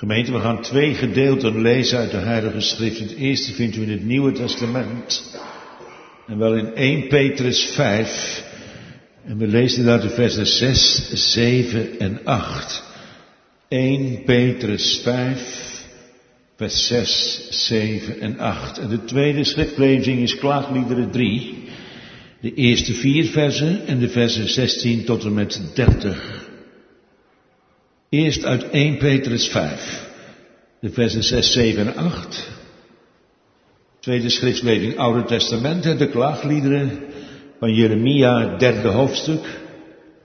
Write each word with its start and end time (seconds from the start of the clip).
Gemeente, 0.00 0.32
we 0.32 0.40
gaan 0.40 0.62
twee 0.62 0.94
gedeelten 0.94 1.60
lezen 1.60 1.98
uit 1.98 2.10
de 2.10 2.16
Heilige 2.16 2.60
Schrift. 2.60 2.98
Het 2.98 3.14
eerste 3.14 3.52
vindt 3.52 3.76
u 3.76 3.82
in 3.82 3.90
het 3.90 4.04
Nieuwe 4.04 4.32
Testament. 4.32 5.38
En 6.26 6.38
wel 6.38 6.56
in 6.56 6.74
1 6.74 7.08
Petrus 7.08 7.64
5. 7.64 8.44
En 9.24 9.38
we 9.38 9.46
lezen 9.46 9.84
daar 9.84 10.00
de 10.00 10.08
versen 10.08 10.46
6, 10.46 11.10
7 11.32 11.98
en 11.98 12.20
8. 12.24 12.82
1 13.68 14.22
Petrus 14.24 15.00
5, 15.02 15.84
vers 16.56 16.86
6, 16.86 17.46
7 17.50 18.20
en 18.20 18.38
8. 18.38 18.78
En 18.78 18.88
de 18.88 19.04
tweede 19.04 19.44
schriftlezing 19.44 20.20
is 20.20 20.36
Klaagliederen 20.36 21.10
3. 21.10 21.54
De 22.40 22.54
eerste 22.54 22.92
vier 22.92 23.24
versen 23.24 23.86
en 23.86 23.98
de 23.98 24.08
versen 24.08 24.48
16 24.48 25.04
tot 25.04 25.24
en 25.24 25.34
met 25.34 25.60
30. 25.74 26.39
Eerst 28.10 28.44
uit 28.44 28.70
1 28.70 28.98
Petrus 28.98 29.48
5, 29.48 30.08
de 30.80 30.90
versen 30.90 31.22
6, 31.22 31.52
7 31.52 31.86
en 31.86 31.96
8. 31.96 32.48
Tweede 34.00 34.28
schriftlezing 34.28 34.96
Oude 34.96 35.24
Testament 35.24 35.86
en 35.86 35.96
de 35.96 36.08
klaagliederen 36.08 36.98
van 37.58 37.74
Jeremia, 37.74 38.56
derde 38.56 38.88
hoofdstuk. 38.88 39.60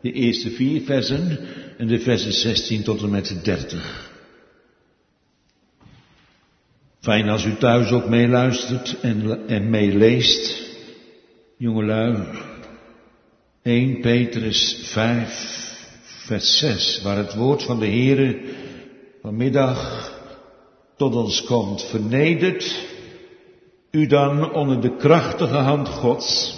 De 0.02 0.12
eerste 0.12 0.50
vier 0.50 0.82
versen 0.82 1.40
en 1.78 1.88
de 1.88 2.00
versen 2.00 2.34
16 2.34 2.84
tot 2.84 3.02
en 3.02 3.09
met 3.09 3.44
30. 3.44 4.12
Fijn 7.00 7.30
als 7.30 7.45
u 7.45 7.56
thuis 7.56 7.92
ook 7.92 8.09
meeluistert 8.09 9.00
en, 9.02 9.48
en 9.48 9.70
meeleest. 9.70 10.62
Jongelui, 11.58 12.23
1 13.64 14.00
Petrus 14.02 14.80
5, 14.84 15.75
vers 16.26 16.58
6, 16.58 17.02
waar 17.02 17.18
het 17.18 17.36
woord 17.36 17.64
van 17.64 17.80
de 17.80 17.86
Heere 17.86 18.40
vanmiddag 19.22 20.12
tot 20.98 21.16
ons 21.16 21.44
komt. 21.44 21.84
Vernedert 21.84 22.88
u 23.92 24.08
dan 24.08 24.54
onder 24.54 24.82
de 24.82 24.95
krachtige 24.95 25.56
hand 25.56 25.88
Gods, 25.88 26.58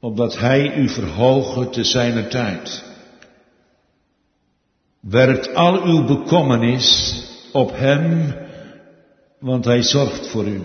opdat 0.00 0.38
Hij 0.38 0.74
u 0.74 0.88
verhogen 0.88 1.70
te 1.70 1.84
zijner 1.84 2.28
tijd. 2.28 2.84
Werkt 5.00 5.54
al 5.54 5.82
uw 5.82 6.04
bekommernis 6.04 7.22
op 7.52 7.70
Hem, 7.70 8.34
want 9.38 9.64
Hij 9.64 9.82
zorgt 9.82 10.26
voor 10.26 10.46
u. 10.46 10.62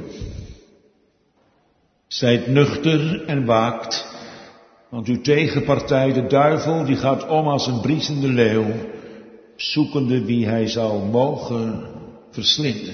Zijt 2.07 2.47
nuchter 2.47 3.25
en 3.25 3.45
waakt, 3.45 4.12
want 4.93 5.07
uw 5.07 5.21
tegenpartij, 5.21 6.13
de 6.13 6.27
duivel, 6.27 6.85
die 6.85 6.95
gaat 6.95 7.27
om 7.27 7.47
als 7.47 7.67
een 7.67 7.81
briesende 7.81 8.27
leeuw, 8.27 8.65
zoekende 9.55 10.25
wie 10.25 10.45
hij 10.45 10.67
zal 10.67 11.05
mogen 11.05 11.83
verslinden. 12.31 12.93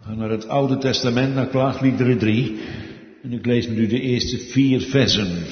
Ga 0.00 0.14
naar 0.14 0.30
het 0.30 0.48
Oude 0.48 0.78
Testament, 0.78 1.34
naar 1.34 1.46
Klaagliederen 1.46 2.18
3, 2.18 2.58
en 3.22 3.32
ik 3.32 3.46
lees 3.46 3.68
met 3.68 3.76
u 3.76 3.86
de 3.86 4.00
eerste 4.00 4.38
vier 4.38 4.80
versen. 4.80 5.44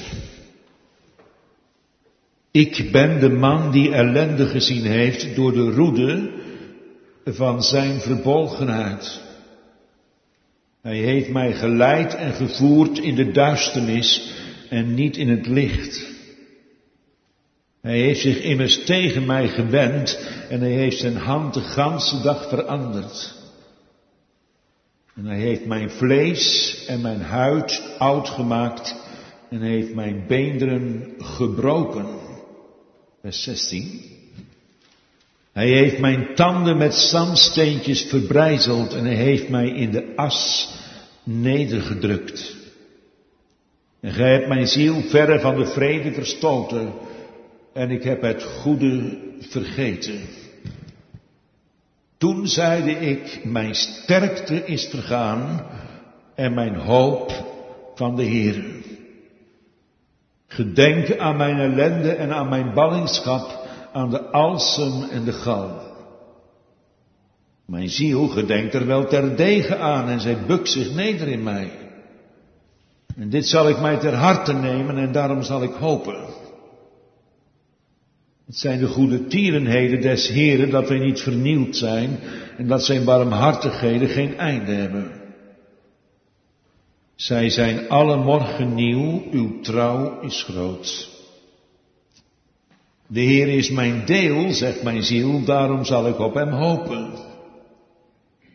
Ik 2.51 2.89
ben 2.91 3.19
de 3.19 3.29
man 3.29 3.71
die 3.71 3.91
ellende 3.91 4.45
gezien 4.45 4.85
heeft 4.85 5.35
door 5.35 5.53
de 5.53 5.71
roede 5.71 6.31
van 7.25 7.63
zijn 7.63 7.99
verbolgenheid. 7.99 9.24
Hij 10.85 10.97
heeft 10.97 11.29
mij 11.29 11.53
geleid 11.53 12.15
en 12.15 12.33
gevoerd 12.33 12.99
in 12.99 13.15
de 13.15 13.31
duisternis 13.31 14.33
en 14.69 14.93
niet 14.93 15.17
in 15.17 15.29
het 15.29 15.47
licht. 15.47 16.13
Hij 17.81 17.99
heeft 17.99 18.19
zich 18.19 18.41
immers 18.41 18.83
tegen 18.83 19.25
mij 19.25 19.47
gewend 19.47 20.19
en 20.49 20.59
hij 20.59 20.71
heeft 20.71 20.99
zijn 20.99 21.15
hand 21.15 21.53
de 21.53 21.61
ganse 21.61 22.21
dag 22.21 22.49
veranderd. 22.49 23.33
En 25.15 25.25
hij 25.25 25.39
heeft 25.39 25.65
mijn 25.65 25.89
vlees 25.89 26.75
en 26.87 27.01
mijn 27.01 27.21
huid 27.21 27.95
oud 27.97 28.29
gemaakt 28.29 28.95
en 29.49 29.61
heeft 29.61 29.93
mijn 29.93 30.23
beenderen 30.27 31.13
gebroken. 31.17 32.05
Vers 33.21 33.43
16. 33.43 34.14
Hij 35.55 35.67
heeft 35.67 35.99
mijn 35.99 36.27
tanden 36.33 36.77
met 36.77 36.93
zandsteentjes 36.93 38.01
verbrijzeld 38.01 38.93
en 38.93 39.05
hij 39.05 39.15
heeft 39.15 39.49
mij 39.49 39.67
in 39.67 39.91
de 39.91 40.13
as 40.15 40.69
nedergedrukt. 41.23 42.55
En 43.99 44.11
gij 44.11 44.31
hebt 44.31 44.47
mijn 44.47 44.67
ziel 44.67 45.01
verre 45.01 45.39
van 45.39 45.55
de 45.55 45.65
vrede 45.65 46.11
verstoten 46.11 46.93
en 47.73 47.91
ik 47.91 48.03
heb 48.03 48.21
het 48.21 48.43
goede 48.43 49.17
vergeten. 49.39 50.19
Toen 52.17 52.47
zeide 52.47 52.91
ik, 52.91 53.39
mijn 53.43 53.75
sterkte 53.75 54.65
is 54.65 54.85
vergaan 54.85 55.67
en 56.35 56.53
mijn 56.53 56.75
hoop 56.75 57.31
van 57.95 58.15
de 58.15 58.23
Heer. 58.23 58.63
Gedenk 60.47 61.17
aan 61.17 61.37
mijn 61.37 61.59
ellende 61.59 62.11
en 62.11 62.33
aan 62.33 62.49
mijn 62.49 62.73
ballingschap, 62.73 63.64
aan 63.95 64.09
de 64.09 64.21
alsem 64.31 65.03
en 65.03 65.23
de 65.23 65.33
gal. 65.33 65.81
Mijn 67.65 67.89
ziel 67.89 68.27
gedenkt 68.27 68.73
er 68.73 68.85
wel 68.85 69.07
terdege 69.07 69.77
aan 69.77 70.09
en 70.09 70.19
zij 70.19 70.45
bukt 70.47 70.69
zich 70.69 70.93
neder 70.93 71.27
in 71.27 71.43
mij. 71.43 71.71
En 73.15 73.29
dit 73.29 73.47
zal 73.47 73.69
ik 73.69 73.79
mij 73.79 73.97
ter 73.97 74.13
harte 74.13 74.53
nemen 74.53 74.97
en 74.97 75.11
daarom 75.11 75.41
zal 75.41 75.63
ik 75.63 75.73
hopen. 75.73 76.25
Het 78.45 78.57
zijn 78.57 78.79
de 78.79 78.87
goede 78.87 79.27
tierenheden 79.27 80.01
des 80.01 80.27
Heren 80.27 80.69
dat 80.69 80.89
wij 80.89 80.99
niet 80.99 81.19
vernield 81.19 81.75
zijn 81.75 82.19
en 82.57 82.67
dat 82.67 82.83
zijn 82.83 83.05
barmhartigheden 83.05 84.07
geen 84.07 84.37
einde 84.37 84.71
hebben. 84.71 85.11
Zij 87.15 87.49
zijn 87.49 87.89
alle 87.89 88.17
morgen 88.17 88.73
nieuw, 88.73 89.23
uw 89.31 89.61
trouw 89.61 90.21
is 90.21 90.43
groot. 90.43 91.14
De 93.07 93.19
Heer 93.19 93.47
is 93.47 93.69
mijn 93.69 94.05
deel, 94.05 94.53
zegt 94.53 94.83
mijn 94.83 95.03
ziel, 95.03 95.43
daarom 95.43 95.85
zal 95.85 96.07
ik 96.07 96.19
op 96.19 96.33
hem 96.33 96.49
hopen. 96.49 97.11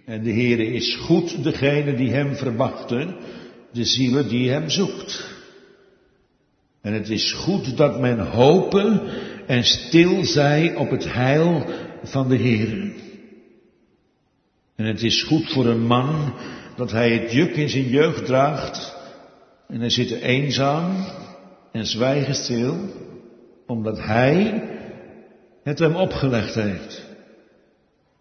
En 0.05 0.22
de 0.22 0.31
Heer 0.31 0.61
is 0.61 0.97
goed 0.97 1.44
degene 1.44 1.94
die 1.94 2.11
hem 2.11 2.34
verwachten, 2.34 3.16
de 3.72 3.84
zielen 3.84 4.28
die 4.28 4.50
hem 4.50 4.71
zoekt. 4.71 5.39
En 6.83 6.93
het 6.93 7.09
is 7.09 7.33
goed 7.33 7.77
dat 7.77 8.00
men 8.00 8.19
hopen 8.19 9.00
en 9.47 9.65
stil 9.65 10.25
zij 10.25 10.75
op 10.75 10.91
het 10.91 11.12
heil 11.12 11.65
van 12.03 12.28
de 12.28 12.37
Heer. 12.37 12.93
En 14.77 14.84
het 14.84 15.03
is 15.03 15.22
goed 15.22 15.53
voor 15.53 15.66
een 15.66 15.87
man 15.87 16.34
dat 16.77 16.91
hij 16.91 17.12
het 17.12 17.33
juk 17.33 17.56
in 17.56 17.69
zijn 17.69 17.89
jeugd 17.89 18.27
draagt 18.27 18.97
en 19.69 19.81
hij 19.81 19.91
zit 19.91 20.10
eenzaam 20.10 21.05
en 21.72 21.87
zwijgen 21.87 22.34
stil, 22.34 22.77
omdat 23.71 23.99
hij 23.99 24.63
het 25.63 25.79
hem 25.79 25.97
opgelegd 25.97 26.55
heeft. 26.55 27.03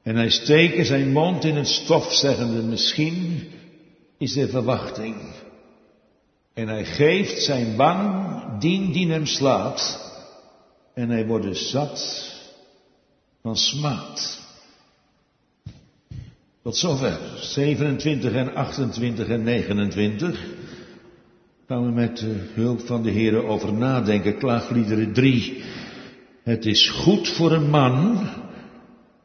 En 0.03 0.15
hij 0.15 0.29
steken 0.29 0.85
zijn 0.85 1.11
mond 1.11 1.43
in 1.43 1.55
het 1.55 1.67
stof, 1.67 2.13
zeggende, 2.13 2.61
misschien 2.61 3.49
is 4.17 4.35
er 4.35 4.49
verwachting. 4.49 5.15
En 6.53 6.67
hij 6.67 6.85
geeft 6.85 7.43
zijn 7.43 7.75
wang 7.75 8.33
dien 8.59 8.91
die 8.91 9.11
hem 9.11 9.25
slaat. 9.25 10.07
En 10.93 11.09
hij 11.09 11.25
wordt 11.25 11.57
zat 11.57 12.31
van 13.41 13.55
smaad. 13.55 14.41
Tot 16.63 16.77
zover. 16.77 17.19
27 17.35 18.33
en 18.33 18.55
28 18.55 19.27
en 19.27 19.43
29. 19.43 20.58
Gaan 21.69 21.85
we 21.85 21.91
met 21.91 22.17
de 22.17 22.49
hulp 22.53 22.79
van 22.79 23.03
de 23.03 23.09
Heer 23.09 23.43
over 23.43 23.73
nadenken. 23.73 24.37
Klaagliederen 24.37 25.13
3. 25.13 25.63
Het 26.43 26.65
is 26.65 26.89
goed 26.89 27.27
voor 27.27 27.51
een 27.51 27.69
man 27.69 28.27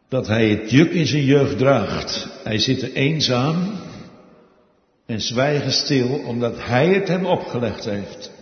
dat 0.09 0.27
hij 0.27 0.49
het 0.49 0.71
juk 0.71 0.93
in 0.93 1.07
zijn 1.07 1.25
jeugd 1.25 1.59
draagt. 1.59 2.29
Hij 2.43 2.59
zit 2.59 2.83
er 2.83 2.93
eenzaam 2.93 3.73
en 5.07 5.21
zwijgen 5.21 5.73
stil 5.73 6.09
omdat 6.09 6.65
hij 6.65 6.89
het 6.89 7.09
hem 7.09 7.27
opgelegd 7.27 7.85
heeft. 7.85 8.33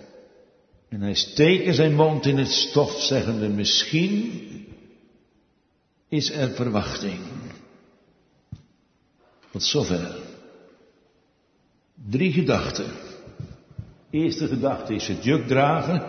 En 0.88 1.00
hij 1.00 1.14
steekt 1.14 1.75
zijn 1.75 1.94
mond 1.94 2.26
in 2.26 2.38
het 2.38 2.50
stof, 2.50 3.00
zeggende, 3.00 3.49
misschien 3.49 4.31
is 6.08 6.32
er 6.32 6.50
verwachting. 6.50 7.19
Tot 9.50 9.62
zover. 9.62 10.16
Drie 12.08 12.32
gedachten. 12.32 13.10
Eerste 14.12 14.47
gedachte 14.49 14.94
is 14.94 15.09
het 15.09 15.25
juk 15.25 15.47
dragen. 15.47 16.03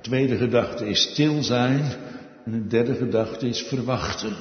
Tweede 0.00 0.36
gedachte 0.36 0.86
is 0.86 1.00
stil 1.00 1.42
zijn. 1.42 1.80
En 2.44 2.52
de 2.52 2.66
derde 2.66 2.94
gedachte 2.94 3.46
is 3.48 3.62
verwachten. 3.62 4.36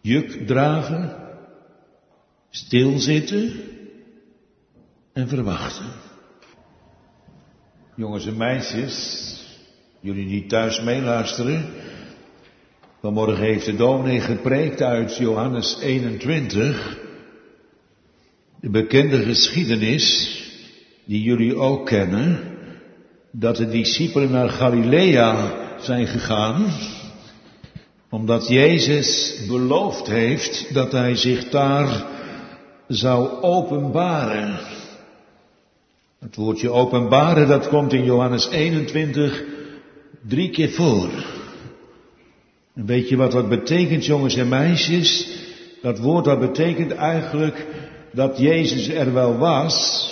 Juk 0.00 0.46
dragen, 0.46 1.16
stilzitten 2.50 3.52
en 5.12 5.28
verwachten. 5.28 5.86
Jongens 7.94 8.26
en 8.26 8.36
meisjes, 8.36 8.96
jullie 10.00 10.26
die 10.26 10.46
thuis 10.46 10.80
meeluisteren, 10.80 11.64
Vanmorgen 13.00 13.44
heeft 13.44 13.64
de 13.64 13.76
dominee 13.76 14.20
gepreekt 14.20 14.82
uit 14.82 15.16
Johannes 15.16 15.78
21. 15.80 16.98
De 18.60 18.70
bekende 18.70 19.22
geschiedenis, 19.22 20.36
die 21.08 21.22
jullie 21.22 21.56
ook 21.56 21.86
kennen, 21.86 22.40
dat 23.30 23.56
de 23.56 23.68
discipelen 23.68 24.30
naar 24.30 24.48
Galilea 24.48 25.52
zijn 25.80 26.06
gegaan, 26.06 26.66
omdat 28.10 28.48
Jezus 28.48 29.40
beloofd 29.46 30.06
heeft 30.06 30.74
dat 30.74 30.92
hij 30.92 31.14
zich 31.16 31.48
daar 31.48 32.04
zou 32.88 33.42
openbaren. 33.42 34.58
Het 36.18 36.36
woordje 36.36 36.70
openbaren, 36.70 37.48
dat 37.48 37.68
komt 37.68 37.92
in 37.92 38.04
Johannes 38.04 38.48
21 38.48 39.44
drie 40.28 40.50
keer 40.50 40.70
voor. 40.70 41.08
En 42.74 42.86
weet 42.86 43.08
je 43.08 43.16
wat 43.16 43.32
dat 43.32 43.48
betekent, 43.48 44.06
jongens 44.06 44.36
en 44.36 44.48
meisjes? 44.48 45.28
Dat 45.82 45.98
woord 45.98 46.24
dat 46.24 46.40
betekent 46.40 46.92
eigenlijk 46.92 47.66
dat 48.12 48.38
Jezus 48.38 48.88
er 48.88 49.12
wel 49.12 49.36
was, 49.36 50.06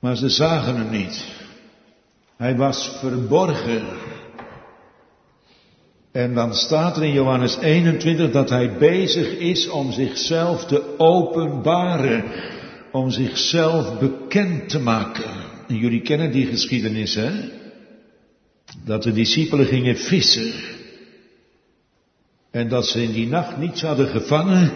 maar 0.00 0.16
ze 0.16 0.28
zagen 0.28 0.76
hem 0.76 0.90
niet. 0.90 1.24
Hij 2.36 2.56
was 2.56 2.96
verborgen. 3.00 3.82
En 6.12 6.34
dan 6.34 6.54
staat 6.54 6.96
er 6.96 7.04
in 7.04 7.12
Johannes 7.12 7.56
21 7.56 8.30
dat 8.30 8.50
hij 8.50 8.76
bezig 8.78 9.38
is 9.38 9.68
om 9.68 9.92
zichzelf 9.92 10.64
te 10.64 10.98
openbaren, 10.98 12.24
om 12.92 13.10
zichzelf 13.10 13.98
bekend 13.98 14.68
te 14.68 14.80
maken. 14.80 15.30
En 15.68 15.76
jullie 15.76 16.02
kennen 16.02 16.32
die 16.32 16.46
geschiedenis, 16.46 17.14
hè? 17.14 17.30
Dat 18.84 19.02
de 19.02 19.12
discipelen 19.12 19.66
gingen 19.66 19.96
vissen. 19.96 20.52
En 22.50 22.68
dat 22.68 22.86
ze 22.86 23.02
in 23.02 23.12
die 23.12 23.26
nacht 23.26 23.56
niets 23.56 23.82
hadden 23.82 24.08
gevangen. 24.08 24.72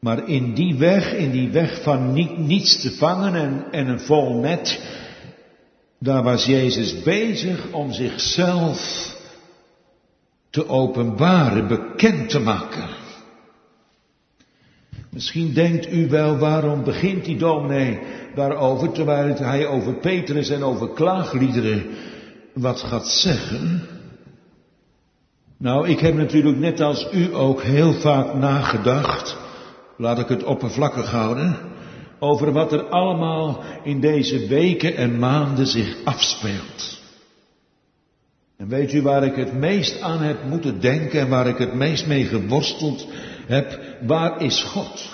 Maar 0.00 0.28
in 0.28 0.54
die 0.54 0.76
weg, 0.76 1.12
in 1.12 1.30
die 1.30 1.50
weg 1.50 1.82
van 1.82 2.12
niet, 2.12 2.38
niets 2.38 2.80
te 2.80 2.90
vangen 2.90 3.34
en, 3.34 3.64
en 3.70 3.88
een 3.88 4.00
vol 4.00 4.34
net, 4.34 4.80
daar 5.98 6.22
was 6.22 6.44
Jezus 6.44 7.02
bezig 7.02 7.72
om 7.72 7.92
zichzelf 7.92 9.08
te 10.50 10.68
openbaren, 10.68 11.68
bekend 11.68 12.28
te 12.28 12.38
maken. 12.40 12.88
Misschien 15.10 15.52
denkt 15.52 15.92
u 15.92 16.08
wel, 16.08 16.38
waarom 16.38 16.84
begint 16.84 17.24
die 17.24 17.36
dominee 17.36 18.00
daarover, 18.34 18.92
terwijl 18.92 19.34
hij 19.34 19.66
over 19.66 19.94
Petrus 19.94 20.50
en 20.50 20.62
over 20.62 20.88
klaagliederen 20.88 21.86
wat 22.52 22.80
gaat 22.80 23.08
zeggen? 23.08 23.82
Nou, 25.56 25.88
ik 25.88 26.00
heb 26.00 26.14
natuurlijk 26.14 26.58
net 26.58 26.80
als 26.80 27.08
u 27.12 27.34
ook 27.34 27.62
heel 27.62 27.92
vaak 27.92 28.34
nagedacht, 28.34 29.36
laat 30.00 30.18
ik 30.18 30.28
het 30.28 30.44
oppervlakkig 30.44 31.10
houden, 31.10 31.56
over 32.18 32.52
wat 32.52 32.72
er 32.72 32.88
allemaal 32.88 33.62
in 33.82 34.00
deze 34.00 34.46
weken 34.46 34.96
en 34.96 35.18
maanden 35.18 35.66
zich 35.66 35.96
afspeelt. 36.04 37.00
En 38.56 38.68
weet 38.68 38.92
u 38.92 39.02
waar 39.02 39.24
ik 39.24 39.34
het 39.34 39.52
meest 39.52 40.00
aan 40.00 40.22
heb 40.22 40.44
moeten 40.44 40.80
denken 40.80 41.20
en 41.20 41.28
waar 41.28 41.46
ik 41.46 41.58
het 41.58 41.74
meest 41.74 42.06
mee 42.06 42.24
geworsteld 42.24 43.06
heb? 43.46 43.80
Waar 44.06 44.42
is 44.42 44.62
God? 44.62 45.08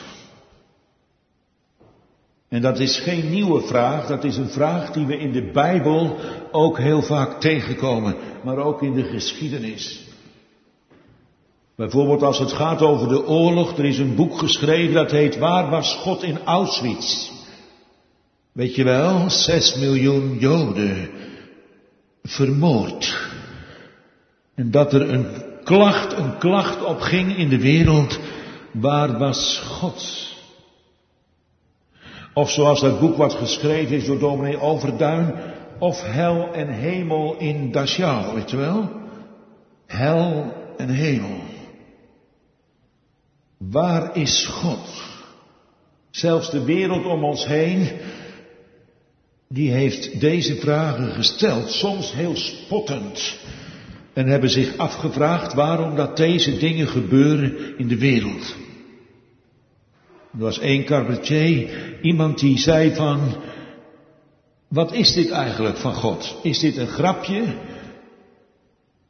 En 2.48 2.62
dat 2.62 2.78
is 2.78 2.98
geen 2.98 3.30
nieuwe 3.30 3.60
vraag, 3.60 4.06
dat 4.06 4.24
is 4.24 4.36
een 4.36 4.50
vraag 4.50 4.90
die 4.92 5.06
we 5.06 5.18
in 5.18 5.32
de 5.32 5.50
Bijbel 5.52 6.16
ook 6.50 6.78
heel 6.78 7.02
vaak 7.02 7.40
tegenkomen, 7.40 8.14
maar 8.44 8.56
ook 8.56 8.82
in 8.82 8.92
de 8.92 9.04
geschiedenis. 9.04 10.05
Bijvoorbeeld 11.76 12.22
als 12.22 12.38
het 12.38 12.52
gaat 12.52 12.82
over 12.82 13.08
de 13.08 13.26
oorlog, 13.26 13.78
er 13.78 13.84
is 13.84 13.98
een 13.98 14.14
boek 14.14 14.38
geschreven 14.38 14.94
dat 14.94 15.10
heet 15.10 15.38
Waar 15.38 15.70
was 15.70 15.94
God 15.94 16.22
in 16.22 16.38
Auschwitz? 16.44 17.30
Weet 18.52 18.74
je 18.74 18.84
wel, 18.84 19.30
zes 19.30 19.74
miljoen 19.74 20.36
Joden 20.38 21.10
vermoord. 22.22 23.16
En 24.54 24.70
dat 24.70 24.92
er 24.92 25.10
een 25.10 25.26
klacht, 25.64 26.12
een 26.12 26.38
klacht 26.38 26.84
opging 26.84 27.36
in 27.36 27.48
de 27.48 27.58
wereld, 27.58 28.18
waar 28.72 29.18
was 29.18 29.62
God? 29.64 30.34
Of 32.34 32.50
zoals 32.50 32.80
dat 32.80 33.00
boek 33.00 33.16
wat 33.16 33.34
geschreven 33.34 33.96
is 33.96 34.06
door 34.06 34.18
dominee 34.18 34.60
Overduin, 34.60 35.34
of 35.78 36.02
hel 36.02 36.52
en 36.52 36.68
hemel 36.68 37.36
in 37.38 37.72
Dachau, 37.72 38.34
weet 38.34 38.50
je 38.50 38.56
wel? 38.56 38.90
Hel 39.86 40.52
en 40.76 40.88
hemel. 40.88 41.54
Waar 43.56 44.16
is 44.16 44.46
God? 44.46 45.02
Zelfs 46.10 46.50
de 46.50 46.64
wereld 46.64 47.04
om 47.04 47.24
ons 47.24 47.46
heen, 47.46 47.88
die 49.48 49.70
heeft 49.70 50.20
deze 50.20 50.56
vragen 50.56 51.10
gesteld, 51.10 51.70
soms 51.70 52.12
heel 52.12 52.36
spottend. 52.36 53.38
En 54.12 54.26
hebben 54.26 54.50
zich 54.50 54.76
afgevraagd 54.76 55.54
waarom 55.54 55.96
dat 55.96 56.16
deze 56.16 56.58
dingen 56.58 56.88
gebeuren 56.88 57.78
in 57.78 57.88
de 57.88 57.98
wereld. 57.98 58.56
Er 60.32 60.38
was 60.38 60.58
één 60.58 60.84
cabaretier, 60.84 61.70
iemand 62.02 62.38
die 62.38 62.58
zei 62.58 62.94
van, 62.94 63.36
wat 64.68 64.92
is 64.92 65.12
dit 65.12 65.30
eigenlijk 65.30 65.76
van 65.76 65.94
God? 65.94 66.36
Is 66.42 66.58
dit 66.58 66.76
een 66.76 66.86
grapje? 66.86 67.54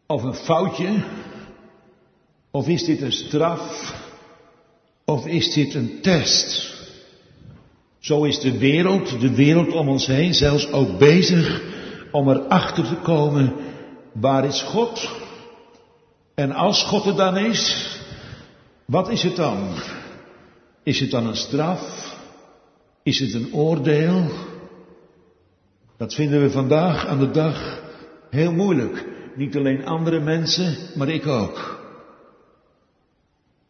Of 0.06 0.22
een 0.22 0.34
foutje? 0.34 1.04
Of 2.50 2.68
is 2.68 2.84
dit 2.84 3.00
een 3.00 3.12
straf? 3.12 3.94
Of 5.08 5.26
is 5.26 5.52
dit 5.52 5.74
een 5.74 6.00
test? 6.00 6.74
Zo 7.98 8.24
is 8.24 8.40
de 8.40 8.58
wereld, 8.58 9.20
de 9.20 9.34
wereld 9.34 9.72
om 9.72 9.88
ons 9.88 10.06
heen, 10.06 10.34
zelfs 10.34 10.72
ook 10.72 10.98
bezig 10.98 11.62
om 12.10 12.28
erachter 12.28 12.84
te 12.88 12.94
komen, 12.94 13.52
waar 14.12 14.44
is 14.44 14.62
God? 14.62 15.10
En 16.34 16.52
als 16.52 16.82
God 16.82 17.06
er 17.06 17.16
dan 17.16 17.36
is, 17.36 17.90
wat 18.84 19.10
is 19.10 19.22
het 19.22 19.36
dan? 19.36 19.68
Is 20.82 21.00
het 21.00 21.10
dan 21.10 21.26
een 21.26 21.36
straf? 21.36 22.14
Is 23.02 23.18
het 23.18 23.34
een 23.34 23.54
oordeel? 23.54 24.24
Dat 25.96 26.14
vinden 26.14 26.42
we 26.42 26.50
vandaag 26.50 27.06
aan 27.06 27.18
de 27.18 27.30
dag 27.30 27.80
heel 28.30 28.52
moeilijk. 28.52 29.06
Niet 29.36 29.56
alleen 29.56 29.86
andere 29.86 30.20
mensen, 30.20 30.76
maar 30.94 31.08
ik 31.08 31.26
ook. 31.26 31.85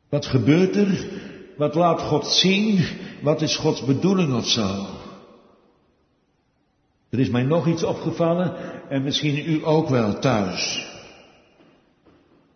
Wat 0.08 0.26
gebeurt 0.26 0.76
er? 0.76 1.07
Wat 1.57 1.75
laat 1.75 2.00
God 2.00 2.26
zien? 2.26 2.85
Wat 3.23 3.42
is 3.42 3.57
Gods 3.57 3.85
bedoeling 3.85 4.35
of 4.35 4.47
zo? 4.47 4.87
Er 7.11 7.19
is 7.19 7.28
mij 7.28 7.42
nog 7.42 7.66
iets 7.66 7.85
opgevallen 7.85 8.54
en 8.88 9.02
misschien 9.02 9.50
u 9.50 9.66
ook 9.66 9.88
wel 9.88 10.19
thuis. 10.19 10.95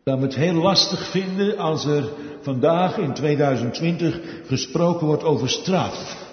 Dat 0.04 0.18
we 0.18 0.24
het 0.24 0.34
heel 0.34 0.54
lastig 0.54 1.10
vinden 1.10 1.58
als 1.58 1.84
er 1.84 2.12
vandaag 2.40 2.98
in 2.98 3.14
2020 3.14 4.20
gesproken 4.46 5.06
wordt 5.06 5.22
over 5.22 5.48
straf. 5.48 6.28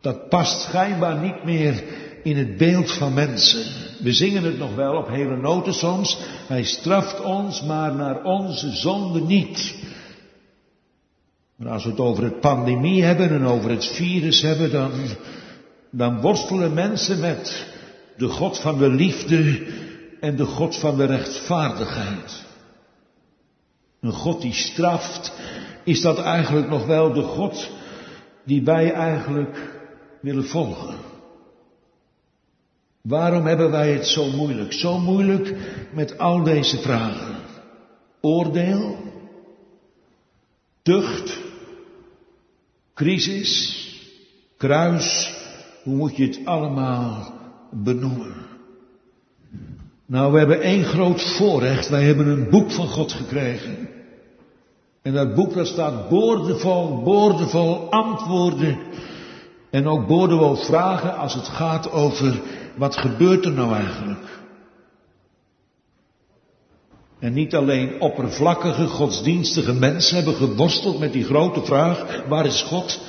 Dat 0.00 0.28
past 0.28 0.60
schijnbaar 0.60 1.18
niet 1.18 1.44
meer 1.44 1.84
in 2.22 2.36
het 2.36 2.56
beeld 2.56 2.92
van 2.92 3.14
mensen. 3.14 3.64
We 4.02 4.12
zingen 4.12 4.42
het 4.42 4.58
nog 4.58 4.74
wel 4.74 4.96
op 4.96 5.08
hele 5.08 5.36
noten 5.36 5.74
soms. 5.74 6.18
Hij 6.46 6.64
straft 6.64 7.20
ons, 7.20 7.62
maar 7.62 7.94
naar 7.94 8.24
onze 8.24 8.70
zonde 8.70 9.20
niet. 9.20 9.74
Maar 11.56 11.72
als 11.72 11.84
we 11.84 11.90
het 11.90 12.00
over 12.00 12.24
het 12.24 12.40
pandemie 12.40 13.02
hebben 13.02 13.28
en 13.28 13.44
over 13.44 13.70
het 13.70 13.86
virus 13.86 14.42
hebben, 14.42 14.70
dan, 14.70 14.90
dan 15.90 16.20
worstelen 16.20 16.74
mensen 16.74 17.20
met 17.20 17.66
de 18.16 18.28
God 18.28 18.58
van 18.58 18.78
de 18.78 18.88
liefde 18.88 19.66
en 20.20 20.36
de 20.36 20.44
God 20.44 20.76
van 20.76 20.96
de 20.96 21.04
rechtvaardigheid. 21.04 22.44
Een 24.00 24.12
God 24.12 24.40
die 24.40 24.54
straft, 24.54 25.32
is 25.84 26.00
dat 26.00 26.18
eigenlijk 26.18 26.68
nog 26.68 26.86
wel 26.86 27.12
de 27.12 27.22
God 27.22 27.70
die 28.44 28.62
wij 28.62 28.92
eigenlijk 28.92 29.80
willen 30.20 30.46
volgen? 30.46 31.11
Waarom 33.02 33.46
hebben 33.46 33.70
wij 33.70 33.92
het 33.92 34.06
zo 34.06 34.30
moeilijk? 34.30 34.72
Zo 34.72 34.98
moeilijk 34.98 35.54
met 35.92 36.18
al 36.18 36.42
deze 36.42 36.78
vragen. 36.78 37.36
Oordeel, 38.20 38.96
tucht, 40.82 41.38
crisis, 42.94 43.86
kruis, 44.56 45.34
hoe 45.82 45.94
moet 45.94 46.16
je 46.16 46.26
het 46.26 46.40
allemaal 46.44 47.34
benoemen? 47.70 48.34
Nou, 50.06 50.32
we 50.32 50.38
hebben 50.38 50.60
één 50.60 50.84
groot 50.84 51.22
voorrecht. 51.22 51.88
Wij 51.88 52.02
hebben 52.02 52.26
een 52.26 52.50
boek 52.50 52.70
van 52.70 52.88
God 52.88 53.12
gekregen. 53.12 53.88
En 55.02 55.12
dat 55.12 55.34
boek 55.34 55.54
dat 55.54 55.66
staat 55.66 56.08
boordevol, 56.08 57.02
boordevol 57.02 57.90
antwoorden. 57.90 58.78
En 59.72 59.86
ook 59.86 60.06
boordevol 60.06 60.56
vragen 60.56 61.16
als 61.16 61.34
het 61.34 61.48
gaat 61.48 61.92
over 61.92 62.40
wat 62.76 62.96
gebeurt 62.96 63.44
er 63.44 63.52
nou 63.52 63.74
eigenlijk. 63.74 64.40
En 67.18 67.32
niet 67.32 67.54
alleen 67.54 68.00
oppervlakkige 68.00 68.86
godsdienstige 68.86 69.72
mensen 69.72 70.16
hebben 70.16 70.34
geworsteld 70.34 70.98
met 70.98 71.12
die 71.12 71.24
grote 71.24 71.64
vraag, 71.64 72.22
waar 72.28 72.46
is 72.46 72.62
God? 72.62 73.00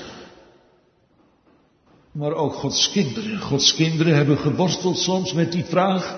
Maar 2.11 2.33
ook 2.33 2.53
Gods 2.53 2.91
kinderen. 2.91 3.39
Gods 3.39 3.75
kinderen 3.75 4.15
hebben 4.15 4.37
geworsteld 4.37 4.97
soms 4.97 5.33
met 5.33 5.51
die 5.51 5.65
vraag, 5.65 6.17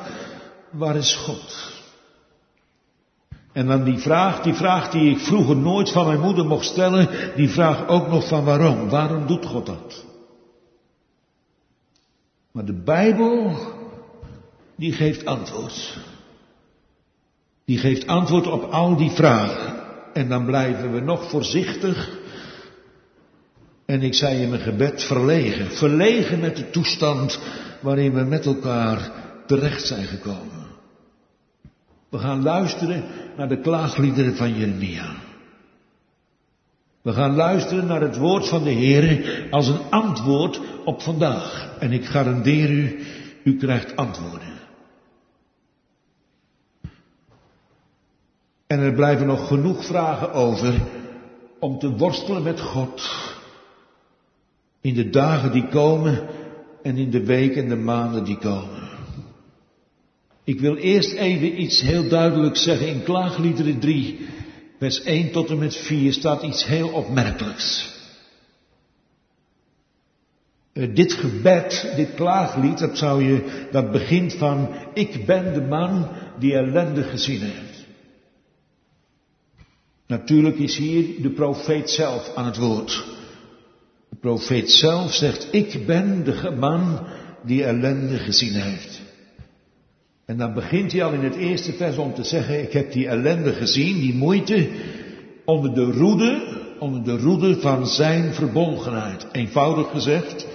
waar 0.71 0.95
is 0.95 1.15
God? 1.15 1.73
En 3.53 3.67
dan 3.67 3.83
die 3.83 3.97
vraag, 3.97 4.41
die 4.41 4.53
vraag 4.53 4.89
die 4.89 5.11
ik 5.11 5.19
vroeger 5.19 5.55
nooit 5.55 5.91
van 5.91 6.07
mijn 6.07 6.19
moeder 6.19 6.45
mocht 6.45 6.65
stellen, 6.65 7.09
die 7.35 7.49
vraag 7.49 7.87
ook 7.87 8.07
nog 8.07 8.27
van 8.27 8.43
waarom? 8.43 8.89
Waarom 8.89 9.27
doet 9.27 9.45
God 9.45 9.65
dat? 9.65 10.05
Maar 12.55 12.65
de 12.65 12.83
Bijbel, 12.83 13.57
die 14.75 14.93
geeft 14.93 15.25
antwoord. 15.25 15.97
Die 17.65 17.77
geeft 17.77 18.07
antwoord 18.07 18.47
op 18.47 18.63
al 18.63 18.95
die 18.95 19.09
vragen. 19.09 19.73
En 20.13 20.29
dan 20.29 20.45
blijven 20.45 20.93
we 20.93 20.99
nog 20.99 21.29
voorzichtig. 21.29 22.19
En 23.85 24.01
ik 24.01 24.13
zei 24.13 24.41
in 24.41 24.49
mijn 24.49 24.61
gebed 24.61 25.03
verlegen. 25.03 25.71
Verlegen 25.71 26.39
met 26.39 26.55
de 26.55 26.69
toestand 26.69 27.39
waarin 27.81 28.13
we 28.13 28.23
met 28.23 28.45
elkaar 28.45 29.11
terecht 29.47 29.85
zijn 29.85 30.05
gekomen. 30.05 30.67
We 32.09 32.17
gaan 32.17 32.43
luisteren 32.43 33.03
naar 33.37 33.49
de 33.49 33.59
klaagliederen 33.59 34.35
van 34.35 34.57
Jeremia. 34.57 35.24
We 37.05 37.13
gaan 37.13 37.35
luisteren 37.35 37.85
naar 37.85 38.01
het 38.01 38.17
woord 38.17 38.47
van 38.47 38.63
de 38.63 38.69
Heer 38.69 39.47
als 39.51 39.67
een 39.67 39.89
antwoord 39.89 40.61
op 40.85 41.01
vandaag. 41.01 41.75
En 41.79 41.91
ik 41.91 42.05
garandeer 42.05 42.69
u, 42.69 43.05
u 43.43 43.57
krijgt 43.57 43.95
antwoorden. 43.95 44.53
En 48.67 48.79
er 48.79 48.93
blijven 48.93 49.27
nog 49.27 49.47
genoeg 49.47 49.85
vragen 49.85 50.33
over 50.33 50.73
om 51.59 51.79
te 51.79 51.89
worstelen 51.89 52.43
met 52.43 52.61
God. 52.61 53.11
In 54.81 54.93
de 54.93 55.09
dagen 55.09 55.51
die 55.51 55.67
komen 55.67 56.27
en 56.81 56.97
in 56.97 57.09
de 57.09 57.25
weken 57.25 57.63
en 57.63 57.69
de 57.69 57.75
maanden 57.75 58.23
die 58.23 58.37
komen. 58.37 58.89
Ik 60.43 60.59
wil 60.59 60.75
eerst 60.75 61.13
even 61.13 61.61
iets 61.61 61.81
heel 61.81 62.09
duidelijk 62.09 62.57
zeggen. 62.57 62.87
In 62.87 63.03
Klaagliederen 63.03 63.79
3, 63.79 64.27
vers 64.79 65.01
1 65.01 65.31
tot 65.31 65.49
en 65.49 65.57
met 65.57 65.75
4 65.75 66.13
staat 66.13 66.43
iets 66.43 66.65
heel 66.65 66.89
opmerkelijks. 66.89 67.93
Uh, 70.73 70.95
dit 70.95 71.13
gebed, 71.13 71.93
dit 71.95 72.13
klaaglied, 72.15 72.77
dat 72.77 72.97
zou 72.97 73.23
je, 73.23 73.67
dat 73.71 73.91
begint 73.91 74.33
van, 74.33 74.69
ik 74.93 75.25
ben 75.25 75.53
de 75.53 75.61
man 75.61 76.07
die 76.39 76.53
ellende 76.53 77.03
gezien 77.03 77.41
heeft. 77.41 77.85
Natuurlijk 80.07 80.57
is 80.57 80.77
hier 80.77 81.21
de 81.21 81.29
profeet 81.29 81.89
zelf 81.89 82.31
aan 82.35 82.45
het 82.45 82.57
woord. 82.57 83.05
De 84.09 84.15
profeet 84.15 84.71
zelf 84.71 85.13
zegt, 85.13 85.47
ik 85.51 85.85
ben 85.85 86.23
de 86.23 86.55
man 86.59 87.07
die 87.43 87.63
ellende 87.63 88.17
gezien 88.17 88.53
heeft. 88.53 88.94
En 90.25 90.37
dan 90.37 90.53
begint 90.53 90.91
hij 90.91 91.03
al 91.03 91.13
in 91.13 91.23
het 91.23 91.35
eerste 91.35 91.73
vers 91.73 91.97
om 91.97 92.13
te 92.13 92.23
zeggen, 92.23 92.61
ik 92.61 92.73
heb 92.73 92.91
die 92.91 93.07
ellende 93.07 93.53
gezien, 93.53 93.99
die 93.99 94.13
moeite, 94.13 94.69
onder 95.45 95.73
de 95.73 95.91
roede, 95.91 96.63
onder 96.79 97.03
de 97.03 97.17
roede 97.17 97.59
van 97.59 97.87
zijn 97.87 98.33
verbolgenheid. 98.33 99.27
Eenvoudig 99.31 99.89
gezegd, 99.89 100.47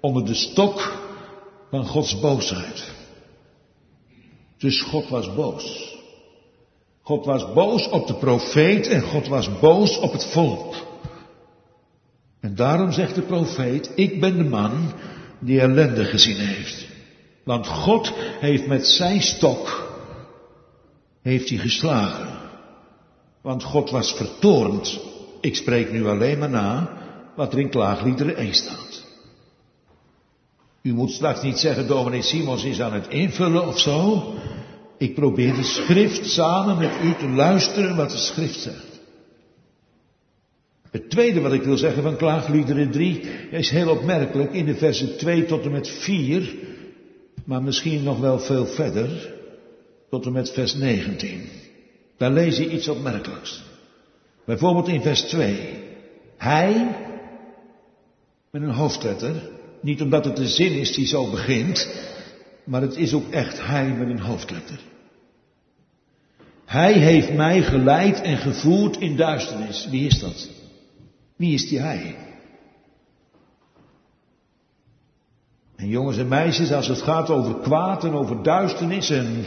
onder 0.00 0.24
de 0.24 0.34
stok 0.34 1.02
van 1.70 1.86
Gods 1.86 2.20
boosheid. 2.20 2.92
Dus 4.58 4.82
God 4.82 5.08
was 5.08 5.34
boos. 5.34 5.92
God 7.02 7.24
was 7.24 7.52
boos 7.52 7.88
op 7.88 8.06
de 8.06 8.14
profeet 8.14 8.88
en 8.88 9.02
God 9.02 9.28
was 9.28 9.58
boos 9.58 9.98
op 9.98 10.12
het 10.12 10.26
volk. 10.26 10.74
En 12.40 12.54
daarom 12.54 12.92
zegt 12.92 13.14
de 13.14 13.22
profeet, 13.22 13.92
ik 13.94 14.20
ben 14.20 14.36
de 14.36 14.44
man 14.44 14.92
die 15.38 15.60
ellende 15.60 16.04
gezien 16.04 16.36
heeft. 16.36 16.93
Want 17.44 17.66
God 17.66 18.12
heeft 18.40 18.66
met 18.66 18.86
zijn 18.86 19.22
stok, 19.22 19.88
heeft 21.22 21.48
hij 21.48 21.58
geslagen. 21.58 22.28
Want 23.42 23.62
God 23.62 23.90
was 23.90 24.12
vertoornd. 24.12 25.00
Ik 25.40 25.56
spreek 25.56 25.92
nu 25.92 26.06
alleen 26.06 26.38
maar 26.38 26.50
na 26.50 26.98
wat 27.36 27.52
er 27.52 27.58
in 27.58 27.70
klaagliederen 27.70 28.36
1 28.36 28.54
staat. 28.54 29.04
U 30.82 30.92
moet 30.92 31.10
straks 31.10 31.42
niet 31.42 31.58
zeggen, 31.58 31.86
dominee 31.86 32.22
Simons 32.22 32.64
is 32.64 32.80
aan 32.80 32.92
het 32.92 33.08
invullen 33.08 33.66
of 33.66 33.78
zo. 33.78 34.24
Ik 34.98 35.14
probeer 35.14 35.54
de 35.54 35.62
schrift 35.62 36.26
samen 36.26 36.78
met 36.78 36.92
u 37.02 37.14
te 37.14 37.28
luisteren 37.28 37.96
wat 37.96 38.10
de 38.10 38.16
schrift 38.16 38.60
zegt. 38.60 39.00
Het 40.90 41.10
tweede 41.10 41.40
wat 41.40 41.52
ik 41.52 41.62
wil 41.62 41.76
zeggen 41.76 42.02
van 42.02 42.16
klaagliederen 42.16 42.90
3 42.90 43.20
is 43.50 43.70
heel 43.70 43.90
opmerkelijk. 43.90 44.52
In 44.52 44.64
de 44.64 44.74
versen 44.74 45.16
2 45.16 45.44
tot 45.44 45.64
en 45.64 45.70
met 45.70 45.88
4 45.88 46.54
maar 47.44 47.62
misschien 47.62 48.02
nog 48.02 48.20
wel 48.20 48.38
veel 48.38 48.66
verder, 48.66 49.34
tot 50.10 50.26
en 50.26 50.32
met 50.32 50.50
vers 50.50 50.74
19. 50.74 51.48
Daar 52.16 52.30
lees 52.30 52.56
je 52.56 52.70
iets 52.70 52.88
opmerkelijks. 52.88 53.62
Bijvoorbeeld 54.44 54.88
in 54.88 55.02
vers 55.02 55.20
2. 55.20 55.58
Hij, 56.36 56.96
met 58.50 58.62
een 58.62 58.70
hoofdletter, 58.70 59.50
niet 59.80 60.02
omdat 60.02 60.24
het 60.24 60.36
de 60.36 60.48
zin 60.48 60.72
is 60.72 60.94
die 60.94 61.06
zo 61.06 61.30
begint, 61.30 61.88
maar 62.64 62.80
het 62.80 62.96
is 62.96 63.14
ook 63.14 63.30
echt 63.30 63.66
hij 63.66 63.88
met 63.88 64.08
een 64.08 64.20
hoofdletter. 64.20 64.78
Hij 66.64 66.92
heeft 66.92 67.32
mij 67.32 67.62
geleid 67.62 68.20
en 68.20 68.36
gevoerd 68.36 68.96
in 68.96 69.16
duisternis. 69.16 69.88
Wie 69.90 70.06
is 70.06 70.18
dat? 70.18 70.48
Wie 71.36 71.54
is 71.54 71.68
die 71.68 71.80
hij? 71.80 72.16
En 75.76 75.88
jongens 75.88 76.18
en 76.18 76.28
meisjes, 76.28 76.72
als 76.72 76.88
het 76.88 77.02
gaat 77.02 77.30
over 77.30 77.54
kwaad 77.54 78.04
en 78.04 78.12
over 78.12 78.42
duisternis 78.42 79.10
en 79.10 79.44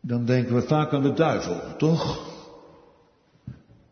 dan 0.00 0.24
denken 0.24 0.54
we 0.54 0.62
vaak 0.62 0.92
aan 0.92 1.02
de 1.02 1.12
duivel, 1.12 1.60
toch? 1.78 2.32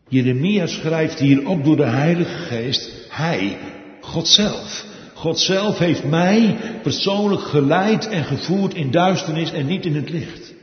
Jeremia 0.07 0.67
schrijft 0.67 1.19
hier 1.19 1.47
op 1.47 1.63
door 1.63 1.75
de 1.75 1.85
Heilige 1.85 2.37
Geest, 2.37 3.07
Hij, 3.09 3.57
God 4.01 4.27
zelf. 4.27 4.85
God 5.13 5.39
zelf 5.39 5.77
heeft 5.77 6.03
mij 6.03 6.57
persoonlijk 6.81 7.41
geleid 7.41 8.07
en 8.07 8.23
gevoerd 8.23 8.73
in 8.73 8.91
duisternis 8.91 9.51
en 9.51 9.65
niet 9.65 9.85
in 9.85 9.95
het 9.95 10.09
licht. 10.09 10.53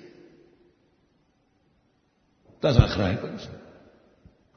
Dat 2.60 2.74
is 2.74 2.80
aangrijpend. 2.80 3.48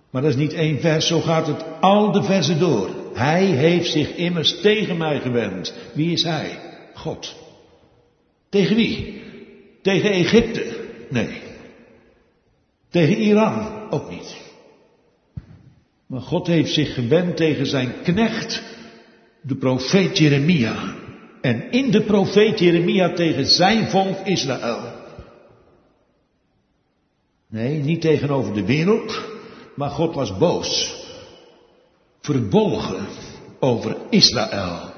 Maar 0.09 0.21
dat 0.21 0.31
is 0.31 0.37
niet 0.37 0.53
één 0.53 0.79
vers, 0.79 1.07
zo 1.07 1.19
gaat 1.19 1.47
het 1.47 1.65
al 1.79 2.11
de 2.11 2.23
versen 2.23 2.59
door. 2.59 3.02
Hij 3.13 3.45
heeft 3.45 3.91
zich 3.91 4.15
immers 4.15 4.61
tegen 4.61 4.97
mij 4.97 5.19
gewend. 5.19 5.73
Wie 5.93 6.11
is 6.11 6.23
hij? 6.23 6.59
God. 6.93 7.35
Tegen 8.49 8.75
wie? 8.75 9.21
Tegen 9.81 10.11
Egypte? 10.11 10.75
Nee. 11.09 11.41
Tegen 12.89 13.17
Iran? 13.17 13.89
Ook 13.89 14.09
niet. 14.09 14.37
Maar 16.07 16.21
God 16.21 16.47
heeft 16.47 16.73
zich 16.73 16.93
gewend 16.93 17.37
tegen 17.37 17.65
zijn 17.65 17.93
knecht, 18.03 18.63
de 19.41 19.55
profeet 19.55 20.17
Jeremia. 20.17 20.95
En 21.41 21.71
in 21.71 21.91
de 21.91 22.01
profeet 22.01 22.59
Jeremia 22.59 23.13
tegen 23.13 23.45
zijn 23.45 23.87
volk 23.87 24.17
Israël. 24.25 25.01
Nee, 27.49 27.79
niet 27.79 28.01
tegenover 28.01 28.53
de 28.53 28.65
wereld, 28.65 29.21
maar 29.75 29.89
God 29.89 30.15
was 30.15 30.37
boos 30.37 31.02
verbolgen 32.23 33.07
over 33.59 33.95
Israël 34.09 34.91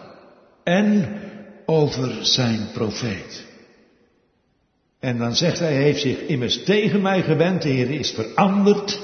en 0.64 1.20
over 1.66 2.26
zijn 2.26 2.68
profeet. 2.74 3.46
En 5.00 5.18
dan 5.18 5.36
zegt 5.36 5.60
hij, 5.60 5.74
hij 5.74 5.82
heeft 5.82 6.02
zich 6.02 6.20
immers 6.20 6.64
tegen 6.64 7.02
mij 7.02 7.22
gewend, 7.22 7.62
de 7.62 7.70
Heer 7.70 7.90
is 7.90 8.12
veranderd. 8.12 9.02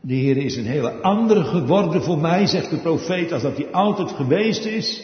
De 0.00 0.14
Heer 0.14 0.36
is 0.36 0.56
een 0.56 0.66
hele 0.66 0.90
andere 0.90 1.44
geworden 1.44 2.02
voor 2.02 2.18
mij, 2.18 2.46
zegt 2.46 2.70
de 2.70 2.78
profeet, 2.78 3.32
als 3.32 3.42
dat 3.42 3.56
hij 3.56 3.70
altijd 3.70 4.10
geweest 4.10 4.64
is. 4.64 5.02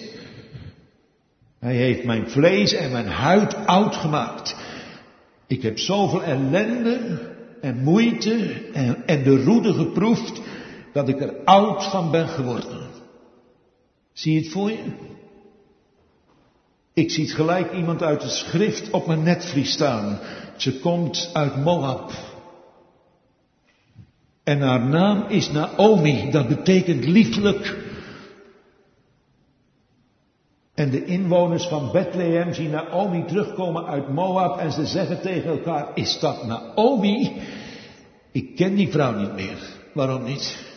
Hij 1.60 1.74
heeft 1.74 2.04
mijn 2.04 2.30
vlees 2.30 2.72
en 2.72 2.92
mijn 2.92 3.06
huid 3.06 3.54
oud 3.66 3.96
gemaakt. 3.96 4.56
Ik 5.46 5.62
heb 5.62 5.78
zoveel 5.78 6.22
ellende 6.22 7.20
en 7.60 7.82
moeite 7.82 8.62
en, 8.72 9.06
en 9.06 9.22
de 9.22 9.44
roede 9.44 9.72
geproefd 9.72 10.40
dat 10.92 11.08
ik 11.08 11.20
er 11.20 11.34
oud 11.44 11.84
van 11.84 12.10
ben 12.10 12.28
geworden. 12.28 12.90
Zie 14.12 14.32
je 14.32 14.40
het 14.40 14.48
voor 14.48 14.70
je? 14.70 14.84
Ik 16.94 17.10
zie 17.10 17.24
het 17.24 17.34
gelijk 17.34 17.72
iemand 17.72 18.02
uit 18.02 18.20
de 18.20 18.28
schrift 18.28 18.90
op 18.90 19.06
mijn 19.06 19.22
netvlies 19.22 19.72
staan. 19.72 20.18
Ze 20.56 20.80
komt 20.80 21.30
uit 21.32 21.56
Moab. 21.56 22.12
En 24.44 24.60
haar 24.60 24.86
naam 24.86 25.24
is 25.28 25.50
Naomi, 25.50 26.30
dat 26.30 26.48
betekent 26.48 27.04
lieflijk. 27.04 27.76
En 30.74 30.90
de 30.90 31.04
inwoners 31.04 31.66
van 31.66 31.92
Bethlehem 31.92 32.54
zien 32.54 32.70
Naomi 32.70 33.24
terugkomen 33.24 33.86
uit 33.86 34.08
Moab 34.08 34.58
en 34.58 34.72
ze 34.72 34.86
zeggen 34.86 35.20
tegen 35.20 35.50
elkaar, 35.50 35.90
is 35.94 36.18
dat 36.18 36.46
Naomi? 36.46 37.42
Ik 38.32 38.56
ken 38.56 38.74
die 38.74 38.90
vrouw 38.90 39.12
niet 39.12 39.34
meer. 39.34 39.58
Waarom 39.94 40.22
niet? 40.22 40.67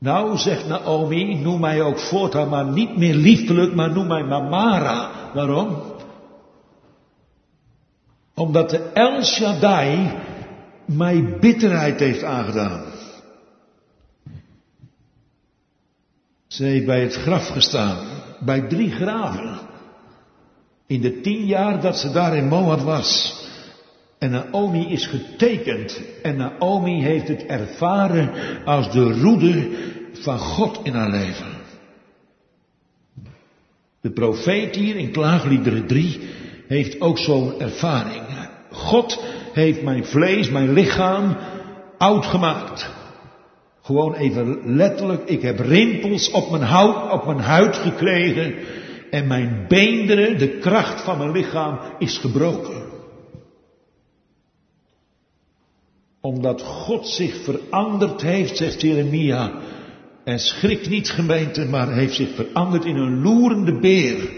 Nou, 0.00 0.36
zegt 0.36 0.66
Naomi, 0.66 1.34
noem 1.34 1.60
mij 1.60 1.82
ook 1.82 1.98
voortaan 1.98 2.48
maar 2.48 2.64
niet 2.64 2.96
meer 2.96 3.14
liefelijk, 3.14 3.74
maar 3.74 3.90
noem 3.92 4.06
mij 4.06 4.24
Mamara. 4.24 5.10
Waarom? 5.34 5.82
Omdat 8.34 8.70
de 8.70 8.78
El 8.78 9.24
Shaddai 9.24 10.12
mij 10.84 11.38
bitterheid 11.40 12.00
heeft 12.00 12.22
aangedaan. 12.22 12.84
Ze 16.46 16.64
heeft 16.64 16.86
bij 16.86 17.00
het 17.00 17.14
graf 17.14 17.48
gestaan, 17.48 18.06
bij 18.40 18.60
drie 18.60 18.90
graven. 18.90 19.58
In 20.86 21.00
de 21.00 21.20
tien 21.20 21.46
jaar 21.46 21.80
dat 21.80 21.98
ze 21.98 22.10
daar 22.10 22.36
in 22.36 22.48
Moab 22.48 22.80
was. 22.80 23.39
En 24.20 24.30
Naomi 24.30 24.86
is 24.86 25.06
getekend. 25.06 26.02
En 26.22 26.36
Naomi 26.36 27.02
heeft 27.02 27.28
het 27.28 27.46
ervaren 27.46 28.30
als 28.64 28.92
de 28.92 29.20
roede 29.20 29.68
van 30.12 30.38
God 30.38 30.80
in 30.82 30.92
haar 30.92 31.10
leven. 31.10 31.46
De 34.00 34.10
profeet 34.10 34.76
hier 34.76 34.96
in 34.96 35.10
Klaagliederen 35.10 35.86
3 35.86 36.20
heeft 36.68 37.00
ook 37.00 37.18
zo'n 37.18 37.60
ervaring. 37.60 38.22
God 38.70 39.24
heeft 39.52 39.82
mijn 39.82 40.04
vlees, 40.04 40.50
mijn 40.50 40.72
lichaam 40.72 41.36
oud 41.98 42.26
gemaakt. 42.26 42.90
Gewoon 43.82 44.14
even 44.14 44.76
letterlijk, 44.76 45.28
ik 45.28 45.42
heb 45.42 45.58
rimpels 45.58 46.30
op 46.30 46.50
mijn, 46.50 46.62
hout, 46.62 47.12
op 47.12 47.26
mijn 47.26 47.40
huid 47.40 47.76
gekregen 47.76 48.54
en 49.10 49.26
mijn 49.26 49.64
beenderen, 49.68 50.38
de 50.38 50.48
kracht 50.48 51.00
van 51.00 51.18
mijn 51.18 51.32
lichaam 51.32 51.78
is 51.98 52.18
gebroken. 52.18 52.89
Omdat 56.20 56.62
God 56.62 57.08
zich 57.08 57.42
veranderd 57.44 58.22
heeft, 58.22 58.56
zegt 58.56 58.80
Jeremia, 58.80 59.52
en 60.24 60.38
schrik 60.38 60.88
niet 60.88 61.10
gemeente, 61.10 61.64
maar 61.64 61.92
heeft 61.92 62.14
zich 62.14 62.34
veranderd 62.34 62.84
in 62.84 62.96
een 62.96 63.22
loerende 63.22 63.78
beer 63.78 64.30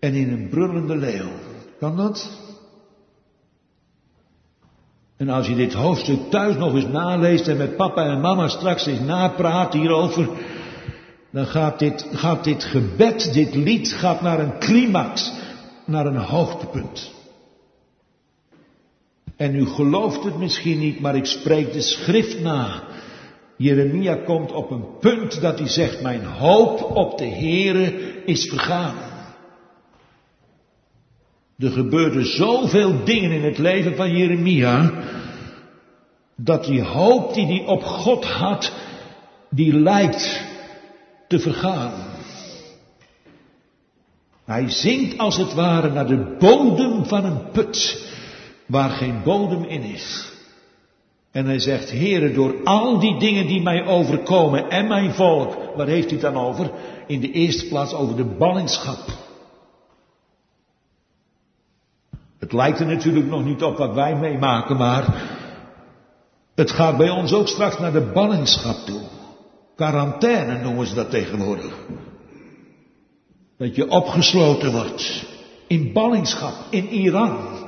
en 0.00 0.14
in 0.14 0.32
een 0.32 0.48
brullende 0.48 0.96
leeuw. 0.96 1.30
Kan 1.78 1.96
dat? 1.96 2.42
En 5.16 5.28
als 5.28 5.46
je 5.46 5.54
dit 5.54 5.72
hoofdstuk 5.72 6.30
thuis 6.30 6.56
nog 6.56 6.74
eens 6.74 6.86
naleest 6.86 7.48
en 7.48 7.56
met 7.56 7.76
papa 7.76 8.04
en 8.04 8.20
mama 8.20 8.48
straks 8.48 8.86
eens 8.86 9.00
napraat 9.00 9.72
hierover, 9.72 10.28
dan 11.30 11.46
gaat 11.46 11.78
dit, 11.78 12.06
gaat 12.12 12.44
dit 12.44 12.64
gebed, 12.64 13.32
dit 13.32 13.54
lied, 13.54 13.92
gaat 13.92 14.20
naar 14.20 14.40
een 14.40 14.58
climax, 14.58 15.32
naar 15.84 16.06
een 16.06 16.16
hoogtepunt. 16.16 17.13
En 19.36 19.54
u 19.54 19.66
gelooft 19.66 20.24
het 20.24 20.38
misschien 20.38 20.78
niet, 20.78 21.00
maar 21.00 21.16
ik 21.16 21.26
spreek 21.26 21.72
de 21.72 21.80
schrift 21.80 22.40
na. 22.40 22.82
Jeremia 23.56 24.14
komt 24.14 24.52
op 24.52 24.70
een 24.70 24.98
punt 25.00 25.40
dat 25.40 25.58
hij 25.58 25.68
zegt, 25.68 26.02
mijn 26.02 26.24
hoop 26.24 26.82
op 26.82 27.18
de 27.18 27.28
Heere 27.28 27.92
is 28.24 28.48
vergaan. 28.48 28.94
Er 31.58 31.70
gebeurden 31.70 32.26
zoveel 32.26 33.04
dingen 33.04 33.30
in 33.30 33.44
het 33.44 33.58
leven 33.58 33.96
van 33.96 34.16
Jeremia, 34.16 34.92
dat 36.36 36.64
die 36.64 36.82
hoop 36.82 37.34
die 37.34 37.46
hij 37.46 37.66
op 37.66 37.82
God 37.82 38.24
had, 38.24 38.72
die 39.50 39.74
lijkt 39.74 40.42
te 41.28 41.38
vergaan. 41.38 41.92
Hij 44.44 44.70
zingt 44.70 45.18
als 45.18 45.36
het 45.36 45.54
ware 45.54 45.90
naar 45.90 46.06
de 46.06 46.36
bodem 46.38 47.04
van 47.04 47.24
een 47.24 47.50
put, 47.52 48.12
waar 48.66 48.90
geen 48.90 49.22
bodem 49.22 49.64
in 49.64 49.82
is. 49.82 50.32
En 51.30 51.46
hij 51.46 51.58
zegt, 51.58 51.90
Heere, 51.90 52.32
door 52.32 52.54
al 52.64 52.98
die 52.98 53.18
dingen 53.18 53.46
die 53.46 53.62
mij 53.62 53.86
overkomen 53.86 54.70
en 54.70 54.86
mijn 54.86 55.14
volk, 55.14 55.56
waar 55.76 55.86
heeft 55.86 56.10
hij 56.10 56.18
het 56.20 56.34
dan 56.34 56.44
over? 56.44 56.70
In 57.06 57.20
de 57.20 57.30
eerste 57.30 57.68
plaats 57.68 57.94
over 57.94 58.16
de 58.16 58.24
ballingschap. 58.24 58.98
Het 62.38 62.52
lijkt 62.52 62.80
er 62.80 62.86
natuurlijk 62.86 63.26
nog 63.26 63.44
niet 63.44 63.62
op 63.62 63.76
wat 63.76 63.94
wij 63.94 64.16
meemaken, 64.16 64.76
maar 64.76 65.22
het 66.54 66.70
gaat 66.70 66.96
bij 66.96 67.10
ons 67.10 67.32
ook 67.32 67.48
straks 67.48 67.78
naar 67.78 67.92
de 67.92 68.10
ballingschap 68.12 68.76
toe. 68.76 69.00
Quarantaine 69.76 70.62
noemen 70.62 70.86
ze 70.86 70.94
dat 70.94 71.10
tegenwoordig. 71.10 71.74
Dat 73.58 73.76
je 73.76 73.90
opgesloten 73.90 74.72
wordt 74.72 75.24
in 75.66 75.92
ballingschap 75.92 76.54
in 76.70 76.88
Iran. 76.88 77.63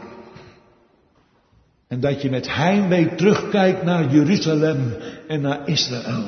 En 1.89 2.01
dat 2.01 2.23
je 2.23 2.31
met 2.31 2.55
heimwee 2.55 3.15
terugkijkt 3.15 3.83
naar 3.83 4.13
Jeruzalem 4.13 4.97
en 5.29 5.41
naar 5.41 5.69
Israël. 5.69 6.25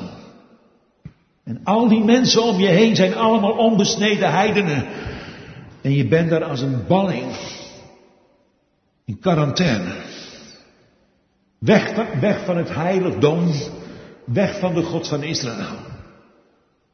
En 1.43 1.59
al 1.63 1.87
die 1.87 2.03
mensen 2.03 2.43
om 2.43 2.59
je 2.59 2.67
heen 2.67 2.95
zijn 2.95 3.15
allemaal 3.15 3.51
onbesneden 3.51 4.31
heidenen. 4.31 4.85
En 5.81 5.93
je 5.93 6.07
bent 6.07 6.29
daar 6.29 6.43
als 6.43 6.61
een 6.61 6.87
balling. 6.87 7.31
In 9.05 9.19
quarantaine. 9.19 9.91
Weg, 11.59 11.93
weg 12.19 12.45
van 12.45 12.57
het 12.57 12.75
heiligdom. 12.75 13.51
Weg 14.25 14.59
van 14.59 14.73
de 14.73 14.83
God 14.83 15.07
van 15.07 15.23
Israël. 15.23 15.77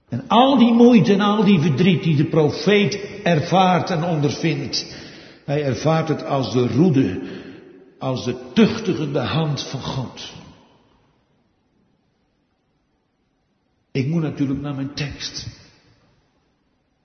En 0.10 0.24
al 0.28 0.58
die 0.58 0.74
moeite 0.74 1.14
en 1.14 1.22
al 1.22 1.44
die 1.44 1.60
verdriet 1.60 2.04
die 2.04 2.16
de 2.16 2.26
profeet 2.26 3.00
ervaart 3.24 3.90
en 3.90 4.04
ondervindt. 4.04 4.96
Hij 5.46 5.64
ervaart 5.64 6.08
het 6.08 6.26
als 6.26 6.54
de 6.54 6.68
roede 6.68 7.22
als 8.06 8.26
de 8.26 8.36
tuchtigende 8.54 9.20
hand 9.20 9.62
van 9.64 9.82
God. 9.82 10.34
Ik 13.92 14.08
moet 14.08 14.22
natuurlijk 14.22 14.62
naar 14.62 14.76
mijn 14.76 14.94
tekst. 14.94 15.48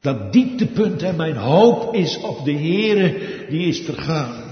Dat 0.00 0.32
dieptepunt 0.32 1.02
en 1.02 1.16
mijn 1.16 1.36
hoop 1.36 1.94
is 1.94 2.20
op 2.20 2.44
de 2.44 2.52
Heere 2.52 3.46
die 3.48 3.68
is 3.68 3.80
vergaan. 3.80 4.44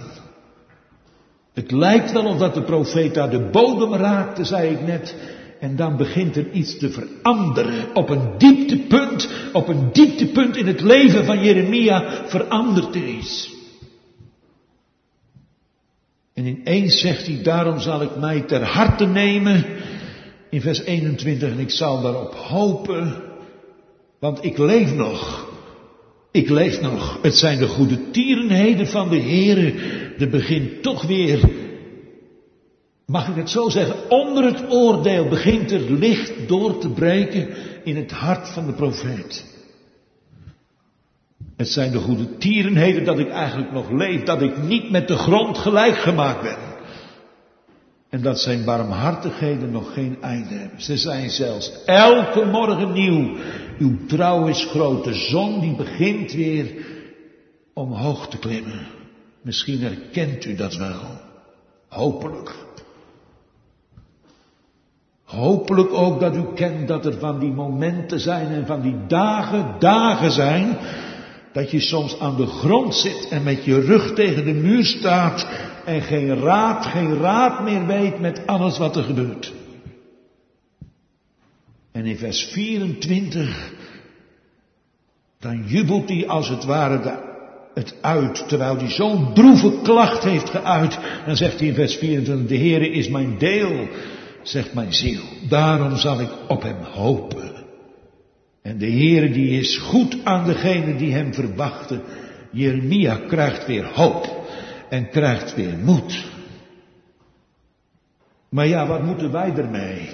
Het 1.52 1.70
lijkt 1.70 2.12
wel 2.12 2.26
of 2.26 2.38
dat 2.38 2.54
de 2.54 2.62
profeet 2.62 3.14
daar 3.14 3.30
de 3.30 3.48
bodem 3.50 3.94
raakte, 3.94 4.44
zei 4.44 4.70
ik 4.70 4.86
net. 4.86 5.16
En 5.60 5.76
dan 5.76 5.96
begint 5.96 6.36
er 6.36 6.50
iets 6.50 6.78
te 6.78 6.90
veranderen. 6.90 7.94
Op 7.94 8.08
een 8.08 8.38
dieptepunt, 8.38 9.28
op 9.52 9.68
een 9.68 9.92
dieptepunt 9.92 10.56
in 10.56 10.66
het 10.66 10.80
leven 10.80 11.24
van 11.24 11.42
Jeremia 11.42 12.26
verandert 12.26 12.94
er 12.94 13.08
iets. 13.08 13.56
En 16.38 16.46
ineens 16.46 17.00
zegt 17.00 17.26
hij, 17.26 17.42
daarom 17.42 17.80
zal 17.80 18.02
ik 18.02 18.16
mij 18.16 18.40
ter 18.40 18.62
harte 18.62 19.06
nemen. 19.06 19.64
In 20.50 20.60
vers 20.60 20.80
21, 20.80 21.50
en 21.50 21.58
ik 21.58 21.70
zal 21.70 22.00
daarop 22.00 22.34
hopen, 22.34 23.14
want 24.20 24.44
ik 24.44 24.58
leef 24.58 24.94
nog. 24.94 25.48
Ik 26.30 26.48
leef 26.48 26.80
nog. 26.80 27.18
Het 27.22 27.36
zijn 27.36 27.58
de 27.58 27.66
goede 27.66 28.10
tierenheden 28.10 28.86
van 28.86 29.08
de 29.08 29.20
Heere. 29.20 29.72
Er 30.18 30.28
begint 30.28 30.82
toch 30.82 31.02
weer, 31.02 31.40
mag 33.06 33.28
ik 33.28 33.36
het 33.36 33.50
zo 33.50 33.68
zeggen, 33.68 34.10
onder 34.10 34.44
het 34.44 34.70
oordeel 34.70 35.28
begint 35.28 35.70
er 35.70 35.92
licht 35.92 36.32
door 36.46 36.78
te 36.78 36.90
breken 36.90 37.48
in 37.84 37.96
het 37.96 38.10
hart 38.10 38.48
van 38.48 38.66
de 38.66 38.72
profeet. 38.72 39.57
Het 41.58 41.68
zijn 41.68 41.92
de 41.92 41.98
goede 41.98 42.36
tierenheden 42.36 43.04
dat 43.04 43.18
ik 43.18 43.28
eigenlijk 43.28 43.72
nog 43.72 43.90
leef, 43.90 44.22
dat 44.22 44.42
ik 44.42 44.62
niet 44.62 44.90
met 44.90 45.08
de 45.08 45.16
grond 45.16 45.58
gelijk 45.58 45.96
gemaakt 45.96 46.42
ben. 46.42 46.56
En 48.10 48.22
dat 48.22 48.40
zijn 48.40 48.64
barmhartigheden 48.64 49.70
nog 49.70 49.92
geen 49.92 50.16
einde 50.20 50.54
hebben. 50.54 50.82
Ze 50.82 50.96
zijn 50.96 51.30
zelfs 51.30 51.84
elke 51.84 52.44
morgen 52.44 52.92
nieuw. 52.92 53.36
Uw 53.78 54.06
trouw 54.06 54.46
is 54.46 54.64
groot. 54.64 55.08
Zon 55.10 55.60
die 55.60 55.76
begint 55.76 56.32
weer 56.32 56.66
omhoog 57.74 58.28
te 58.28 58.38
klimmen. 58.38 58.86
Misschien 59.42 59.80
herkent 59.80 60.44
u 60.44 60.54
dat 60.54 60.76
wel. 60.76 61.00
Hopelijk. 61.88 62.54
Hopelijk 65.24 65.92
ook 65.92 66.20
dat 66.20 66.36
u 66.36 66.44
kent 66.54 66.88
dat 66.88 67.06
er 67.06 67.18
van 67.18 67.38
die 67.38 67.52
momenten 67.52 68.20
zijn 68.20 68.48
en 68.48 68.66
van 68.66 68.80
die 68.80 68.96
dagen, 69.06 69.74
dagen 69.78 70.30
zijn 70.30 70.76
dat 71.52 71.70
je 71.70 71.80
soms 71.80 72.18
aan 72.18 72.36
de 72.36 72.46
grond 72.46 72.94
zit 72.94 73.28
en 73.28 73.42
met 73.42 73.64
je 73.64 73.80
rug 73.80 74.14
tegen 74.14 74.44
de 74.44 74.52
muur 74.52 74.84
staat 74.84 75.46
en 75.84 76.02
geen 76.02 76.40
raad, 76.40 76.86
geen 76.86 77.18
raad 77.18 77.62
meer 77.62 77.86
weet 77.86 78.20
met 78.20 78.46
alles 78.46 78.78
wat 78.78 78.96
er 78.96 79.02
gebeurt. 79.02 79.52
En 81.92 82.06
in 82.06 82.18
vers 82.18 82.44
24, 82.44 83.72
dan 85.40 85.64
jubelt 85.66 86.08
hij 86.08 86.28
als 86.28 86.48
het 86.48 86.64
ware 86.64 87.26
het 87.74 87.94
uit, 88.00 88.48
terwijl 88.48 88.76
hij 88.76 88.90
zo'n 88.90 89.34
droeve 89.34 89.72
klacht 89.82 90.24
heeft 90.24 90.50
geuit. 90.50 90.98
Dan 91.26 91.36
zegt 91.36 91.58
hij 91.58 91.68
in 91.68 91.74
vers 91.74 91.96
24, 91.96 92.48
de 92.48 92.56
Heere 92.56 92.90
is 92.90 93.08
mijn 93.08 93.38
deel, 93.38 93.88
zegt 94.42 94.74
mijn 94.74 94.94
ziel. 94.94 95.22
Daarom 95.48 95.96
zal 95.96 96.20
ik 96.20 96.30
op 96.48 96.62
hem 96.62 96.82
hopen. 96.82 97.58
En 98.68 98.78
de 98.78 98.90
Heere 98.90 99.30
die 99.30 99.60
is 99.60 99.78
goed 99.78 100.24
aan 100.24 100.44
degene 100.44 100.96
die 100.96 101.12
hem 101.12 101.34
verwachten. 101.34 102.02
Jeremia 102.50 103.16
krijgt 103.16 103.66
weer 103.66 103.90
hoop 103.94 104.48
en 104.88 105.10
krijgt 105.10 105.54
weer 105.54 105.78
moed. 105.78 106.24
Maar 108.48 108.66
ja, 108.66 108.86
wat 108.86 109.02
moeten 109.02 109.32
wij 109.32 109.52
ermee? 109.54 110.10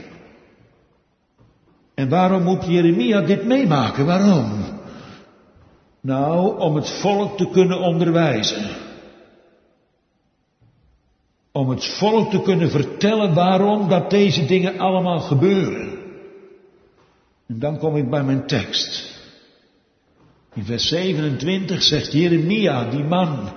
En 1.95 2.09
waarom 2.09 2.43
moet 2.43 2.67
Jeremia 2.67 3.21
dit 3.21 3.45
meemaken? 3.45 4.07
Waarom? 4.07 4.53
Nou, 6.01 6.59
om 6.59 6.75
het 6.75 6.91
volk 6.91 7.37
te 7.37 7.49
kunnen 7.51 7.79
onderwijzen. 7.79 8.67
Om 11.53 11.69
het 11.69 11.85
volk 11.99 12.31
te 12.31 12.43
kunnen 12.43 12.71
vertellen 12.71 13.35
waarom 13.35 13.89
dat 13.89 14.11
deze 14.11 14.47
dingen 14.47 14.79
allemaal 14.79 15.21
gebeuren. 15.21 15.94
En 17.47 17.59
dan 17.59 17.79
kom 17.79 17.97
ik 17.97 18.11
bij 18.11 18.25
mijn 18.25 18.47
tekst. 18.47 19.13
In 20.55 20.65
vers 20.65 20.89
27 20.89 21.83
zegt 21.83 22.13
Jeremia, 22.13 22.91
die 22.91 23.05
man, 23.05 23.53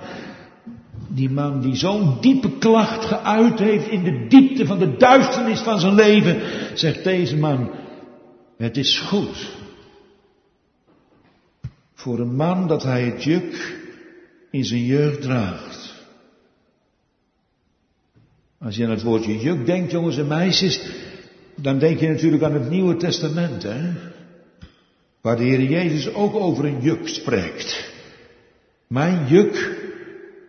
die 1.08 1.30
man 1.30 1.60
die 1.60 1.76
zo'n 1.76 2.20
diepe 2.20 2.58
klacht 2.58 3.04
geuit 3.04 3.58
heeft 3.58 3.88
in 3.88 4.02
de 4.02 4.26
diepte 4.28 4.66
van 4.66 4.78
de 4.78 4.96
duisternis 4.96 5.60
van 5.60 5.80
zijn 5.80 5.94
leven, 5.94 6.40
zegt 6.74 7.04
deze 7.04 7.36
man, 7.36 7.70
het 8.56 8.76
is 8.76 9.00
goed 9.00 9.56
voor 11.94 12.18
een 12.18 12.36
man 12.36 12.68
dat 12.68 12.82
hij 12.82 13.02
het 13.02 13.24
juk 13.24 13.76
in 14.50 14.64
zijn 14.64 14.84
jeugd 14.84 15.22
draagt. 15.22 15.94
Als 18.58 18.76
je 18.76 18.84
aan 18.84 18.90
het 18.90 19.02
woordje 19.02 19.38
juk 19.38 19.66
denkt, 19.66 19.90
jongens 19.90 20.18
en 20.18 20.26
meisjes, 20.26 20.80
dan 21.60 21.78
denk 21.78 22.00
je 22.00 22.08
natuurlijk 22.08 22.42
aan 22.42 22.52
het 22.52 22.70
Nieuwe 22.70 22.96
Testament, 22.96 23.62
hè? 23.62 23.92
Waar 25.20 25.36
de 25.36 25.44
Heer 25.44 25.62
Jezus 25.62 26.14
ook 26.14 26.34
over 26.34 26.64
een 26.64 26.80
juk 26.80 27.08
spreekt. 27.08 27.90
Mijn 28.86 29.26
juk 29.26 29.76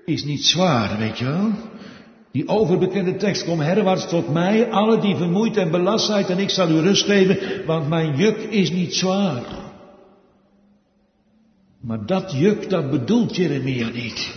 is 0.05 0.23
niet 0.23 0.45
zwaar, 0.45 0.97
weet 0.97 1.17
je 1.17 1.25
wel? 1.25 1.51
Die 2.31 2.47
overbekende 2.47 3.15
tekst, 3.15 3.45
kom 3.45 3.59
herwaarts 3.59 4.07
tot 4.07 4.29
mij, 4.33 4.71
alle 4.71 4.99
die 4.99 5.15
vermoeid 5.15 5.57
en 5.57 5.71
belast 5.71 6.05
zijn, 6.05 6.25
en 6.25 6.37
ik 6.37 6.49
zal 6.49 6.69
u 6.69 6.79
rust 6.79 7.05
geven, 7.05 7.65
want 7.65 7.89
mijn 7.89 8.15
juk 8.15 8.37
is 8.37 8.71
niet 8.71 8.95
zwaar. 8.95 9.43
Maar 11.81 12.05
dat 12.05 12.31
juk, 12.31 12.69
dat 12.69 12.91
bedoelt 12.91 13.35
Jeremia 13.35 13.89
niet. 13.89 14.35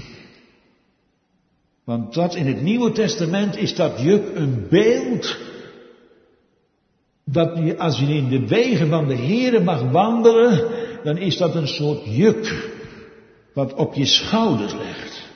Want 1.85 2.15
dat 2.15 2.35
in 2.35 2.47
het 2.47 2.63
Nieuwe 2.63 2.93
Testament 2.93 3.57
is 3.57 3.75
dat 3.75 4.01
juk 4.01 4.25
een 4.35 4.67
beeld 4.71 5.37
dat 7.33 7.59
je, 7.65 7.79
als 7.79 7.99
je 7.99 8.07
in 8.07 8.29
de 8.29 8.47
wegen 8.47 8.89
van 8.89 9.09
de 9.09 9.17
Here 9.17 9.61
mag 9.61 9.91
wandelen, 9.91 10.69
dan 11.05 11.17
is 11.17 11.37
dat 11.37 11.55
een 11.55 11.69
soort 11.69 12.01
juk 12.05 12.71
wat 13.55 13.75
op 13.75 13.95
je 13.95 14.05
schouders 14.05 14.73
legt. 14.73 15.31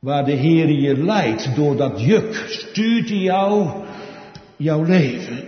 Waar 0.00 0.24
de 0.24 0.32
Heer 0.32 0.70
je 0.70 0.96
leidt 1.04 1.56
door 1.56 1.76
dat 1.76 2.00
juk, 2.00 2.44
stuurt 2.48 3.08
hij 3.08 3.18
jou 3.18 3.70
jouw 4.56 4.82
leven. 4.82 5.44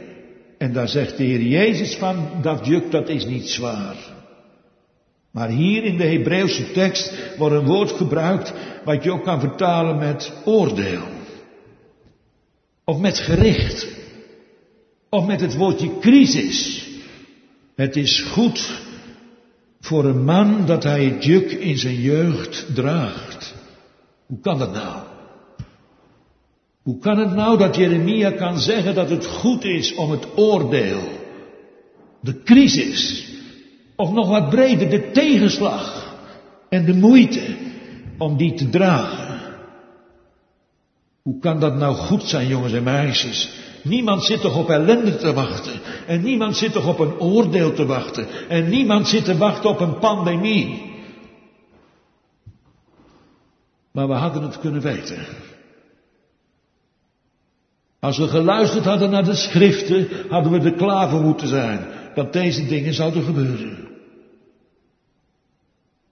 En 0.59 0.73
daar 0.73 0.89
zegt 0.89 1.17
de 1.17 1.25
Heer 1.25 1.43
Jezus 1.43 1.97
van, 1.97 2.29
dat 2.43 2.67
juk 2.67 2.91
dat 2.91 3.09
is 3.09 3.27
niet 3.27 3.49
zwaar. 3.49 3.97
Maar 5.31 5.49
hier 5.49 5.85
in 5.85 5.97
de 5.97 6.05
Hebreeuwse 6.05 6.73
tekst 6.73 7.37
wordt 7.39 7.55
een 7.55 7.67
woord 7.67 7.91
gebruikt 7.91 8.55
wat 8.85 9.05
je 9.05 9.13
ook 9.13 9.25
kan 9.25 9.41
vertalen 9.41 9.99
met 9.99 10.33
oordeel. 10.45 11.03
Of 12.85 12.99
met 12.99 13.19
gericht. 13.19 14.04
Of 15.15 15.27
met 15.27 15.41
het 15.41 15.57
woordje 15.57 15.99
crisis. 15.99 16.89
Het 17.75 17.97
is 17.97 18.21
goed 18.21 18.83
voor 19.81 20.05
een 20.05 20.25
man 20.25 20.67
dat 20.67 20.83
hij 20.83 21.05
het 21.05 21.25
juk 21.25 21.51
in 21.51 21.79
zijn 21.79 22.01
jeugd 22.01 22.75
draagt. 22.75 23.55
Hoe 24.27 24.41
kan 24.41 24.59
dat 24.59 24.73
nou? 24.73 25.03
Hoe 26.83 26.99
kan 26.99 27.19
het 27.19 27.35
nou 27.35 27.59
dat 27.59 27.77
Jeremia 27.77 28.31
kan 28.31 28.59
zeggen 28.59 28.95
dat 28.95 29.11
het 29.11 29.27
goed 29.27 29.65
is 29.65 29.95
om 29.95 30.11
het 30.11 30.27
oordeel, 30.37 31.03
de 32.21 32.43
crisis, 32.43 33.29
of 33.97 34.13
nog 34.13 34.29
wat 34.29 34.51
breder, 34.51 34.91
de 34.91 35.11
tegenslag 35.11 36.15
en 36.69 36.85
de 36.85 36.95
moeite 36.95 37.57
om 38.19 38.37
die 38.37 38.55
te 38.55 38.69
dragen? 38.69 39.41
Hoe 41.23 41.39
kan 41.39 41.61
dat 41.61 41.77
nou 41.77 41.95
goed 41.95 42.23
zijn, 42.23 42.49
jongens 42.49 42.73
en 42.73 42.83
meisjes? 42.83 43.64
Niemand 43.85 44.25
zit 44.25 44.41
toch 44.41 44.57
op 44.57 44.69
ellende 44.69 45.17
te 45.17 45.33
wachten. 45.33 45.81
En 46.07 46.23
niemand 46.23 46.57
zit 46.57 46.73
toch 46.73 46.87
op 46.87 46.99
een 46.99 47.19
oordeel 47.19 47.73
te 47.73 47.87
wachten. 47.87 48.27
En 48.49 48.69
niemand 48.69 49.09
zit 49.09 49.25
te 49.25 49.37
wachten 49.37 49.71
op 49.71 49.81
een 49.81 49.99
pandemie. 49.99 50.93
Maar 53.93 54.09
we 54.09 54.15
hadden 54.15 54.43
het 54.43 54.59
kunnen 54.59 54.81
weten. 54.81 55.27
Als 58.01 58.19
we 58.19 58.29
geluisterd 58.29 58.85
hadden 58.85 59.11
naar 59.11 59.25
de 59.25 59.35
schriften, 59.35 60.09
hadden 60.29 60.53
we 60.53 60.61
er 60.61 60.77
klaar 60.77 61.09
voor 61.09 61.23
moeten 61.23 61.49
zijn 61.49 61.87
dat 62.15 62.33
deze 62.33 62.67
dingen 62.67 62.95
zouden 62.95 63.23
gebeuren. 63.23 63.89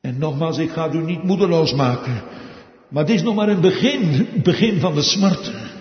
En 0.00 0.18
nogmaals, 0.18 0.58
ik 0.58 0.70
ga 0.70 0.92
u 0.92 0.98
niet 0.98 1.22
moedeloos 1.22 1.72
maken, 1.72 2.22
maar 2.88 3.02
het 3.02 3.12
is 3.12 3.22
nog 3.22 3.34
maar 3.34 3.48
een 3.48 3.60
begin, 3.60 4.28
begin 4.42 4.80
van 4.80 4.94
de 4.94 5.02
smarten. 5.02 5.71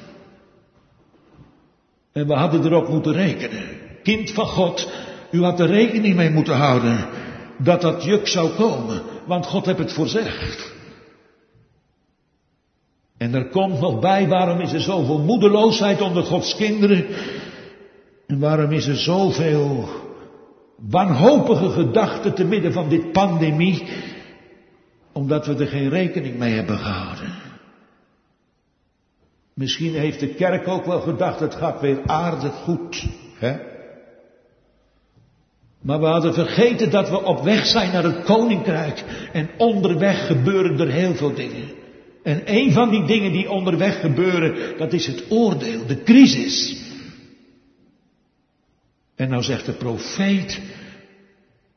En 2.12 2.28
we 2.28 2.34
hadden 2.34 2.66
erop 2.66 2.88
moeten 2.88 3.14
rekenen. 3.14 3.64
Kind 4.04 4.32
van 4.32 4.46
God, 4.46 4.92
u 5.32 5.44
had 5.44 5.60
er 5.60 5.68
rekening 5.68 6.16
mee 6.16 6.30
moeten 6.30 6.56
houden 6.56 7.06
dat 7.58 7.82
dat 7.82 8.04
juk 8.04 8.28
zou 8.28 8.50
komen, 8.50 9.02
want 9.26 9.46
God 9.46 9.66
heeft 9.66 9.78
het 9.78 9.94
voorzegd. 9.94 10.72
En 13.18 13.34
er 13.34 13.50
komt 13.50 13.80
nog 13.80 14.00
bij, 14.00 14.28
waarom 14.28 14.60
is 14.60 14.74
er 14.74 14.82
zoveel 14.82 15.20
moedeloosheid 15.20 16.02
onder 16.02 16.24
Gods 16.24 16.56
kinderen? 16.56 17.06
En 18.28 18.40
waarom 18.40 18.72
is 18.72 18.88
er 18.88 18.96
zoveel 18.96 19.90
wanhopige 20.76 21.70
gedachten 21.70 22.34
te 22.34 22.44
midden 22.44 22.74
van 22.74 22.90
dit 22.90 23.12
pandemie? 23.12 23.88
Omdat 25.14 25.46
we 25.46 25.56
er 25.56 25.68
geen 25.68 25.90
rekening 25.90 26.38
mee 26.38 26.54
hebben 26.54 26.78
gehouden. 26.78 27.51
Misschien 29.62 29.94
heeft 29.94 30.20
de 30.20 30.28
kerk 30.28 30.68
ook 30.68 30.86
wel 30.86 31.00
gedacht, 31.00 31.40
het 31.40 31.56
gaat 31.56 31.82
weer 31.82 32.00
aardig 32.06 32.54
goed. 32.54 33.06
Hè? 33.40 33.56
Maar 35.82 36.00
we 36.00 36.06
hadden 36.06 36.34
vergeten 36.34 36.90
dat 36.90 37.10
we 37.10 37.24
op 37.24 37.44
weg 37.44 37.66
zijn 37.66 37.92
naar 37.92 38.04
het 38.04 38.24
koninkrijk. 38.24 39.04
En 39.34 39.50
onderweg 39.58 40.28
gebeuren 40.28 40.80
er 40.80 40.92
heel 40.92 41.16
veel 41.16 41.34
dingen. 41.34 41.70
En 42.24 42.42
een 42.46 42.72
van 42.72 42.90
die 42.90 43.06
dingen 43.06 43.32
die 43.32 43.50
onderweg 43.50 44.00
gebeuren, 44.00 44.78
dat 44.78 44.94
is 44.94 45.08
het 45.08 45.24
oordeel, 45.30 45.86
de 45.86 46.04
crisis. 46.04 46.84
En 49.16 49.30
nou 49.30 49.44
zegt 49.44 49.66
de 49.66 49.74
profeet, 49.74 50.62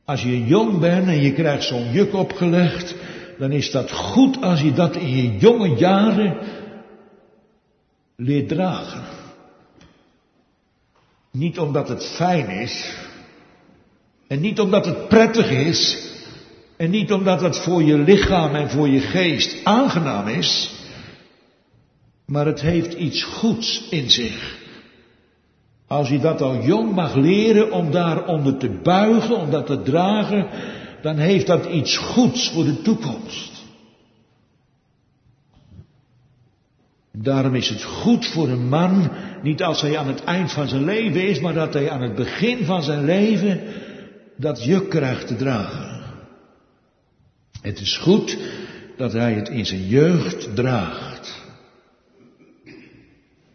als 0.05 0.23
je 0.23 0.45
jong 0.45 0.79
bent 0.79 1.07
en 1.07 1.21
je 1.21 1.33
krijgt 1.33 1.63
zo'n 1.63 1.91
juk 1.91 2.13
opgelegd, 2.13 2.95
dan 3.37 3.51
is 3.51 3.71
dat 3.71 3.91
goed 3.91 4.41
als 4.41 4.61
je 4.61 4.73
dat 4.73 4.95
in 4.95 5.15
je 5.15 5.37
jonge 5.37 5.75
jaren 5.75 6.37
leert 8.15 8.47
dragen. 8.47 9.03
Niet 11.31 11.59
omdat 11.59 11.87
het 11.87 12.05
fijn 12.05 12.49
is, 12.49 12.95
en 14.27 14.41
niet 14.41 14.59
omdat 14.59 14.85
het 14.85 15.07
prettig 15.07 15.49
is, 15.49 16.11
en 16.77 16.89
niet 16.89 17.11
omdat 17.11 17.41
het 17.41 17.57
voor 17.57 17.83
je 17.83 17.97
lichaam 17.97 18.55
en 18.55 18.69
voor 18.69 18.87
je 18.89 18.99
geest 18.99 19.65
aangenaam 19.65 20.27
is, 20.27 20.73
maar 22.25 22.45
het 22.45 22.61
heeft 22.61 22.93
iets 22.93 23.23
goeds 23.23 23.87
in 23.89 24.09
zich. 24.09 24.63
Als 25.87 26.09
je 26.09 26.19
dat 26.19 26.41
al 26.41 26.63
jong 26.63 26.91
mag 26.91 27.15
leren 27.15 27.71
om 27.71 27.91
daaronder 27.91 28.57
te 28.57 28.79
buigen, 28.83 29.35
om 29.35 29.51
dat 29.51 29.65
te 29.65 29.81
dragen, 29.81 30.47
dan 31.01 31.17
heeft 31.17 31.47
dat 31.47 31.65
iets 31.65 31.97
goeds 31.97 32.51
voor 32.51 32.63
de 32.63 32.81
toekomst. 32.81 33.64
Daarom 37.17 37.55
is 37.55 37.69
het 37.69 37.83
goed 37.83 38.25
voor 38.25 38.49
een 38.49 38.67
man, 38.67 39.11
niet 39.41 39.63
als 39.63 39.81
hij 39.81 39.97
aan 39.97 40.07
het 40.07 40.23
eind 40.23 40.51
van 40.51 40.67
zijn 40.67 40.83
leven 40.83 41.27
is, 41.27 41.39
maar 41.39 41.53
dat 41.53 41.73
hij 41.73 41.89
aan 41.89 42.01
het 42.01 42.15
begin 42.15 42.65
van 42.65 42.83
zijn 42.83 43.05
leven 43.05 43.61
dat 44.37 44.63
juk 44.63 44.89
krijgt 44.89 45.27
te 45.27 45.35
dragen. 45.35 46.01
Het 47.61 47.79
is 47.79 47.97
goed 47.97 48.37
dat 48.97 49.13
hij 49.13 49.33
het 49.33 49.49
in 49.49 49.65
zijn 49.65 49.87
jeugd 49.87 50.55
draagt. 50.55 51.43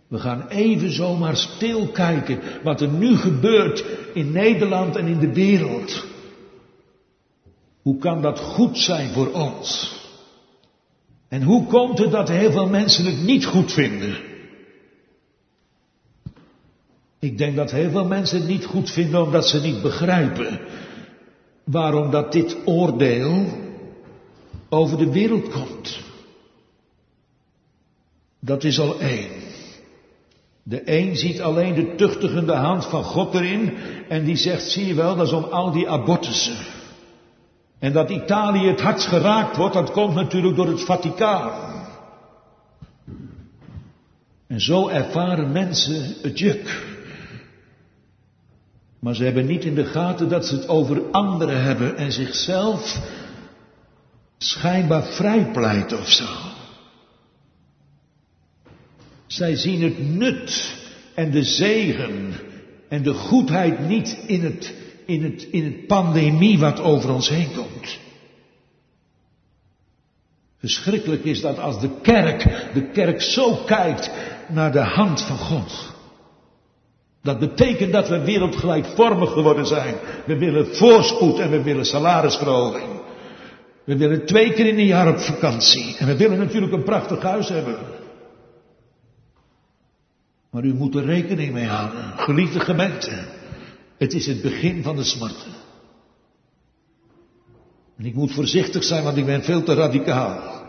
We 0.08 0.18
gaan 0.18 0.48
even 0.48 0.92
zomaar 0.92 1.36
stil 1.36 1.88
kijken 1.88 2.40
wat 2.62 2.80
er 2.80 2.88
nu 2.88 3.16
gebeurt 3.16 3.84
in 4.14 4.32
Nederland 4.32 4.96
en 4.96 5.06
in 5.06 5.18
de 5.18 5.32
wereld. 5.32 6.04
Hoe 7.82 7.98
kan 7.98 8.22
dat 8.22 8.38
goed 8.38 8.78
zijn 8.78 9.10
voor 9.12 9.32
ons? 9.32 9.99
En 11.30 11.42
hoe 11.42 11.66
komt 11.66 11.98
het 11.98 12.10
dat 12.10 12.28
heel 12.28 12.50
veel 12.52 12.68
mensen 12.68 13.04
het 13.04 13.22
niet 13.22 13.44
goed 13.44 13.72
vinden? 13.72 14.16
Ik 17.18 17.38
denk 17.38 17.56
dat 17.56 17.70
heel 17.70 17.90
veel 17.90 18.04
mensen 18.04 18.38
het 18.38 18.48
niet 18.48 18.64
goed 18.64 18.90
vinden 18.90 19.22
omdat 19.22 19.48
ze 19.48 19.60
niet 19.60 19.82
begrijpen 19.82 20.60
waarom 21.64 22.10
dat 22.10 22.32
dit 22.32 22.56
oordeel 22.64 23.46
over 24.68 24.98
de 24.98 25.12
wereld 25.12 25.48
komt. 25.48 26.00
Dat 28.40 28.64
is 28.64 28.80
al 28.80 29.00
één. 29.00 29.30
De 30.62 30.82
een 30.84 31.16
ziet 31.16 31.40
alleen 31.40 31.74
de 31.74 31.94
tuchtigende 31.94 32.54
hand 32.54 32.86
van 32.86 33.04
God 33.04 33.34
erin 33.34 33.76
en 34.08 34.24
die 34.24 34.36
zegt, 34.36 34.70
zie 34.70 34.86
je 34.86 34.94
wel, 34.94 35.16
dat 35.16 35.26
is 35.26 35.32
om 35.32 35.44
al 35.44 35.70
die 35.70 35.88
abortussen. 35.88 36.56
En 37.80 37.92
dat 37.92 38.10
Italië 38.10 38.66
het 38.66 38.80
hardst 38.80 39.06
geraakt 39.06 39.56
wordt, 39.56 39.74
dat 39.74 39.90
komt 39.90 40.14
natuurlijk 40.14 40.56
door 40.56 40.68
het 40.68 40.84
Vaticaan. 40.84 41.78
En 44.46 44.60
zo 44.60 44.88
ervaren 44.88 45.52
mensen 45.52 46.14
het 46.22 46.38
juk. 46.38 46.88
Maar 48.98 49.14
ze 49.14 49.24
hebben 49.24 49.46
niet 49.46 49.64
in 49.64 49.74
de 49.74 49.84
gaten 49.84 50.28
dat 50.28 50.46
ze 50.46 50.54
het 50.54 50.68
over 50.68 51.10
anderen 51.10 51.62
hebben 51.62 51.96
en 51.96 52.12
zichzelf 52.12 52.98
schijnbaar 54.38 55.04
vrijpleiten 55.04 55.98
of 55.98 56.08
zo. 56.08 56.24
Zij 59.26 59.56
zien 59.56 59.82
het 59.82 59.98
nut 59.98 60.76
en 61.14 61.30
de 61.30 61.42
zegen 61.42 62.32
en 62.88 63.02
de 63.02 63.14
goedheid 63.14 63.88
niet 63.88 64.18
in 64.26 64.44
het, 64.44 64.74
in 65.10 65.22
het, 65.22 65.48
in 65.50 65.64
het 65.64 65.86
pandemie 65.86 66.58
wat 66.58 66.80
over 66.80 67.12
ons 67.12 67.28
heen 67.28 67.48
komt. 67.56 67.98
Verschrikkelijk 70.58 71.24
is 71.24 71.40
dat 71.40 71.58
als 71.58 71.80
de 71.80 71.90
kerk, 72.02 72.70
de 72.74 72.90
kerk 72.90 73.22
zo 73.22 73.54
kijkt 73.54 74.10
naar 74.48 74.72
de 74.72 74.80
hand 74.82 75.22
van 75.22 75.36
God. 75.36 75.92
Dat 77.22 77.38
betekent 77.38 77.92
dat 77.92 78.08
we 78.08 78.24
wereldgelijkvormig 78.24 79.32
geworden 79.32 79.66
zijn. 79.66 79.94
We 80.26 80.38
willen 80.38 80.76
voorspoed 80.76 81.38
en 81.38 81.50
we 81.50 81.62
willen 81.62 81.84
salarisverhoging. 81.84 82.88
We 83.84 83.96
willen 83.96 84.26
twee 84.26 84.52
keer 84.52 84.66
in 84.66 84.78
een 84.78 84.86
jaar 84.86 85.08
op 85.08 85.18
vakantie. 85.18 85.96
En 85.96 86.06
we 86.06 86.16
willen 86.16 86.38
natuurlijk 86.38 86.72
een 86.72 86.82
prachtig 86.82 87.22
huis 87.22 87.48
hebben. 87.48 87.78
Maar 90.50 90.64
u 90.64 90.74
moet 90.74 90.94
er 90.94 91.04
rekening 91.04 91.52
mee 91.52 91.66
houden. 91.66 92.02
Geliefde 92.16 92.60
gemeente. 92.60 93.39
Het 94.00 94.12
is 94.12 94.26
het 94.26 94.42
begin 94.42 94.82
van 94.82 94.96
de 94.96 95.04
smart. 95.04 95.46
En 97.96 98.04
ik 98.04 98.14
moet 98.14 98.32
voorzichtig 98.32 98.84
zijn, 98.84 99.04
want 99.04 99.16
ik 99.16 99.26
ben 99.26 99.42
veel 99.42 99.62
te 99.62 99.74
radicaal. 99.74 100.62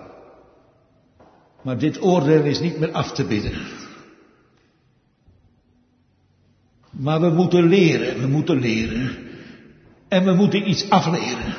Maar 1.62 1.78
dit 1.78 2.02
oordeel 2.02 2.44
is 2.44 2.60
niet 2.60 2.80
meer 2.80 2.92
af 2.92 3.12
te 3.12 3.26
bidden. 3.26 3.54
Maar 6.90 7.22
we 7.22 7.30
moeten 7.30 7.68
leren, 7.68 8.22
we 8.22 8.28
moeten 8.28 8.60
leren. 8.60 9.18
En 10.08 10.26
we 10.26 10.34
moeten 10.34 10.70
iets 10.70 10.90
afleren. 10.90 11.56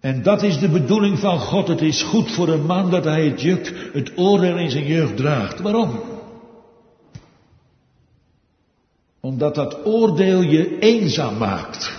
En 0.00 0.22
dat 0.22 0.42
is 0.42 0.58
de 0.58 0.68
bedoeling 0.68 1.18
van 1.18 1.38
God. 1.38 1.68
Het 1.68 1.82
is 1.82 2.02
goed 2.02 2.32
voor 2.32 2.48
een 2.48 2.66
man 2.66 2.90
dat 2.90 3.04
hij 3.04 3.24
het 3.24 3.40
juk, 3.40 3.90
het 3.92 4.12
oordeel 4.16 4.58
in 4.58 4.70
zijn 4.70 4.86
jeugd 4.86 5.16
draagt. 5.16 5.60
Waarom? 5.60 6.13
Omdat 9.24 9.54
dat 9.54 9.86
oordeel 9.86 10.42
je 10.42 10.78
eenzaam 10.78 11.38
maakt. 11.38 11.92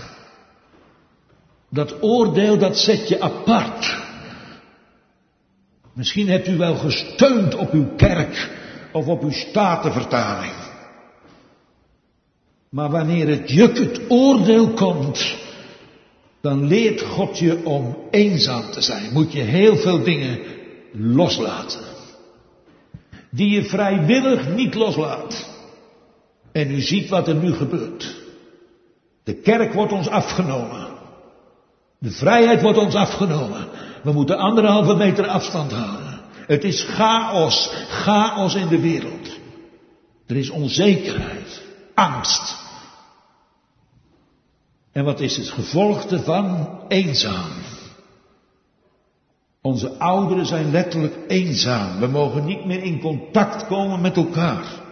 Dat 1.69 2.03
oordeel 2.03 2.57
dat 2.57 2.77
zet 2.77 3.07
je 3.07 3.21
apart. 3.21 3.97
Misschien 5.93 6.27
hebt 6.27 6.47
u 6.47 6.57
wel 6.57 6.75
gesteund 6.75 7.55
op 7.55 7.71
uw 7.71 7.95
kerk 7.95 8.49
of 8.91 9.07
op 9.07 9.23
uw 9.23 9.31
statenvertaling. 9.31 10.53
Maar 12.69 12.89
wanneer 12.89 13.27
het 13.27 13.49
juk, 13.49 13.77
het 13.77 14.01
oordeel 14.07 14.69
komt, 14.69 15.35
dan 16.41 16.67
leert 16.67 17.01
God 17.01 17.39
je 17.39 17.65
om 17.65 17.97
eenzaam 18.11 18.71
te 18.71 18.81
zijn. 18.81 19.13
Moet 19.13 19.31
je 19.31 19.41
heel 19.41 19.75
veel 19.75 20.03
dingen 20.03 20.39
loslaten. 20.91 21.81
Die 23.29 23.49
je 23.49 23.63
vrijwillig 23.63 24.49
niet 24.49 24.73
loslaat. 24.73 25.54
En 26.55 26.71
u 26.71 26.81
ziet 26.81 27.09
wat 27.09 27.27
er 27.27 27.35
nu 27.35 27.53
gebeurt. 27.53 28.15
De 29.23 29.33
kerk 29.33 29.73
wordt 29.73 29.91
ons 29.91 30.07
afgenomen. 30.07 30.87
De 31.99 32.11
vrijheid 32.11 32.61
wordt 32.61 32.77
ons 32.77 32.95
afgenomen. 32.95 33.67
We 34.03 34.11
moeten 34.11 34.37
anderhalve 34.37 34.95
meter 34.95 35.27
afstand 35.27 35.71
houden. 35.71 36.21
Het 36.47 36.63
is 36.63 36.83
chaos, 36.83 37.69
chaos 37.89 38.55
in 38.55 38.67
de 38.67 38.79
wereld. 38.79 39.39
Er 40.25 40.37
is 40.37 40.49
onzekerheid, 40.49 41.61
angst. 41.93 42.55
En 44.91 45.03
wat 45.03 45.19
is 45.19 45.37
het 45.37 45.49
gevolg 45.49 46.05
ervan? 46.05 46.79
Eenzaam. 46.87 47.51
Onze 49.61 49.97
ouderen 49.97 50.45
zijn 50.45 50.71
letterlijk 50.71 51.15
eenzaam. 51.27 51.99
We 51.99 52.07
mogen 52.07 52.45
niet 52.45 52.65
meer 52.65 52.83
in 52.83 52.99
contact 52.99 53.67
komen 53.67 54.01
met 54.01 54.17
elkaar. 54.17 54.83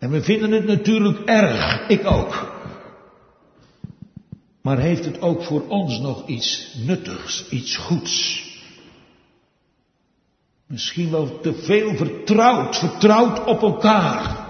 En 0.00 0.10
we 0.10 0.22
vinden 0.22 0.50
het 0.52 0.66
natuurlijk 0.66 1.18
erg, 1.24 1.88
ik 1.88 2.06
ook. 2.06 2.52
Maar 4.62 4.78
heeft 4.78 5.04
het 5.04 5.20
ook 5.20 5.42
voor 5.42 5.68
ons 5.68 5.98
nog 5.98 6.26
iets 6.26 6.74
nuttigs, 6.86 7.48
iets 7.48 7.76
goeds? 7.76 8.44
Misschien 10.66 11.10
wel 11.10 11.40
te 11.40 11.54
veel 11.54 11.96
vertrouwd, 11.96 12.78
vertrouwd 12.78 13.44
op 13.44 13.62
elkaar. 13.62 14.48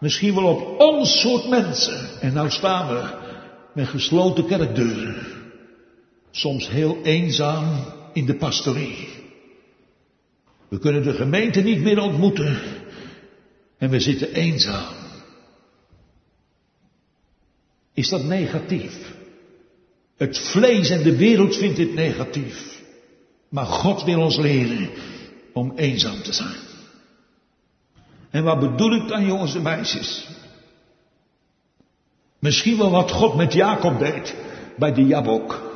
Misschien 0.00 0.34
wel 0.34 0.44
op 0.44 0.80
ons 0.80 1.20
soort 1.20 1.48
mensen. 1.48 2.20
En 2.20 2.32
nou 2.32 2.50
staan 2.50 2.88
we 2.88 3.02
met 3.74 3.88
gesloten 3.88 4.46
kerkdeuren. 4.46 5.26
Soms 6.30 6.68
heel 6.68 6.98
eenzaam 7.02 7.84
in 8.12 8.26
de 8.26 8.34
pastorie. 8.34 9.08
We 10.68 10.78
kunnen 10.78 11.02
de 11.02 11.14
gemeente 11.14 11.60
niet 11.60 11.80
meer 11.80 11.98
ontmoeten. 11.98 12.58
En 13.82 13.90
we 13.90 14.00
zitten 14.00 14.32
eenzaam. 14.32 14.94
Is 17.92 18.08
dat 18.08 18.24
negatief? 18.24 19.14
Het 20.16 20.38
vlees 20.38 20.90
en 20.90 21.02
de 21.02 21.16
wereld 21.16 21.56
vindt 21.56 21.76
dit 21.76 21.94
negatief. 21.94 22.82
Maar 23.48 23.66
God 23.66 24.04
wil 24.04 24.20
ons 24.20 24.36
leren 24.36 24.90
om 25.52 25.72
eenzaam 25.76 26.22
te 26.22 26.32
zijn. 26.32 26.56
En 28.30 28.44
wat 28.44 28.60
bedoel 28.60 28.94
ik 28.94 29.08
dan 29.08 29.26
jongens 29.26 29.54
en 29.54 29.62
meisjes? 29.62 30.28
Misschien 32.38 32.78
wel 32.78 32.90
wat 32.90 33.10
God 33.10 33.34
met 33.34 33.52
Jacob 33.52 33.98
deed 33.98 34.34
bij 34.78 34.92
de 34.92 35.06
Jabok. 35.06 35.72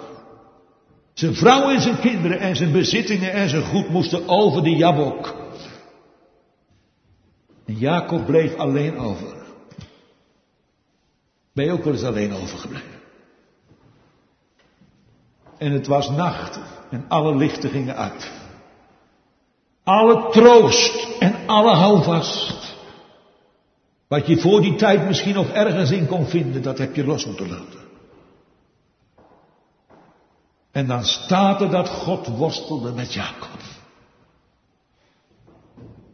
Zijn 1.15 1.35
vrouw 1.35 1.71
en 1.71 1.81
zijn 1.81 2.01
kinderen 2.01 2.39
en 2.39 2.57
zijn 2.57 2.73
bezittingen 2.73 3.33
en 3.33 3.49
zijn 3.49 3.63
goed 3.63 3.89
moesten 3.89 4.29
over 4.29 4.63
de 4.63 4.77
Jabok. 4.77 5.36
En 7.67 7.75
Jacob 7.75 8.27
bleef 8.27 8.57
alleen 8.57 8.99
over. 8.99 9.35
Ben 11.53 11.65
je 11.65 11.73
ook 11.73 11.85
wel 11.85 11.93
eens 11.93 12.03
alleen 12.03 12.33
overgebleven? 12.33 13.01
En 15.59 15.73
het 15.73 15.87
was 15.87 16.11
nacht 16.11 16.59
en 16.91 17.05
alle 17.09 17.37
lichten 17.37 17.71
gingen 17.71 17.97
uit. 17.97 18.31
Alle 19.85 20.31
troost 20.31 21.19
en 21.19 21.35
alle 21.47 21.75
houvast. 21.75 22.75
Wat 24.09 24.27
je 24.27 24.41
voor 24.41 24.61
die 24.61 24.75
tijd 24.75 25.07
misschien 25.07 25.35
nog 25.35 25.49
ergens 25.49 25.91
in 25.91 26.07
kon 26.07 26.27
vinden, 26.27 26.63
dat 26.63 26.79
heb 26.79 26.95
je 26.95 27.05
los 27.05 27.27
moeten 27.27 27.49
laten. 27.49 27.81
En 30.71 30.87
dan 30.87 31.05
staat 31.05 31.61
er 31.61 31.71
dat 31.71 31.89
God 31.89 32.27
worstelde 32.27 32.93
met 32.93 33.15
Jacob. 33.15 33.59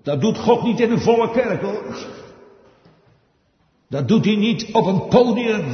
Dat 0.02 0.20
doet 0.20 0.38
God 0.38 0.62
niet 0.62 0.80
in 0.80 0.90
een 0.90 1.00
volle 1.00 1.30
kerk 1.30 1.62
hoor. 1.62 2.06
Dat 3.88 4.08
doet 4.08 4.24
hij 4.24 4.36
niet 4.36 4.72
op 4.72 4.86
een 4.86 5.08
podium. 5.08 5.64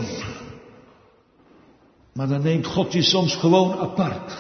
Maar 2.13 2.29
dan 2.29 2.43
neemt 2.43 2.67
God 2.67 2.93
je 2.93 3.03
soms 3.03 3.35
gewoon 3.35 3.79
apart. 3.79 4.37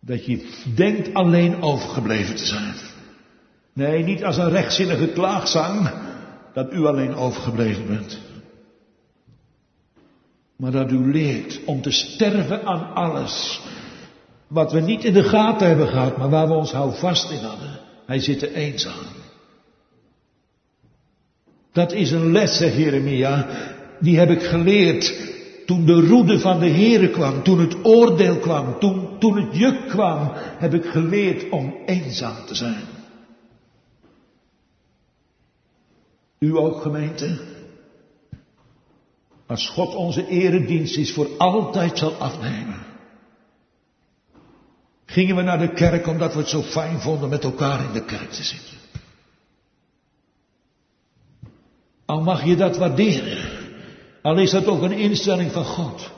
Dat 0.00 0.26
je 0.26 0.62
denkt 0.74 1.14
alleen 1.14 1.62
overgebleven 1.62 2.36
te 2.36 2.46
zijn. 2.46 2.74
Nee, 3.72 4.02
niet 4.02 4.24
als 4.24 4.36
een 4.36 4.50
rechtzinnige 4.50 5.08
klaagzang 5.08 5.90
dat 6.52 6.72
u 6.72 6.86
alleen 6.86 7.14
overgebleven 7.14 7.86
bent. 7.86 8.20
Maar 10.56 10.70
dat 10.70 10.90
u 10.90 11.12
leert 11.12 11.64
om 11.64 11.82
te 11.82 11.90
sterven 11.90 12.66
aan 12.66 12.94
alles 12.94 13.60
wat 14.54 14.72
we 14.72 14.80
niet 14.80 15.04
in 15.04 15.12
de 15.12 15.22
gaten 15.22 15.66
hebben 15.66 15.88
gehad, 15.88 16.16
maar 16.16 16.30
waar 16.30 16.48
we 16.48 16.54
ons 16.54 16.72
houvast 16.72 17.30
in 17.30 17.38
hadden. 17.38 17.80
Hij 18.06 18.20
zit 18.20 18.42
er 18.42 18.52
eenzaam. 18.52 19.06
Dat 21.72 21.92
is 21.92 22.10
een 22.10 22.32
les, 22.32 22.56
zegt 22.56 22.76
Jeremia, 22.76 23.46
die 24.00 24.18
heb 24.18 24.30
ik 24.30 24.42
geleerd 24.42 25.32
toen 25.66 25.84
de 25.84 26.00
roede 26.00 26.38
van 26.38 26.58
de 26.58 26.68
Here 26.68 27.10
kwam, 27.10 27.42
toen 27.42 27.58
het 27.58 27.84
oordeel 27.84 28.38
kwam, 28.38 28.78
toen, 28.78 29.18
toen 29.18 29.36
het 29.36 29.56
juk 29.56 29.88
kwam, 29.88 30.30
heb 30.34 30.74
ik 30.74 30.84
geleerd 30.84 31.50
om 31.50 31.74
eenzaam 31.86 32.46
te 32.46 32.54
zijn. 32.54 32.84
U 36.38 36.56
ook 36.56 36.82
gemeente? 36.82 37.38
Als 39.46 39.68
God 39.68 39.94
onze 39.94 40.28
eredienst 40.28 40.96
is 40.96 41.12
voor 41.12 41.28
altijd 41.38 41.98
zal 41.98 42.12
afnemen. 42.12 42.83
Gingen 45.14 45.36
we 45.36 45.42
naar 45.42 45.58
de 45.58 45.72
kerk 45.72 46.06
omdat 46.06 46.32
we 46.32 46.38
het 46.38 46.48
zo 46.48 46.62
fijn 46.62 47.00
vonden 47.00 47.28
met 47.28 47.44
elkaar 47.44 47.84
in 47.84 47.92
de 47.92 48.04
kerk 48.04 48.30
te 48.30 48.42
zitten. 48.42 48.76
Al 52.04 52.20
mag 52.20 52.44
je 52.44 52.56
dat 52.56 52.76
waarderen. 52.76 53.48
Al 54.22 54.38
is 54.38 54.50
dat 54.50 54.66
ook 54.66 54.82
een 54.82 54.92
instelling 54.92 55.52
van 55.52 55.64
God. 55.64 56.10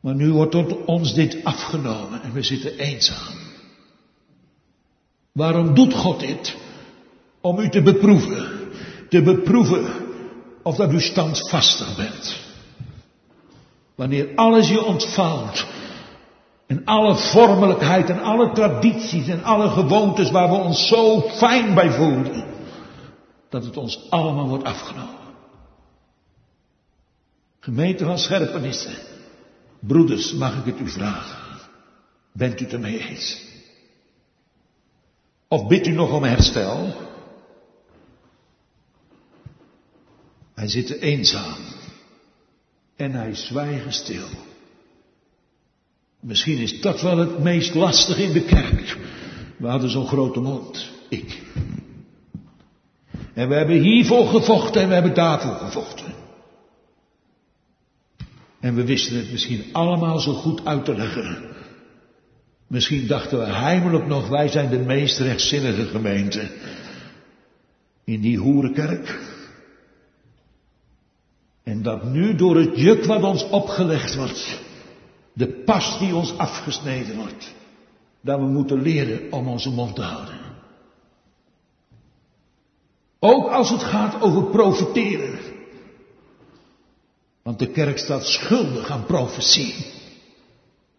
Maar 0.00 0.14
nu 0.14 0.32
wordt 0.32 0.84
ons 0.84 1.14
dit 1.14 1.44
afgenomen 1.44 2.22
en 2.22 2.32
we 2.32 2.42
zitten 2.42 2.78
eenzaam. 2.78 3.34
Waarom 5.32 5.74
doet 5.74 5.94
God 5.94 6.20
dit? 6.20 6.56
Om 7.40 7.58
u 7.58 7.68
te 7.68 7.82
beproeven. 7.82 8.48
Te 9.08 9.22
beproeven 9.22 9.86
of 10.62 10.76
dat 10.76 10.92
u 10.92 11.00
standvastig 11.00 11.96
bent. 11.96 12.40
Wanneer 13.94 14.28
alles 14.34 14.68
je 14.68 14.84
ontvalt. 14.84 15.66
En 16.68 16.84
alle 16.84 17.16
vormelijkheid 17.16 18.10
en 18.10 18.22
alle 18.22 18.52
tradities 18.52 19.28
en 19.28 19.42
alle 19.42 19.68
gewoontes 19.68 20.30
waar 20.30 20.48
we 20.48 20.54
ons 20.54 20.88
zo 20.88 21.20
fijn 21.20 21.74
bij 21.74 21.90
voelden. 21.90 22.44
Dat 23.48 23.64
het 23.64 23.76
ons 23.76 24.10
allemaal 24.10 24.48
wordt 24.48 24.64
afgenomen. 24.64 25.16
Gemeente 27.60 28.04
van 28.04 28.18
Scherpenissen. 28.18 28.94
Broeders, 29.78 30.32
mag 30.32 30.58
ik 30.58 30.64
het 30.64 30.80
u 30.80 30.88
vragen? 30.88 31.38
Bent 32.32 32.60
u 32.60 32.64
het 32.64 32.72
ermee 32.72 32.98
eens? 32.98 33.46
Of 35.48 35.66
bidt 35.66 35.86
u 35.86 35.90
nog 35.90 36.12
om 36.12 36.24
herstel? 36.24 36.94
Hij 40.54 40.68
zit 40.68 40.90
eenzaam. 40.90 41.56
En 42.96 43.12
hij 43.12 43.34
zwijgen 43.34 43.92
stil. 43.92 44.28
Misschien 46.20 46.58
is 46.58 46.80
dat 46.80 47.00
wel 47.00 47.18
het 47.18 47.38
meest 47.38 47.74
lastig 47.74 48.18
in 48.18 48.32
de 48.32 48.44
kerk. 48.44 48.96
We 49.56 49.66
hadden 49.66 49.90
zo'n 49.90 50.06
grote 50.06 50.40
mond. 50.40 50.90
Ik. 51.08 51.42
En 53.34 53.48
we 53.48 53.54
hebben 53.54 53.80
hiervoor 53.80 54.26
gevochten 54.26 54.82
en 54.82 54.88
we 54.88 54.94
hebben 54.94 55.14
daarvoor 55.14 55.54
gevochten. 55.54 56.14
En 58.60 58.74
we 58.74 58.84
wisten 58.84 59.16
het 59.16 59.30
misschien 59.30 59.64
allemaal 59.72 60.18
zo 60.18 60.32
goed 60.32 60.64
uit 60.64 60.84
te 60.84 60.96
leggen. 60.96 61.38
Misschien 62.66 63.06
dachten 63.06 63.38
we 63.38 63.44
heimelijk 63.44 64.06
nog, 64.06 64.28
wij 64.28 64.48
zijn 64.48 64.70
de 64.70 64.78
meest 64.78 65.18
rechtzinnige 65.18 65.84
gemeente. 65.84 66.50
In 68.04 68.20
die 68.20 68.38
hoerenkerk. 68.38 69.18
En 71.62 71.82
dat 71.82 72.04
nu 72.04 72.34
door 72.34 72.56
het 72.56 72.78
juk 72.78 73.04
wat 73.04 73.22
ons 73.22 73.48
opgelegd 73.48 74.14
wordt, 74.14 74.60
de 75.38 75.46
pas 75.46 75.98
die 75.98 76.14
ons 76.14 76.38
afgesneden 76.38 77.16
wordt, 77.16 77.54
dat 78.20 78.38
we 78.38 78.46
moeten 78.46 78.82
leren 78.82 79.32
om 79.32 79.48
onze 79.48 79.70
mond 79.70 79.94
te 79.94 80.02
houden. 80.02 80.38
Ook 83.18 83.50
als 83.50 83.70
het 83.70 83.82
gaat 83.82 84.20
over 84.20 84.44
profiteren. 84.44 85.38
Want 87.42 87.58
de 87.58 87.70
kerk 87.70 87.98
staat 87.98 88.26
schuldig 88.26 88.90
aan 88.90 89.04
profetie. 89.04 89.86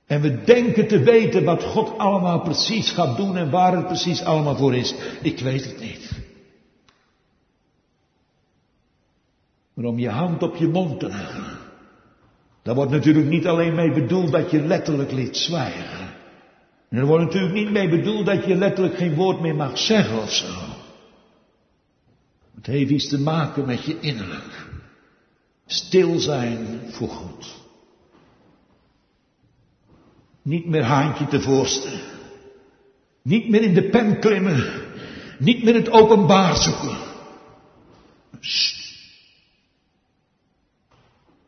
En 0.06 0.22
we 0.22 0.44
denken 0.44 0.88
te 0.88 1.00
weten 1.00 1.44
wat 1.44 1.64
God 1.64 1.98
allemaal 1.98 2.42
precies 2.42 2.92
gaat 2.92 3.18
doen 3.18 3.38
en 3.38 3.50
waar 3.50 3.76
het 3.76 3.86
precies 3.86 4.24
allemaal 4.24 4.56
voor 4.56 4.76
is. 4.76 4.96
Ik 5.22 5.40
weet 5.40 5.66
het 5.66 5.80
niet. 5.80 6.12
Maar 9.74 9.86
om 9.86 10.00
je 10.00 10.10
hand 10.10 10.44
op 10.44 10.56
je 10.56 10.68
mond 10.68 11.00
te 11.00 11.08
leggen. 11.08 11.59
Daar 12.70 12.78
wordt 12.78 12.94
natuurlijk 12.94 13.28
niet 13.28 13.48
alleen 13.48 13.76
mee 13.76 13.92
bedoeld 13.92 14.32
dat 14.32 14.52
je 14.52 14.62
letterlijk 14.62 15.12
liet 15.12 15.38
zwijgen. 15.38 16.14
En 16.90 16.98
er 16.98 17.06
wordt 17.06 17.24
natuurlijk 17.24 17.54
niet 17.54 17.72
mee 17.72 17.90
bedoeld 17.90 18.26
dat 18.26 18.46
je 18.46 18.56
letterlijk 18.56 18.98
geen 18.98 19.16
woord 19.16 19.40
meer 19.40 19.56
mag 19.56 19.78
zeggen 19.78 20.22
of 20.22 20.32
zo. 20.32 20.54
Het 22.56 22.66
heeft 22.66 22.92
iets 22.92 23.08
te 23.08 23.20
maken 23.20 23.66
met 23.66 23.84
je 23.84 24.00
innerlijk. 24.00 24.68
Stil 25.66 26.20
zijn 26.20 26.82
voor 26.90 27.10
God. 27.10 27.66
Niet 30.42 30.66
meer 30.66 30.84
haantje 30.84 31.28
te 31.28 31.42
voorsten. 31.42 32.00
Niet 33.22 33.50
meer 33.50 33.62
in 33.62 33.74
de 33.74 33.90
pen 33.90 34.20
klimmen. 34.20 34.72
Niet 35.40 35.64
meer 35.64 35.74
het 35.74 35.90
openbaar 35.90 36.56
zoeken. 36.56 36.98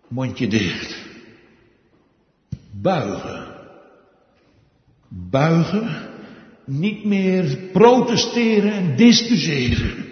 Mondje 0.07 0.47
dicht. 0.47 1.00
Buigen. 2.81 3.47
Buigen. 5.09 6.09
Niet 6.65 7.05
meer 7.05 7.57
protesteren 7.71 8.71
en 8.71 8.95
discussiëren. 8.95 10.05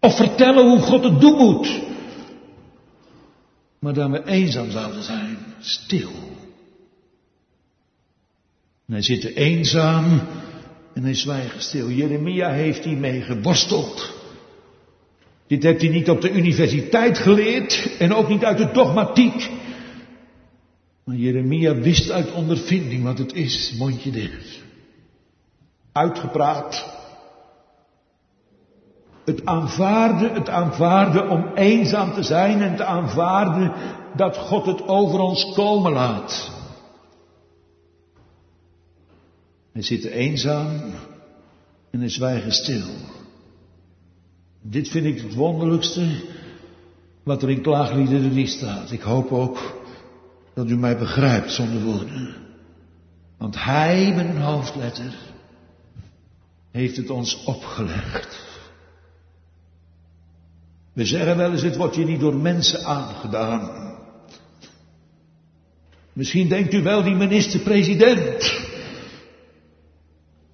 Of 0.00 0.16
vertellen 0.16 0.68
hoe 0.68 0.80
God 0.80 1.04
het 1.04 1.20
doen 1.20 1.36
moet. 1.36 1.80
Maar 3.78 3.94
dat 3.94 4.10
we 4.10 4.26
eenzaam 4.26 4.70
zouden 4.70 5.02
zijn. 5.02 5.38
Stil. 5.60 6.10
En 8.86 8.92
hij 8.96 9.02
zit 9.02 9.24
eenzaam 9.24 10.20
en 10.94 11.02
hij 11.02 11.14
zwijgt 11.14 11.62
stil. 11.62 11.90
Jeremia 11.90 12.50
heeft 12.50 12.84
hiermee 12.84 13.22
geworsteld. 13.22 14.18
Dit 15.46 15.62
heeft 15.62 15.80
hij 15.80 15.90
niet 15.90 16.10
op 16.10 16.20
de 16.20 16.32
universiteit 16.32 17.18
geleerd 17.18 17.96
en 17.98 18.14
ook 18.14 18.28
niet 18.28 18.44
uit 18.44 18.58
de 18.58 18.70
dogmatiek. 18.72 19.50
Jeremia 21.16 21.74
wist 21.74 22.10
uit 22.10 22.32
ondervinding 22.32 23.02
wat 23.02 23.18
het 23.18 23.32
is, 23.32 23.74
mondje 23.78 24.10
dicht. 24.10 24.62
Uitgepraat. 25.92 26.98
Het 29.24 29.44
aanvaarden, 29.44 30.34
het 30.34 30.48
aanvaarden 30.48 31.30
om 31.30 31.46
eenzaam 31.54 32.12
te 32.12 32.22
zijn 32.22 32.62
en 32.62 32.76
te 32.76 32.84
aanvaarden 32.84 33.72
dat 34.16 34.36
God 34.36 34.66
het 34.66 34.88
over 34.88 35.20
ons 35.20 35.52
komen 35.54 35.92
laat. 35.92 36.50
Hij 39.72 39.82
zit 39.82 40.04
eenzaam 40.04 40.80
en 41.90 42.00
hij 42.00 42.08
zwijgen 42.08 42.52
stil. 42.52 42.86
Dit 44.62 44.88
vind 44.88 45.06
ik 45.06 45.20
het 45.20 45.34
wonderlijkste 45.34 46.08
wat 47.22 47.42
er 47.42 47.50
in 47.50 47.62
Klaagliederen 47.62 48.30
3 48.30 48.46
staat. 48.46 48.90
Ik 48.90 49.00
hoop 49.00 49.32
ook 49.32 49.79
dat 50.60 50.70
u 50.70 50.76
mij 50.76 50.98
begrijpt 50.98 51.52
zonder 51.52 51.82
woorden. 51.82 52.34
Want 53.38 53.64
hij 53.64 54.12
met 54.14 54.24
een 54.24 54.40
hoofdletter 54.40 55.14
heeft 56.70 56.96
het 56.96 57.10
ons 57.10 57.44
opgelegd. 57.44 58.48
We 60.92 61.04
zeggen 61.04 61.36
wel 61.36 61.52
eens, 61.52 61.62
het 61.62 61.76
wordt 61.76 61.94
je 61.94 62.04
niet 62.04 62.20
door 62.20 62.36
mensen 62.36 62.84
aangedaan. 62.84 63.94
Misschien 66.12 66.48
denkt 66.48 66.72
u 66.72 66.82
wel 66.82 67.02
die 67.02 67.14
minister-president. 67.14 68.68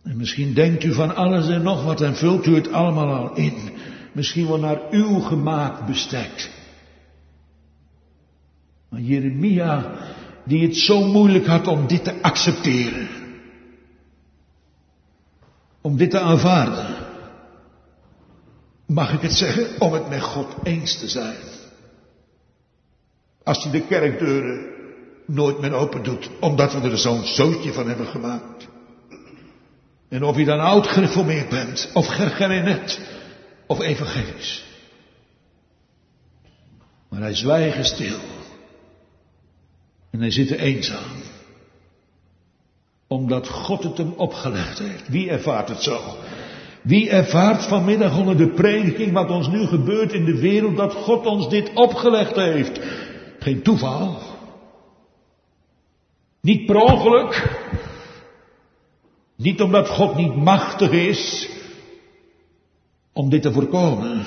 En 0.02 0.16
misschien 0.16 0.54
denkt 0.54 0.84
u 0.84 0.92
van 0.92 1.16
alles 1.16 1.48
en 1.48 1.62
nog 1.62 1.84
wat 1.84 2.00
en 2.00 2.16
vult 2.16 2.46
u 2.46 2.54
het 2.54 2.72
allemaal 2.72 3.14
al 3.14 3.36
in. 3.36 3.54
Misschien 4.12 4.46
wel 4.46 4.58
naar 4.58 4.80
uw 4.90 5.20
gemaakt 5.20 5.86
bestek. 5.86 6.55
Jeremia, 9.00 9.92
die 10.44 10.66
het 10.66 10.76
zo 10.76 11.06
moeilijk 11.06 11.46
had 11.46 11.66
om 11.66 11.86
dit 11.86 12.04
te 12.04 12.22
accepteren. 12.22 13.08
Om 15.80 15.96
dit 15.96 16.10
te 16.10 16.20
aanvaarden. 16.20 16.94
Mag 18.86 19.12
ik 19.12 19.20
het 19.20 19.32
zeggen? 19.32 19.80
Om 19.80 19.92
het 19.92 20.08
met 20.08 20.22
God 20.22 20.54
eens 20.62 20.98
te 20.98 21.08
zijn. 21.08 21.36
Als 23.42 23.62
hij 23.62 23.72
de 23.72 23.86
kerkdeuren 23.86 24.66
nooit 25.26 25.60
meer 25.60 25.72
open 25.72 26.02
doet, 26.02 26.30
omdat 26.40 26.72
we 26.72 26.90
er 26.90 26.98
zo'n 26.98 27.24
zootje 27.24 27.72
van 27.72 27.88
hebben 27.88 28.06
gemaakt. 28.06 28.68
En 30.08 30.22
of 30.22 30.36
je 30.36 30.44
dan 30.44 30.60
oud 30.60 30.86
gereformeerd 30.86 31.48
bent, 31.48 31.90
of 31.94 32.06
gergerinet, 32.06 33.00
of 33.66 33.80
evangelisch. 33.80 34.64
Maar 37.08 37.20
hij 37.20 37.34
zwijgt 37.34 37.86
stil. 37.86 38.18
En 40.16 40.22
hij 40.22 40.30
zit 40.30 40.50
eenzaam. 40.50 41.22
Omdat 43.08 43.48
God 43.48 43.82
het 43.82 43.96
hem 43.96 44.12
opgelegd 44.16 44.78
heeft. 44.78 45.08
Wie 45.08 45.30
ervaart 45.30 45.68
het 45.68 45.82
zo? 45.82 46.00
Wie 46.82 47.10
ervaart 47.10 47.64
vanmiddag 47.64 48.18
onder 48.18 48.36
de 48.36 48.48
prediking 48.48 49.12
wat 49.12 49.30
ons 49.30 49.48
nu 49.48 49.66
gebeurt 49.66 50.12
in 50.12 50.24
de 50.24 50.38
wereld, 50.38 50.76
dat 50.76 50.92
God 50.94 51.26
ons 51.26 51.48
dit 51.48 51.70
opgelegd 51.74 52.36
heeft? 52.36 52.80
Geen 53.38 53.62
toeval. 53.62 54.18
Niet 56.40 56.66
per 56.66 56.76
ongeluk. 56.76 57.58
Niet 59.36 59.60
omdat 59.60 59.88
God 59.88 60.16
niet 60.16 60.36
machtig 60.36 60.90
is 60.90 61.48
om 63.12 63.30
dit 63.30 63.42
te 63.42 63.52
voorkomen. 63.52 64.24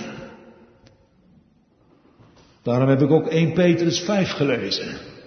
Daarom 2.62 2.90
heb 2.90 3.02
ik 3.02 3.12
ook 3.12 3.28
1 3.28 3.54
Petrus 3.54 4.00
5 4.00 4.32
gelezen. 4.32 5.18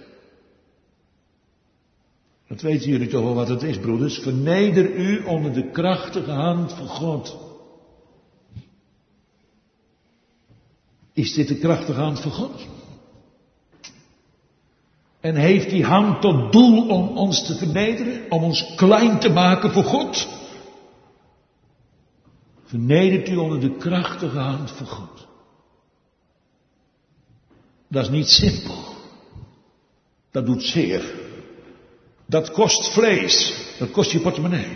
Dat 2.53 2.61
weten 2.61 2.89
jullie 2.89 3.07
toch 3.07 3.23
wel 3.23 3.33
wat 3.33 3.47
het 3.47 3.63
is, 3.63 3.79
broeders. 3.79 4.17
Verneder 4.17 4.95
u 4.95 5.23
onder 5.23 5.53
de 5.53 5.69
krachtige 5.71 6.31
hand 6.31 6.73
van 6.73 6.87
God. 6.87 7.37
Is 11.13 11.33
dit 11.33 11.47
de 11.47 11.57
krachtige 11.57 11.99
hand 11.99 12.19
van 12.19 12.31
God? 12.31 12.67
En 15.19 15.35
heeft 15.35 15.69
die 15.69 15.85
hand 15.85 16.21
tot 16.21 16.51
doel 16.51 16.89
om 16.89 17.17
ons 17.17 17.45
te 17.45 17.55
vernederen, 17.55 18.31
om 18.31 18.43
ons 18.43 18.75
klein 18.75 19.19
te 19.19 19.29
maken 19.29 19.71
voor 19.71 19.83
God? 19.83 20.27
Vernedert 22.63 23.29
u 23.29 23.35
onder 23.35 23.59
de 23.59 23.77
krachtige 23.77 24.39
hand 24.39 24.71
van 24.71 24.87
God. 24.87 25.27
Dat 27.87 28.03
is 28.03 28.09
niet 28.09 28.27
simpel. 28.27 28.83
Dat 30.31 30.45
doet 30.45 30.63
zeer. 30.63 31.22
Dat 32.25 32.51
kost 32.51 32.93
vlees. 32.93 33.55
Dat 33.79 33.91
kost 33.91 34.11
je 34.11 34.19
portemonnee. 34.19 34.67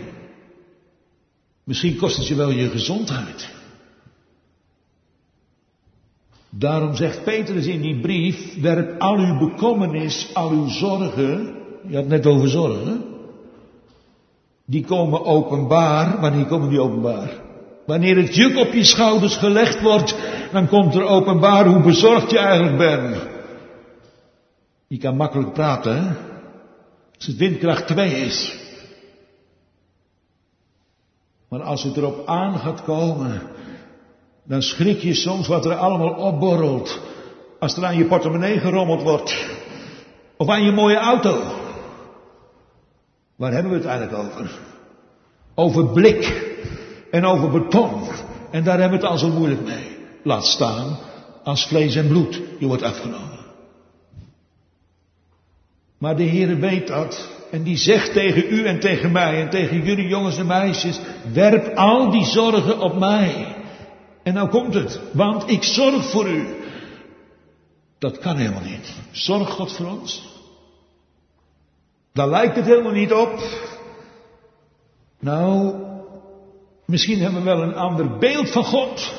Misschien 1.64 1.96
kost 1.96 2.16
het 2.16 2.26
je 2.26 2.34
wel 2.34 2.50
je 2.50 2.68
gezondheid. 2.68 3.48
Daarom 6.50 6.94
zegt 6.94 7.24
Petrus 7.24 7.66
in 7.66 7.80
die 7.80 8.00
brief, 8.00 8.60
werp 8.60 9.00
al 9.00 9.16
uw 9.16 9.38
bekommernis, 9.38 10.30
al 10.34 10.50
uw 10.50 10.68
zorgen, 10.68 11.56
je 11.88 11.96
had 11.96 12.06
net 12.06 12.26
over 12.26 12.48
zorgen, 12.48 13.04
die 14.64 14.84
komen 14.84 15.24
openbaar, 15.24 16.20
wanneer 16.20 16.46
komen 16.46 16.68
die 16.68 16.80
openbaar? 16.80 17.30
Wanneer 17.86 18.16
het 18.16 18.34
juk 18.34 18.56
op 18.56 18.72
je 18.72 18.84
schouders 18.84 19.36
gelegd 19.36 19.80
wordt, 19.80 20.16
dan 20.52 20.68
komt 20.68 20.94
er 20.94 21.04
openbaar 21.04 21.66
hoe 21.66 21.82
bezorgd 21.82 22.30
je 22.30 22.38
eigenlijk 22.38 22.78
bent. 22.78 23.26
Je 24.86 24.98
kan 24.98 25.16
makkelijk 25.16 25.52
praten, 25.52 26.04
hè? 26.04 26.27
Als 27.18 27.26
het 27.26 27.36
windkracht 27.36 27.86
2 27.86 28.10
is. 28.10 28.56
Maar 31.48 31.62
als 31.62 31.82
het 31.82 31.96
erop 31.96 32.26
aan 32.26 32.58
gaat 32.58 32.84
komen, 32.84 33.42
dan 34.44 34.62
schrik 34.62 35.00
je 35.00 35.14
soms 35.14 35.46
wat 35.48 35.64
er 35.64 35.74
allemaal 35.74 36.14
opborrelt. 36.14 37.00
Als 37.58 37.76
er 37.76 37.84
aan 37.84 37.96
je 37.96 38.04
portemonnee 38.04 38.58
gerommeld 38.58 39.02
wordt. 39.02 39.48
Of 40.36 40.48
aan 40.48 40.64
je 40.64 40.72
mooie 40.72 40.96
auto. 40.96 41.42
Waar 43.36 43.52
hebben 43.52 43.72
we 43.72 43.78
het 43.78 43.86
eigenlijk 43.86 44.18
over? 44.18 44.50
Over 45.54 45.88
blik 45.88 46.46
en 47.10 47.24
over 47.24 47.50
beton. 47.50 48.08
En 48.50 48.64
daar 48.64 48.80
hebben 48.80 48.98
we 48.98 49.04
het 49.04 49.12
al 49.12 49.18
zo 49.18 49.28
moeilijk 49.28 49.64
mee. 49.64 49.96
Laat 50.22 50.46
staan 50.46 50.98
als 51.44 51.66
vlees 51.66 51.94
en 51.94 52.08
bloed 52.08 52.40
je 52.58 52.66
wordt 52.66 52.82
afgenomen. 52.82 53.37
Maar 55.98 56.16
de 56.16 56.28
Heere 56.28 56.56
weet 56.56 56.86
dat. 56.86 57.36
En 57.50 57.62
die 57.62 57.76
zegt 57.76 58.12
tegen 58.12 58.44
u 58.48 58.64
en 58.66 58.80
tegen 58.80 59.12
mij 59.12 59.40
en 59.40 59.50
tegen 59.50 59.82
jullie 59.82 60.08
jongens 60.08 60.38
en 60.38 60.46
meisjes, 60.46 61.00
werp 61.32 61.76
al 61.76 62.10
die 62.10 62.24
zorgen 62.24 62.78
op 62.80 62.98
mij. 62.98 63.56
En 64.22 64.34
nou 64.34 64.48
komt 64.48 64.74
het, 64.74 65.00
want 65.12 65.50
ik 65.50 65.62
zorg 65.62 66.10
voor 66.10 66.28
u. 66.28 66.46
Dat 67.98 68.18
kan 68.18 68.36
helemaal 68.36 68.62
niet. 68.62 68.92
Zorg 69.10 69.50
God 69.50 69.72
voor 69.72 69.86
ons? 69.86 70.36
Daar 72.12 72.28
lijkt 72.28 72.56
het 72.56 72.64
helemaal 72.64 72.92
niet 72.92 73.12
op. 73.12 73.42
Nou, 75.20 75.74
misschien 76.84 77.18
hebben 77.20 77.44
we 77.44 77.50
wel 77.50 77.62
een 77.62 77.74
ander 77.74 78.18
beeld 78.18 78.50
van 78.50 78.64
God. 78.64 79.12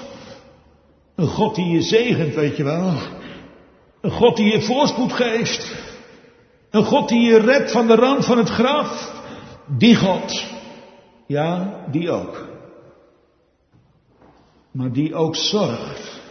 Een 1.16 1.28
God 1.28 1.56
die 1.56 1.68
je 1.68 1.82
zegent, 1.82 2.36
weet 2.36 2.58
je 2.58 2.64
wel. 2.64 2.94
Een 4.02 4.12
God 4.12 4.36
die 4.36 4.52
je 4.52 4.62
voorspoed 4.62 5.14
geeft. 5.14 5.89
Een 6.70 6.86
God 6.86 7.10
die 7.10 7.22
je 7.22 7.40
redt 7.40 7.72
van 7.72 7.88
de 7.88 7.96
rand 7.96 8.26
van 8.26 8.38
het 8.38 8.50
graf. 8.50 9.14
Die 9.78 9.96
God. 9.96 10.46
Ja, 11.28 11.84
die 11.92 12.12
ook. 12.12 12.48
Maar 14.72 14.92
die 14.92 15.16
ook 15.16 15.36
zorgt. 15.36 16.22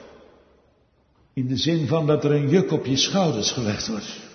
In 1.34 1.47
de 1.47 1.57
zin 1.57 1.86
van 1.86 2.07
dat 2.07 2.24
er 2.24 2.32
een 2.32 2.49
juk 2.49 2.72
op 2.72 2.86
je 2.86 2.97
schouders 2.97 3.53
gelegd 3.53 3.89
wordt. 3.89 4.26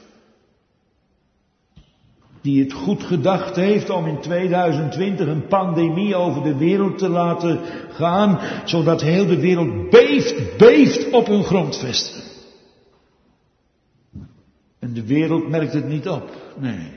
Die 2.41 2.63
het 2.63 2.73
goed 2.73 3.03
gedacht 3.03 3.55
heeft 3.55 3.89
om 3.89 4.05
in 4.05 4.21
2020 4.21 5.27
een 5.27 5.47
pandemie 5.47 6.15
over 6.15 6.43
de 6.43 6.57
wereld 6.57 6.97
te 6.97 7.09
laten 7.09 7.59
gaan, 7.89 8.39
zodat 8.65 9.01
heel 9.01 9.25
de 9.25 9.39
wereld 9.39 9.89
beeft, 9.89 10.57
beeft 10.57 11.11
op 11.11 11.27
hun 11.27 11.43
grondvesten. 11.43 12.32
En 14.83 14.93
de 14.93 15.05
wereld 15.05 15.49
merkt 15.49 15.73
het 15.73 15.87
niet 15.87 16.07
op. 16.07 16.53
Nee. 16.57 16.91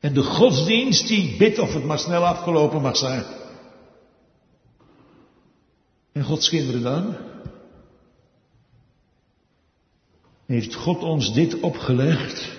En 0.00 0.14
de 0.14 0.22
godsdienst 0.22 1.08
die 1.08 1.36
bidt 1.36 1.58
of 1.58 1.72
het 1.72 1.84
maar 1.84 1.98
snel 1.98 2.26
afgelopen 2.26 2.82
mag 2.82 2.96
zijn. 2.96 3.24
En 6.12 6.24
Gods 6.24 6.48
kinderen 6.48 6.82
dan? 6.82 7.16
Heeft 10.46 10.74
God 10.74 11.02
ons 11.02 11.34
dit 11.34 11.60
opgelegd? 11.60 12.56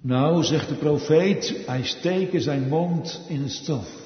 Nou, 0.00 0.44
zegt 0.44 0.68
de 0.68 0.74
profeet, 0.74 1.62
hij 1.66 1.82
steken 1.82 2.42
zijn 2.42 2.68
mond 2.68 3.24
in 3.28 3.42
het 3.42 3.52
stof. 3.52 4.01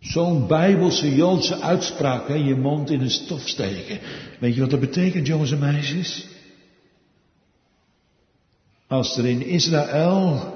Zo'n 0.00 0.46
bijbelse 0.46 1.14
Joodse 1.14 1.60
uitspraak, 1.60 2.28
hè, 2.28 2.34
je 2.34 2.56
mond 2.56 2.90
in 2.90 3.00
een 3.00 3.10
stof 3.10 3.48
steken. 3.48 3.98
Weet 4.38 4.54
je 4.54 4.60
wat 4.60 4.70
dat 4.70 4.80
betekent, 4.80 5.26
jongens 5.26 5.52
en 5.52 5.58
meisjes? 5.58 6.26
Als 8.86 9.16
er 9.16 9.26
in 9.26 9.46
Israël, 9.46 10.54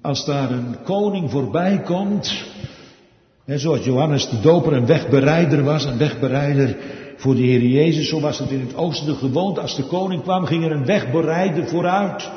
als 0.00 0.24
daar 0.24 0.50
een 0.50 0.82
koning 0.84 1.30
voorbij 1.30 1.80
komt, 1.80 2.44
hè, 3.44 3.58
zoals 3.58 3.84
Johannes 3.84 4.28
de 4.28 4.40
Doper 4.40 4.72
een 4.72 4.86
wegbereider 4.86 5.64
was, 5.64 5.84
een 5.84 5.98
wegbereider 5.98 6.76
voor 7.16 7.34
de 7.34 7.42
Heer 7.42 7.62
Jezus, 7.62 8.08
zo 8.08 8.20
was 8.20 8.38
het 8.38 8.50
in 8.50 8.60
het 8.60 8.76
oosten 8.76 9.06
de 9.06 9.14
gewoonte. 9.14 9.60
Als 9.60 9.76
de 9.76 9.84
koning 9.84 10.22
kwam, 10.22 10.44
ging 10.44 10.64
er 10.64 10.72
een 10.72 10.86
wegbereider 10.86 11.68
vooruit. 11.68 12.30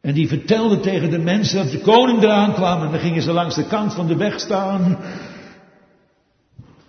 En 0.00 0.14
die 0.14 0.28
vertelde 0.28 0.80
tegen 0.80 1.10
de 1.10 1.18
mensen 1.18 1.62
dat 1.62 1.72
de 1.72 1.80
koning 1.80 2.22
eraan 2.22 2.54
kwam. 2.54 2.82
En 2.82 2.90
dan 2.90 3.00
gingen 3.00 3.22
ze 3.22 3.32
langs 3.32 3.54
de 3.54 3.66
kant 3.66 3.94
van 3.94 4.06
de 4.06 4.16
weg 4.16 4.40
staan. 4.40 4.98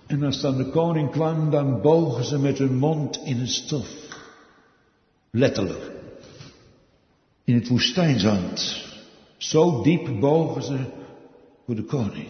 En 0.08 0.24
als 0.24 0.42
dan 0.42 0.58
de 0.58 0.70
koning 0.70 1.12
kwam, 1.12 1.52
dan 1.52 1.82
bogen 1.82 2.24
ze 2.24 2.40
met 2.40 2.58
hun 2.58 2.78
mond 2.78 3.22
in 3.24 3.38
het 3.38 3.50
stof. 3.50 3.88
Letterlijk. 5.32 5.92
In 7.44 7.56
het 7.56 7.68
woestijnzand. 7.68 8.88
Zo 9.38 9.82
diep 9.82 10.20
bogen 10.20 10.64
ze 10.64 10.78
voor 11.66 11.76
de 11.76 11.84
koning. 11.84 12.28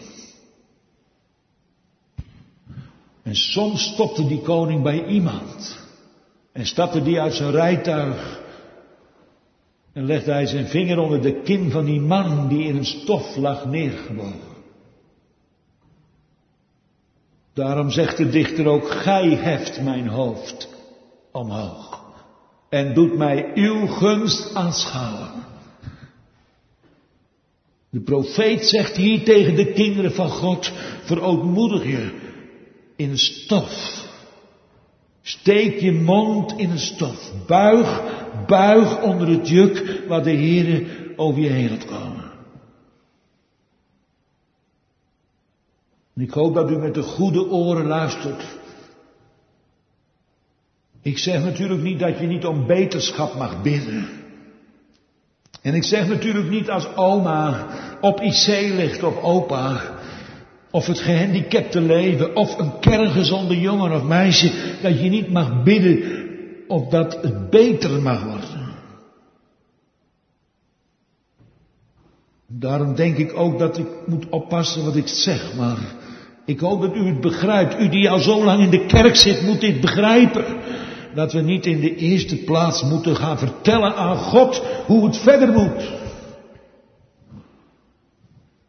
En 3.22 3.36
soms 3.36 3.92
stopte 3.92 4.26
die 4.26 4.40
koning 4.40 4.82
bij 4.82 5.06
iemand. 5.06 5.78
En 6.52 6.66
stapte 6.66 7.02
die 7.02 7.20
uit 7.20 7.34
zijn 7.34 7.50
rijtuig 7.50 8.39
en 9.92 10.04
legde 10.04 10.32
hij 10.32 10.46
zijn 10.46 10.66
vinger 10.66 10.98
onder 10.98 11.22
de 11.22 11.40
kin 11.40 11.70
van 11.70 11.84
die 11.84 12.00
man 12.00 12.48
die 12.48 12.64
in 12.64 12.76
een 12.76 12.84
stof 12.84 13.36
lag 13.36 13.66
neergebogen. 13.66 14.50
Daarom 17.54 17.90
zegt 17.90 18.16
de 18.16 18.28
dichter 18.28 18.66
ook, 18.66 18.90
gij 18.90 19.28
heft 19.28 19.82
mijn 19.82 20.08
hoofd 20.08 20.68
omhoog 21.32 22.04
en 22.68 22.94
doet 22.94 23.16
mij 23.16 23.50
uw 23.54 23.86
gunst 23.86 24.54
aanschouwen. 24.54 25.30
De 27.90 28.00
profeet 28.00 28.66
zegt 28.66 28.96
hier 28.96 29.24
tegen 29.24 29.56
de 29.56 29.72
kinderen 29.72 30.12
van 30.12 30.30
God, 30.30 30.72
verootmoedig 31.02 31.84
je 31.84 32.10
in 32.96 33.18
stof. 33.18 34.08
Steek 35.22 35.80
je 35.80 35.92
mond 35.92 36.52
in 36.58 36.70
een 36.70 36.78
stof. 36.78 37.32
Buig, 37.46 38.02
buig 38.46 39.02
onder 39.02 39.28
het 39.28 39.48
juk 39.48 40.04
waar 40.08 40.22
de 40.22 40.30
Heere 40.30 40.86
over 41.16 41.40
je 41.40 41.48
heen 41.48 41.70
laat 41.70 41.84
komen. 41.84 42.30
En 46.14 46.22
ik 46.22 46.30
hoop 46.30 46.54
dat 46.54 46.70
u 46.70 46.76
met 46.76 46.94
de 46.94 47.02
goede 47.02 47.48
oren 47.48 47.86
luistert. 47.86 48.58
Ik 51.02 51.18
zeg 51.18 51.44
natuurlijk 51.44 51.82
niet 51.82 51.98
dat 51.98 52.18
je 52.18 52.26
niet 52.26 52.46
om 52.46 52.66
beterschap 52.66 53.34
mag 53.34 53.62
bidden. 53.62 54.08
En 55.62 55.74
ik 55.74 55.84
zeg 55.84 56.08
natuurlijk 56.08 56.50
niet 56.50 56.70
als 56.70 56.96
oma 56.96 57.66
op 58.00 58.20
IC 58.20 58.46
ligt 58.46 59.02
of 59.02 59.22
opa 59.22 59.98
of 60.70 60.86
het 60.86 61.00
gehandicapte 61.00 61.80
leven, 61.80 62.36
of 62.36 62.58
een 62.58 62.78
kerngezonde 62.80 63.60
jongen 63.60 63.92
of 63.92 64.02
meisje, 64.02 64.52
dat 64.82 65.00
je 65.00 65.08
niet 65.08 65.30
mag 65.30 65.62
bidden 65.62 66.02
opdat 66.68 67.22
het 67.22 67.50
beter 67.50 68.02
mag 68.02 68.22
worden. 68.22 68.68
Daarom 72.46 72.94
denk 72.94 73.16
ik 73.16 73.36
ook 73.36 73.58
dat 73.58 73.78
ik 73.78 73.86
moet 74.06 74.28
oppassen 74.28 74.84
wat 74.84 74.96
ik 74.96 75.08
zeg, 75.08 75.54
maar 75.56 75.78
ik 76.44 76.60
hoop 76.60 76.80
dat 76.80 76.94
u 76.94 77.06
het 77.06 77.20
begrijpt. 77.20 77.80
U 77.80 77.88
die 77.88 78.10
al 78.10 78.18
zo 78.18 78.44
lang 78.44 78.62
in 78.62 78.70
de 78.70 78.86
kerk 78.86 79.16
zit, 79.16 79.42
moet 79.42 79.60
dit 79.60 79.80
begrijpen. 79.80 80.44
Dat 81.14 81.32
we 81.32 81.40
niet 81.40 81.66
in 81.66 81.80
de 81.80 81.96
eerste 81.96 82.36
plaats 82.36 82.82
moeten 82.82 83.16
gaan 83.16 83.38
vertellen 83.38 83.94
aan 83.94 84.16
God 84.16 84.62
hoe 84.86 85.06
het 85.06 85.16
verder 85.16 85.48
moet. 85.48 85.99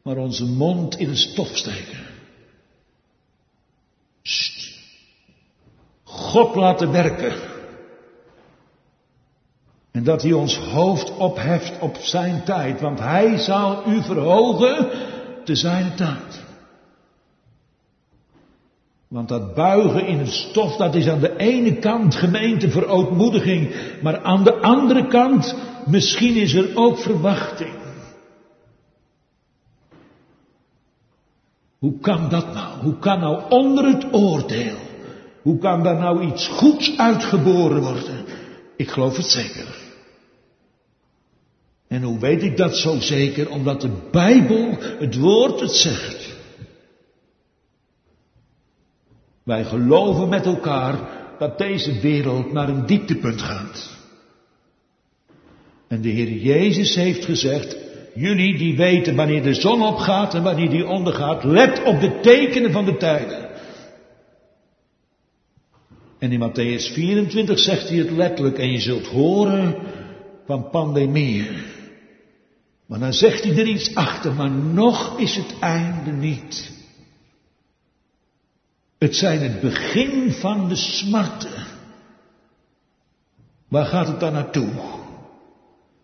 Maar 0.04 0.18
onze 0.18 0.46
mond 0.46 1.00
in 1.00 1.10
een 1.10 1.18
stof 1.18 1.58
steken. 1.58 2.00
God 6.04 6.56
laten 6.56 6.92
werken. 6.92 7.34
En 9.92 10.04
dat 10.04 10.22
hij 10.22 10.34
ons 10.34 10.58
hoofd 10.58 11.18
opheft 11.18 11.80
op 11.80 11.96
zijn 11.96 12.44
tijd, 12.44 12.82
want 12.82 13.00
hij 13.00 13.38
zal 13.38 13.88
u 13.88 14.02
verhogen 14.02 14.90
te 15.44 15.56
zijn 15.56 15.96
tijd. 15.96 16.44
Want 19.08 19.30
dat 19.30 19.54
buigen 19.54 20.08
in 20.08 20.18
het 20.18 20.32
stof, 20.32 20.76
dat 20.76 20.96
is 20.96 21.08
aan 21.08 21.20
de 21.20 21.38
ene 21.38 21.80
kant 21.80 22.16
gemeente 22.16 22.70
verootmoediging, 22.70 23.74
maar 24.02 24.24
aan 24.24 24.44
de 24.44 24.54
andere 24.54 25.08
kant, 25.08 25.56
misschien 25.86 26.36
is 26.36 26.54
er 26.54 26.72
ook 26.76 26.98
verwachting. 26.98 27.81
Hoe 31.82 32.00
kan 32.00 32.30
dat 32.30 32.54
nou? 32.54 32.82
Hoe 32.82 33.00
kan 33.00 33.20
nou 33.20 33.50
onder 33.50 33.86
het 33.86 34.14
oordeel, 34.14 34.78
hoe 35.42 35.58
kan 35.58 35.84
daar 35.84 36.00
nou 36.00 36.26
iets 36.26 36.48
goeds 36.48 36.98
uitgeboren 36.98 37.82
worden? 37.82 38.26
Ik 38.76 38.90
geloof 38.90 39.18
het 39.18 39.26
zeker. 39.26 39.80
En 41.88 42.04
hoe 42.04 42.20
weet 42.20 42.44
ik 42.44 42.58
dat 42.58 42.76
zo 42.76 43.00
zeker? 43.00 43.50
Omdat 43.50 43.82
de 43.82 44.08
Bijbel, 44.12 44.78
het 44.80 45.18
woord 45.18 45.60
het 45.60 45.72
zegt. 45.72 46.36
Wij 49.44 49.64
geloven 49.64 50.30
met 50.30 50.46
elkaar 50.46 51.00
dat 51.40 51.58
deze 51.58 52.00
wereld 52.00 52.52
naar 52.52 52.70
een 52.70 52.86
dieptepunt 52.86 53.42
gaat. 53.42 53.98
En 55.88 56.02
de 56.02 56.10
Heer 56.10 56.32
Jezus 56.32 56.96
heeft 56.96 57.26
gezegd, 57.26 57.78
jullie 58.14 58.58
die 58.58 58.78
weten 58.78 59.16
wanneer 59.16 59.44
de 59.44 59.54
zon 59.54 59.82
opgaat 59.82 60.34
en 60.34 60.44
wanneer 60.44 60.70
die 60.70 60.88
ondergaat, 60.88 61.44
let 61.44 61.84
op 61.84 62.00
de 62.00 62.20
tekenen 62.20 62.72
van 62.72 62.86
de 62.86 62.98
tijden. 62.98 63.50
En 66.20 66.32
in 66.32 66.50
Matthäus 66.50 66.94
24 66.94 67.60
zegt 67.60 67.90
hij 67.90 67.98
het 67.98 68.12
letterlijk, 68.12 68.58
en 68.58 68.72
je 68.72 68.80
zult 68.80 69.08
horen 69.08 69.76
van 70.46 70.70
pandemieën. 70.70 71.48
Maar 72.86 73.00
dan 73.00 73.14
zegt 73.14 73.44
hij 73.44 73.58
er 73.58 73.68
iets 73.68 73.96
achter, 73.96 74.34
maar 74.34 74.52
nog 74.52 75.20
is 75.20 75.36
het 75.36 75.56
einde 75.60 76.12
niet. 76.12 76.72
Het 78.98 79.16
zijn 79.16 79.40
het 79.40 79.62
begin 79.62 80.32
van 80.32 80.70
de 80.70 80.76
smarten. 80.76 81.66
Waar 83.68 83.86
gaat 83.86 84.08
het 84.08 84.20
dan 84.20 84.34
naartoe? 84.34 84.70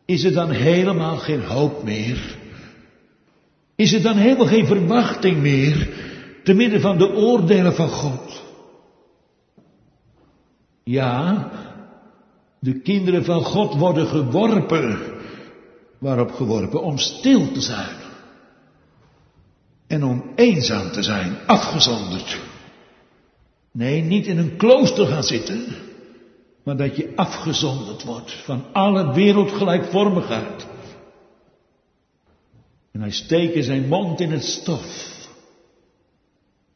Is 0.08 0.24
er 0.24 0.34
dan 0.34 0.52
helemaal 0.52 1.18
geen 1.18 1.44
hoop 1.44 1.84
meer? 1.84 2.36
Is 3.76 3.94
er 3.94 4.02
dan 4.02 4.18
helemaal 4.18 4.48
geen 4.48 4.66
verwachting 4.66 5.38
meer 5.38 5.90
te 6.44 6.54
midden 6.54 6.82
van 6.82 6.98
de 6.98 7.14
oordelen 7.14 7.76
van 7.76 7.90
God? 7.90 8.44
Ja, 10.84 11.50
de 12.60 12.80
kinderen 12.80 13.26
van 13.26 13.44
God 13.44 13.76
worden 13.76 14.08
geworpen. 14.08 15.00
Waarop 15.98 16.32
geworpen? 16.32 16.84
Om 16.84 16.98
stil 16.98 17.52
te 17.52 17.62
zijn. 17.62 17.96
En 19.88 20.04
om 20.04 20.32
eenzaam 20.36 20.92
te 20.92 21.04
zijn, 21.04 21.38
afgezonderd. 21.46 22.40
Nee, 23.72 24.02
niet 24.02 24.28
in 24.28 24.38
een 24.38 24.56
klooster 24.58 25.06
gaan 25.06 25.24
zitten, 25.24 25.66
maar 26.68 26.78
dat 26.78 26.96
je 26.96 27.12
afgezonderd 27.16 28.04
wordt 28.04 28.34
van 28.34 28.64
alle 28.72 29.14
wereldgelijkvormigheid. 29.14 30.68
En 32.92 33.02
hij 33.02 33.12
steekt 33.12 33.66
zijn 33.66 33.88
mond 33.88 34.20
in 34.20 34.32
het 34.32 34.44
stof. 34.44 35.16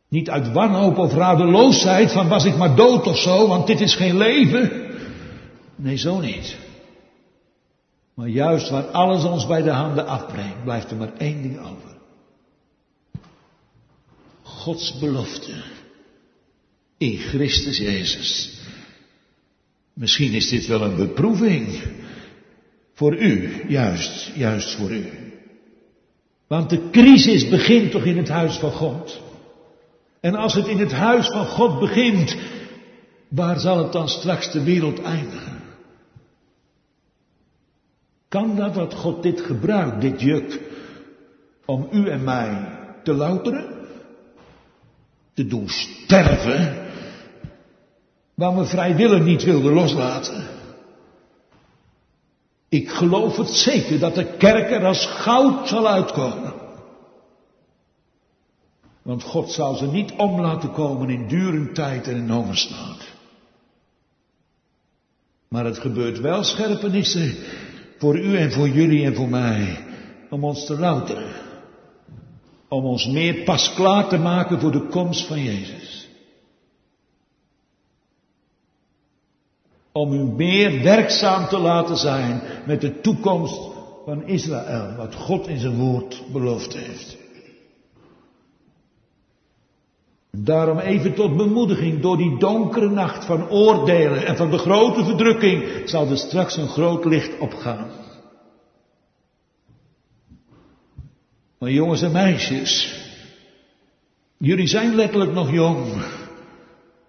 Niet 0.09 0.29
uit 0.29 0.51
wanhoop 0.51 0.97
of 0.97 1.13
radeloosheid 1.13 2.11
van 2.11 2.27
was 2.27 2.45
ik 2.45 2.57
maar 2.57 2.75
dood 2.75 3.07
of 3.07 3.17
zo, 3.17 3.47
want 3.47 3.67
dit 3.67 3.81
is 3.81 3.95
geen 3.95 4.17
leven. 4.17 4.91
Nee, 5.75 5.97
zo 5.97 6.19
niet. 6.19 6.57
Maar 8.13 8.27
juist 8.27 8.69
waar 8.69 8.85
alles 8.85 9.23
ons 9.23 9.47
bij 9.47 9.61
de 9.61 9.71
handen 9.71 10.07
afbrengt, 10.07 10.63
blijft 10.63 10.91
er 10.91 10.97
maar 10.97 11.13
één 11.17 11.41
ding 11.41 11.59
over. 11.59 11.97
Gods 14.43 14.99
belofte 14.99 15.63
in 16.97 17.17
Christus 17.17 17.77
Jezus. 17.77 18.60
Misschien 20.01 20.33
is 20.33 20.49
dit 20.49 20.67
wel 20.67 20.81
een 20.81 20.95
beproeving 20.95 21.81
voor 22.93 23.17
u, 23.17 23.63
juist, 23.67 24.31
juist 24.35 24.75
voor 24.75 24.91
u. 24.91 25.05
Want 26.47 26.69
de 26.69 26.89
crisis 26.89 27.49
begint 27.49 27.91
toch 27.91 28.03
in 28.03 28.17
het 28.17 28.29
huis 28.29 28.55
van 28.57 28.71
God. 28.71 29.21
En 30.19 30.35
als 30.35 30.53
het 30.53 30.67
in 30.67 30.77
het 30.77 30.91
huis 30.91 31.27
van 31.27 31.45
God 31.45 31.79
begint, 31.79 32.35
waar 33.27 33.59
zal 33.59 33.77
het 33.77 33.91
dan 33.91 34.09
straks 34.09 34.51
de 34.51 34.63
wereld 34.63 35.01
eindigen? 35.01 35.61
Kan 38.27 38.55
dat 38.55 38.73
dat 38.73 38.93
God 38.93 39.23
dit 39.23 39.41
gebruikt, 39.41 40.01
dit 40.01 40.21
juk, 40.21 40.59
om 41.65 41.87
u 41.91 42.09
en 42.09 42.23
mij 42.23 42.77
te 43.03 43.13
louteren? 43.13 43.65
Te 45.33 45.47
doen 45.47 45.69
sterven? 45.69 46.80
Waar 48.41 48.57
we 48.57 48.65
vrijwillig 48.65 49.23
niet 49.23 49.43
wilden 49.43 49.73
loslaten. 49.73 50.47
Ik 52.69 52.89
geloof 52.89 53.37
het 53.37 53.49
zeker 53.49 53.99
dat 53.99 54.15
de 54.15 54.25
kerk 54.37 54.71
er 54.71 54.85
als 54.85 55.05
goud 55.05 55.67
zal 55.67 55.87
uitkomen. 55.87 56.53
Want 59.01 59.23
God 59.23 59.51
zal 59.51 59.75
ze 59.75 59.85
niet 59.85 60.13
om 60.17 60.41
laten 60.41 60.71
komen 60.71 61.09
in 61.09 61.27
dure 61.27 61.71
tijd 61.71 62.07
en 62.07 62.15
in 62.15 62.29
hongersnood. 62.29 63.13
Maar 65.47 65.65
het 65.65 65.77
gebeurt 65.77 66.19
wel 66.19 66.43
scherpenissen 66.43 67.35
voor 67.97 68.19
u 68.19 68.37
en 68.37 68.51
voor 68.51 68.69
jullie 68.69 69.05
en 69.05 69.15
voor 69.15 69.29
mij. 69.29 69.85
Om 70.29 70.43
ons 70.43 70.65
te 70.65 70.79
louteren. 70.79 71.31
Om 72.67 72.85
ons 72.85 73.07
meer 73.07 73.43
pas 73.43 73.73
klaar 73.73 74.07
te 74.07 74.17
maken 74.17 74.59
voor 74.59 74.71
de 74.71 74.87
komst 74.87 75.27
van 75.27 75.43
Jezus. 75.43 76.00
Om 79.91 80.13
u 80.13 80.23
meer 80.23 80.83
werkzaam 80.83 81.47
te 81.47 81.57
laten 81.57 81.97
zijn 81.97 82.41
met 82.65 82.81
de 82.81 83.01
toekomst 83.01 83.69
van 84.05 84.27
Israël. 84.27 84.95
Wat 84.95 85.15
God 85.15 85.47
in 85.47 85.59
zijn 85.59 85.77
woord 85.77 86.23
beloofd 86.31 86.73
heeft. 86.73 87.17
Daarom 90.31 90.79
even 90.79 91.13
tot 91.13 91.37
bemoediging, 91.37 92.01
door 92.01 92.17
die 92.17 92.37
donkere 92.37 92.89
nacht 92.89 93.25
van 93.25 93.49
oordelen 93.49 94.25
en 94.25 94.37
van 94.37 94.51
de 94.51 94.57
grote 94.57 95.05
verdrukking 95.05 95.89
zal 95.89 96.09
er 96.09 96.17
straks 96.17 96.57
een 96.57 96.67
groot 96.67 97.05
licht 97.05 97.39
opgaan. 97.39 97.89
Maar 101.57 101.71
jongens 101.71 102.01
en 102.01 102.11
meisjes, 102.11 102.99
jullie 104.37 104.67
zijn 104.67 104.95
letterlijk 104.95 105.31
nog 105.31 105.51
jong. 105.51 106.03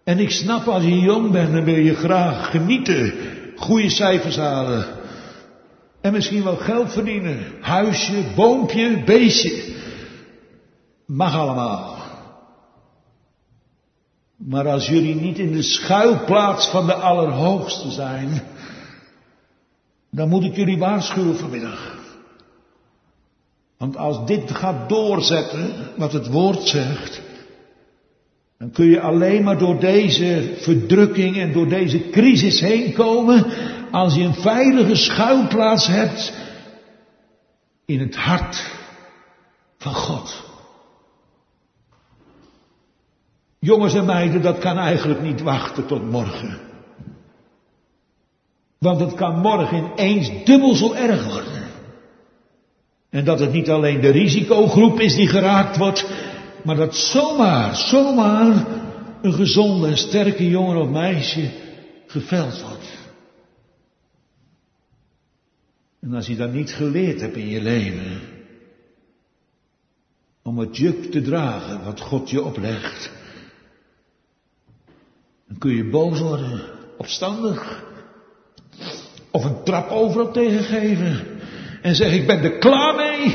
En 0.04 0.18
ik 0.18 0.30
snap 0.30 0.68
als 0.68 0.82
je 0.82 1.00
jong 1.00 1.30
bent, 1.30 1.52
dan 1.52 1.64
wil 1.64 1.76
je 1.76 1.94
graag 1.94 2.50
genieten, 2.50 3.14
goede 3.56 3.90
cijfers 3.90 4.36
halen. 4.36 4.84
En 6.00 6.12
misschien 6.12 6.44
wel 6.44 6.56
geld 6.56 6.92
verdienen, 6.92 7.38
huisje, 7.60 8.24
boompje, 8.36 9.02
beestje. 9.04 9.74
Mag 11.06 11.34
allemaal. 11.34 11.96
Maar 14.36 14.68
als 14.68 14.86
jullie 14.86 15.14
niet 15.14 15.38
in 15.38 15.52
de 15.52 15.62
schuilplaats 15.62 16.68
van 16.68 16.86
de 16.86 16.94
Allerhoogste 16.94 17.90
zijn, 17.90 18.42
dan 20.10 20.28
moet 20.28 20.44
ik 20.44 20.56
jullie 20.56 20.78
waarschuwen 20.78 21.36
vanmiddag. 21.36 21.96
Want 23.78 23.96
als 23.96 24.26
dit 24.26 24.50
gaat 24.50 24.88
doorzetten, 24.88 25.72
wat 25.96 26.12
het 26.12 26.26
woord 26.28 26.62
zegt, 26.62 27.20
dan 28.62 28.70
kun 28.70 28.86
je 28.86 29.00
alleen 29.00 29.42
maar 29.42 29.58
door 29.58 29.80
deze 29.80 30.54
verdrukking 30.56 31.36
en 31.36 31.52
door 31.52 31.68
deze 31.68 32.10
crisis 32.10 32.60
heen 32.60 32.92
komen 32.92 33.44
als 33.90 34.14
je 34.14 34.22
een 34.22 34.34
veilige 34.34 34.94
schuilplaats 34.94 35.86
hebt 35.86 36.32
in 37.84 38.00
het 38.00 38.16
hart 38.16 38.70
van 39.78 39.94
God. 39.94 40.42
Jongens 43.58 43.94
en 43.94 44.04
meiden, 44.04 44.42
dat 44.42 44.58
kan 44.58 44.78
eigenlijk 44.78 45.22
niet 45.22 45.42
wachten 45.42 45.86
tot 45.86 46.10
morgen. 46.10 46.58
Want 48.78 49.00
het 49.00 49.14
kan 49.14 49.38
morgen 49.38 49.90
ineens 49.96 50.30
dubbel 50.44 50.74
zo 50.74 50.92
erg 50.92 51.24
worden. 51.24 51.62
En 53.10 53.24
dat 53.24 53.40
het 53.40 53.52
niet 53.52 53.70
alleen 53.70 54.00
de 54.00 54.10
risicogroep 54.10 55.00
is 55.00 55.14
die 55.14 55.28
geraakt 55.28 55.76
wordt, 55.76 56.06
maar 56.64 56.76
dat 56.76 56.96
zomaar, 56.96 57.76
zomaar 57.76 58.66
een 59.22 59.32
gezonde 59.32 59.86
en 59.86 59.96
sterke 59.96 60.48
jongen 60.48 60.76
of 60.76 60.88
meisje 60.88 61.50
geveld 62.06 62.62
wordt. 62.62 63.00
En 66.00 66.14
als 66.14 66.26
je 66.26 66.36
dat 66.36 66.52
niet 66.52 66.72
geleerd 66.72 67.20
hebt 67.20 67.36
in 67.36 67.48
je 67.48 67.62
leven, 67.62 68.20
om 70.42 70.58
het 70.58 70.76
juk 70.76 71.10
te 71.10 71.22
dragen 71.22 71.84
wat 71.84 72.00
God 72.00 72.30
je 72.30 72.42
oplegt, 72.42 73.10
dan 75.48 75.58
kun 75.58 75.74
je 75.74 75.90
boos 75.90 76.20
worden, 76.20 76.62
opstandig, 76.98 77.84
of 79.30 79.44
een 79.44 79.64
trap 79.64 79.90
overal 79.90 80.32
tegengeven 80.32 81.26
en 81.82 81.94
zeggen 81.94 82.18
ik 82.18 82.26
ben 82.26 82.42
er 82.42 82.58
klaar 82.58 82.94
mee, 82.94 83.34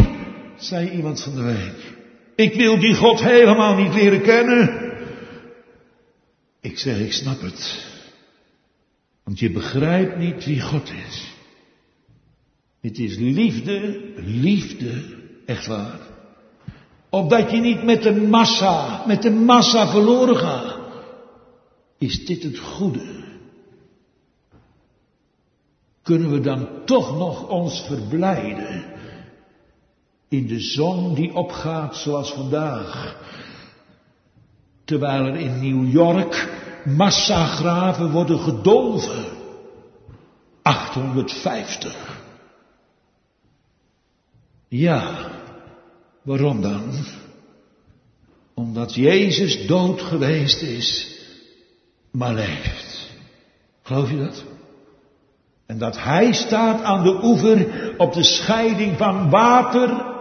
zei 0.58 0.90
iemand 0.90 1.22
van 1.22 1.36
de 1.36 1.44
week. 1.44 1.97
Ik 2.38 2.54
wil 2.54 2.80
die 2.80 2.96
God 2.96 3.24
helemaal 3.24 3.76
niet 3.76 3.94
leren 3.94 4.22
kennen. 4.22 4.92
Ik 6.62 6.78
zeg 6.78 7.00
ik 7.00 7.14
snap 7.14 7.42
het, 7.42 7.86
want 9.24 9.40
je 9.40 9.52
begrijpt 9.52 10.18
niet 10.18 10.46
wie 10.46 10.62
God 10.62 10.92
is. 11.08 11.34
Het 12.82 12.98
is 13.00 13.18
liefde, 13.18 14.02
liefde, 14.16 15.04
echt 15.46 15.68
waar. 15.68 16.00
Opdat 17.10 17.52
je 17.52 17.58
niet 17.58 17.84
met 17.84 18.04
de 18.04 18.16
massa, 18.16 19.04
met 19.08 19.22
de 19.22 19.32
massa 19.32 19.92
verloren 19.92 20.38
gaat. 20.38 20.78
Is 21.98 22.26
dit 22.26 22.44
het 22.44 22.60
goede? 22.60 23.26
Kunnen 26.04 26.32
we 26.32 26.40
dan 26.40 26.68
toch 26.86 27.18
nog 27.18 27.50
ons 27.50 27.86
verblijden 27.88 28.97
in 30.30 30.48
de 30.48 30.60
zon 30.60 31.14
die 31.14 31.34
opgaat 31.34 31.96
zoals 31.96 32.32
vandaag? 32.32 33.16
Terwijl 34.86 35.26
er 35.26 35.36
in 35.36 35.60
New 35.60 35.92
York 35.92 36.50
massagraven 36.86 38.12
worden 38.12 38.40
gedolven. 38.40 39.26
850. 40.62 42.22
Ja, 44.68 45.32
waarom 46.22 46.62
dan? 46.62 46.92
Omdat 48.54 48.96
Jezus 48.96 49.68
dood 49.68 50.02
geweest 50.02 50.62
is, 50.62 51.20
maar 52.12 52.34
leeft. 52.34 53.10
Geloof 53.84 54.10
je 54.10 54.18
dat? 54.18 54.44
En 55.66 55.78
dat 55.78 55.98
Hij 56.04 56.34
staat 56.34 56.82
aan 56.82 57.04
de 57.04 57.24
oever 57.24 57.94
op 57.98 58.14
de 58.14 58.24
scheiding 58.24 58.98
van 58.98 59.30
water 59.30 60.16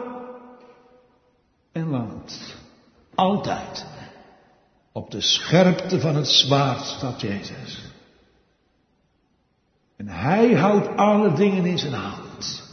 en 1.76 1.90
land. 1.90 2.54
Altijd. 3.14 3.86
Op 4.92 5.10
de 5.10 5.20
scherpte 5.20 6.00
van 6.00 6.16
het 6.16 6.28
zwaard 6.28 6.80
staat 6.84 7.20
Jezus. 7.20 7.84
En 9.96 10.08
Hij 10.08 10.54
houdt 10.54 10.96
alle 10.96 11.32
dingen 11.32 11.64
in 11.64 11.78
zijn 11.78 11.92
hand. 11.92 12.64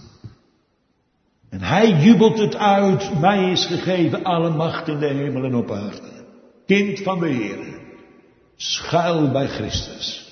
En 1.49 1.61
hij 1.61 1.91
jubelt 1.91 2.37
het 2.37 2.55
uit, 2.55 3.19
mij 3.19 3.51
is 3.51 3.65
gegeven 3.65 4.23
alle 4.23 4.49
macht 4.49 4.87
in 4.87 4.99
de 4.99 5.07
hemel 5.07 5.43
en 5.43 5.55
op 5.55 5.71
aarde. 5.71 6.25
Kind 6.65 6.99
van 6.99 7.19
de 7.19 7.27
Heer, 7.27 7.79
schuil 8.55 9.31
bij 9.31 9.47
Christus. 9.47 10.31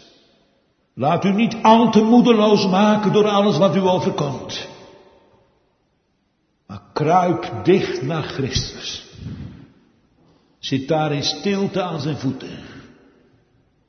Laat 0.94 1.26
u 1.26 1.32
niet 1.32 1.56
al 1.62 1.92
te 1.92 2.04
moedeloos 2.04 2.68
maken 2.68 3.14
door 3.14 3.28
alles 3.28 3.58
wat 3.58 3.76
u 3.76 3.80
overkomt. 3.80 4.68
Kruip 7.02 7.52
dicht 7.64 8.02
naar 8.02 8.24
Christus. 8.24 9.06
Zit 10.60 10.88
daar 10.88 11.12
in 11.12 11.24
stilte 11.24 11.82
aan 11.82 12.00
zijn 12.00 12.18
voeten. 12.18 12.58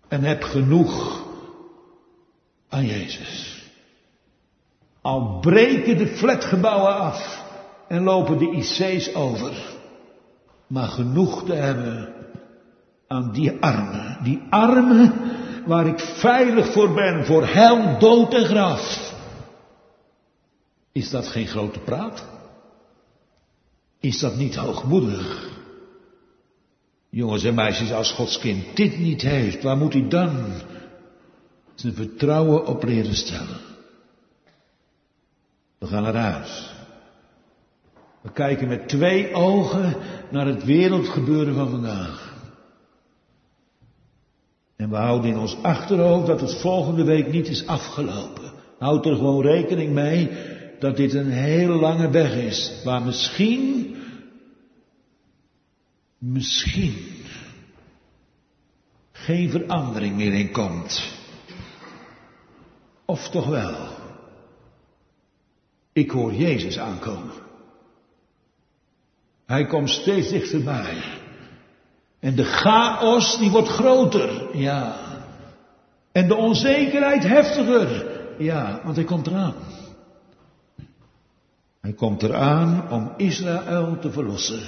En 0.09 0.23
heb 0.23 0.43
genoeg 0.43 1.25
aan 2.69 2.87
Jezus. 2.87 3.63
Al 5.03 5.39
breken 5.41 5.99
de 5.99 6.07
flatgebouwen 6.07 6.97
af 6.97 7.45
en 7.89 8.03
lopen 8.03 8.39
de 8.39 8.51
IC's 8.51 9.15
over. 9.15 9.77
Maar 10.67 10.89
genoeg 10.89 11.45
te 11.45 11.55
hebben 11.55 12.15
aan 13.09 13.33
die 13.33 13.51
armen. 13.61 14.19
Die 14.23 14.43
armen 14.51 15.13
waar 15.67 15.87
ik 15.87 16.01
veilig 16.01 16.73
voor 16.73 16.95
ben, 16.95 17.25
voor 17.25 17.47
hel, 17.47 17.99
dood 17.99 18.35
en 18.35 18.45
graf. 18.45 19.15
Is 20.93 21.11
dat 21.11 21.27
geen 21.27 21.47
grote 21.47 21.79
praat? 21.79 22.32
Is 24.03 24.19
dat 24.19 24.37
niet 24.37 24.55
hoogmoedig? 24.55 25.51
Jongens 27.11 27.45
en 27.45 27.55
meisjes, 27.55 27.93
als 27.93 28.13
Gods 28.13 28.39
kind 28.39 28.77
dit 28.77 28.99
niet 28.99 29.23
heeft, 29.23 29.63
waar 29.63 29.77
moet 29.77 29.93
hij 29.93 30.09
dan 30.09 30.53
zijn 31.75 31.95
vertrouwen 31.95 32.67
op 32.67 32.85
leren 32.85 33.15
stellen? 33.15 33.61
We 35.79 35.87
gaan 35.87 36.15
huis. 36.15 36.71
We 38.21 38.33
kijken 38.33 38.69
met 38.69 38.89
twee 38.89 39.35
ogen 39.35 39.97
naar 40.31 40.47
het 40.47 40.65
wereldgebeuren 40.65 41.55
van 41.55 41.71
vandaag. 41.71 42.35
En 44.77 44.91
we 44.91 44.97
houden 44.97 45.31
in 45.31 45.39
ons 45.39 45.57
achterhoofd 45.63 46.27
dat 46.27 46.41
het 46.41 46.61
volgende 46.61 47.05
week 47.05 47.33
niet 47.33 47.49
is 47.49 47.67
afgelopen. 47.67 48.53
Houd 48.79 49.07
er 49.07 49.17
gewoon 49.17 49.43
rekening 49.43 49.93
mee 49.93 50.31
dat 50.83 50.97
dit 50.97 51.15
een 51.15 51.31
heel 51.31 51.75
lange 51.75 52.11
weg 52.11 52.35
is. 52.35 52.81
Waar 52.85 53.03
misschien, 53.03 53.97
misschien 56.19 56.95
geen 59.13 59.51
verandering 59.51 60.17
meer 60.17 60.33
in 60.33 60.53
komt. 60.53 61.03
Of 63.05 63.29
toch 63.29 63.47
wel? 63.47 63.89
Ik 65.93 66.11
hoor 66.11 66.35
Jezus 66.35 66.79
aankomen. 66.79 67.35
Hij 69.47 69.67
komt 69.67 69.91
steeds 69.91 70.29
dichterbij. 70.29 71.03
En 72.21 72.35
de 72.35 72.45
chaos 72.45 73.39
die 73.39 73.51
wordt 73.51 73.69
groter, 73.69 74.57
ja. 74.57 74.97
En 76.13 76.29
de 76.29 76.35
onzekerheid 76.35 77.23
heftiger, 77.23 78.21
ja, 78.39 78.81
want 78.85 78.97
hij 78.97 79.05
komt 79.05 79.27
eraan. 79.27 79.55
Hij 81.83 81.93
komt 81.93 82.23
eraan 82.23 82.91
om 82.91 83.13
Israël 83.17 83.99
te 84.01 84.11
verlossen. 84.13 84.63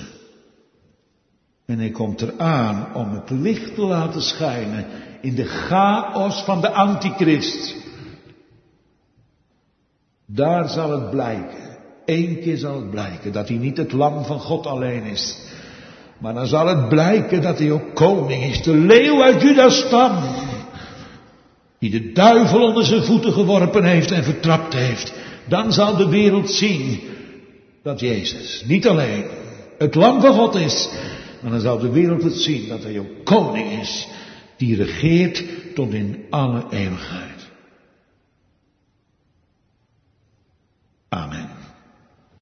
En 1.66 1.78
hij 1.78 1.90
komt 1.90 2.20
eraan 2.20 2.94
om 2.94 3.10
het 3.10 3.30
licht 3.30 3.74
te 3.74 3.82
laten 3.82 4.22
schijnen 4.22 4.86
in 5.20 5.34
de 5.34 5.44
chaos 5.44 6.42
van 6.42 6.60
de 6.60 6.70
antichrist. 6.70 7.76
Daar 10.26 10.68
zal 10.68 10.90
het 10.90 11.10
blijken. 11.10 11.78
Eén 12.04 12.40
keer 12.40 12.56
zal 12.56 12.76
het 12.76 12.90
blijken 12.90 13.32
dat 13.32 13.48
hij 13.48 13.56
niet 13.56 13.76
het 13.76 13.92
lam 13.92 14.24
van 14.24 14.40
God 14.40 14.66
alleen 14.66 15.02
is. 15.02 15.38
Maar 16.18 16.34
dan 16.34 16.46
zal 16.46 16.66
het 16.66 16.88
blijken 16.88 17.42
dat 17.42 17.58
hij 17.58 17.70
ook 17.70 17.94
koning 17.94 18.44
is. 18.44 18.62
De 18.62 18.74
leeuw 18.74 19.22
uit 19.22 19.42
Judas 19.42 19.78
stam. 19.78 20.12
Die 21.78 21.90
de 21.90 22.12
duivel 22.12 22.62
onder 22.62 22.84
zijn 22.84 23.04
voeten 23.04 23.32
geworpen 23.32 23.84
heeft 23.84 24.10
en 24.10 24.24
vertrapt 24.24 24.74
heeft. 24.74 25.23
Dan 25.48 25.72
zal 25.72 25.96
de 25.96 26.08
wereld 26.08 26.50
zien 26.50 27.00
dat 27.82 28.00
Jezus 28.00 28.64
niet 28.66 28.86
alleen 28.86 29.24
het 29.78 29.94
lam 29.94 30.20
van 30.20 30.34
God 30.34 30.54
is, 30.54 30.88
maar 31.40 31.50
dan 31.50 31.60
zal 31.60 31.78
de 31.78 31.90
wereld 31.90 32.22
het 32.22 32.36
zien 32.36 32.68
dat 32.68 32.82
hij 32.82 32.98
ook 32.98 33.24
koning 33.24 33.80
is, 33.80 34.08
die 34.56 34.76
regeert 34.76 35.44
tot 35.74 35.92
in 35.92 36.24
alle 36.30 36.64
eeuwigheid. 36.70 37.50
Amen. 41.08 41.53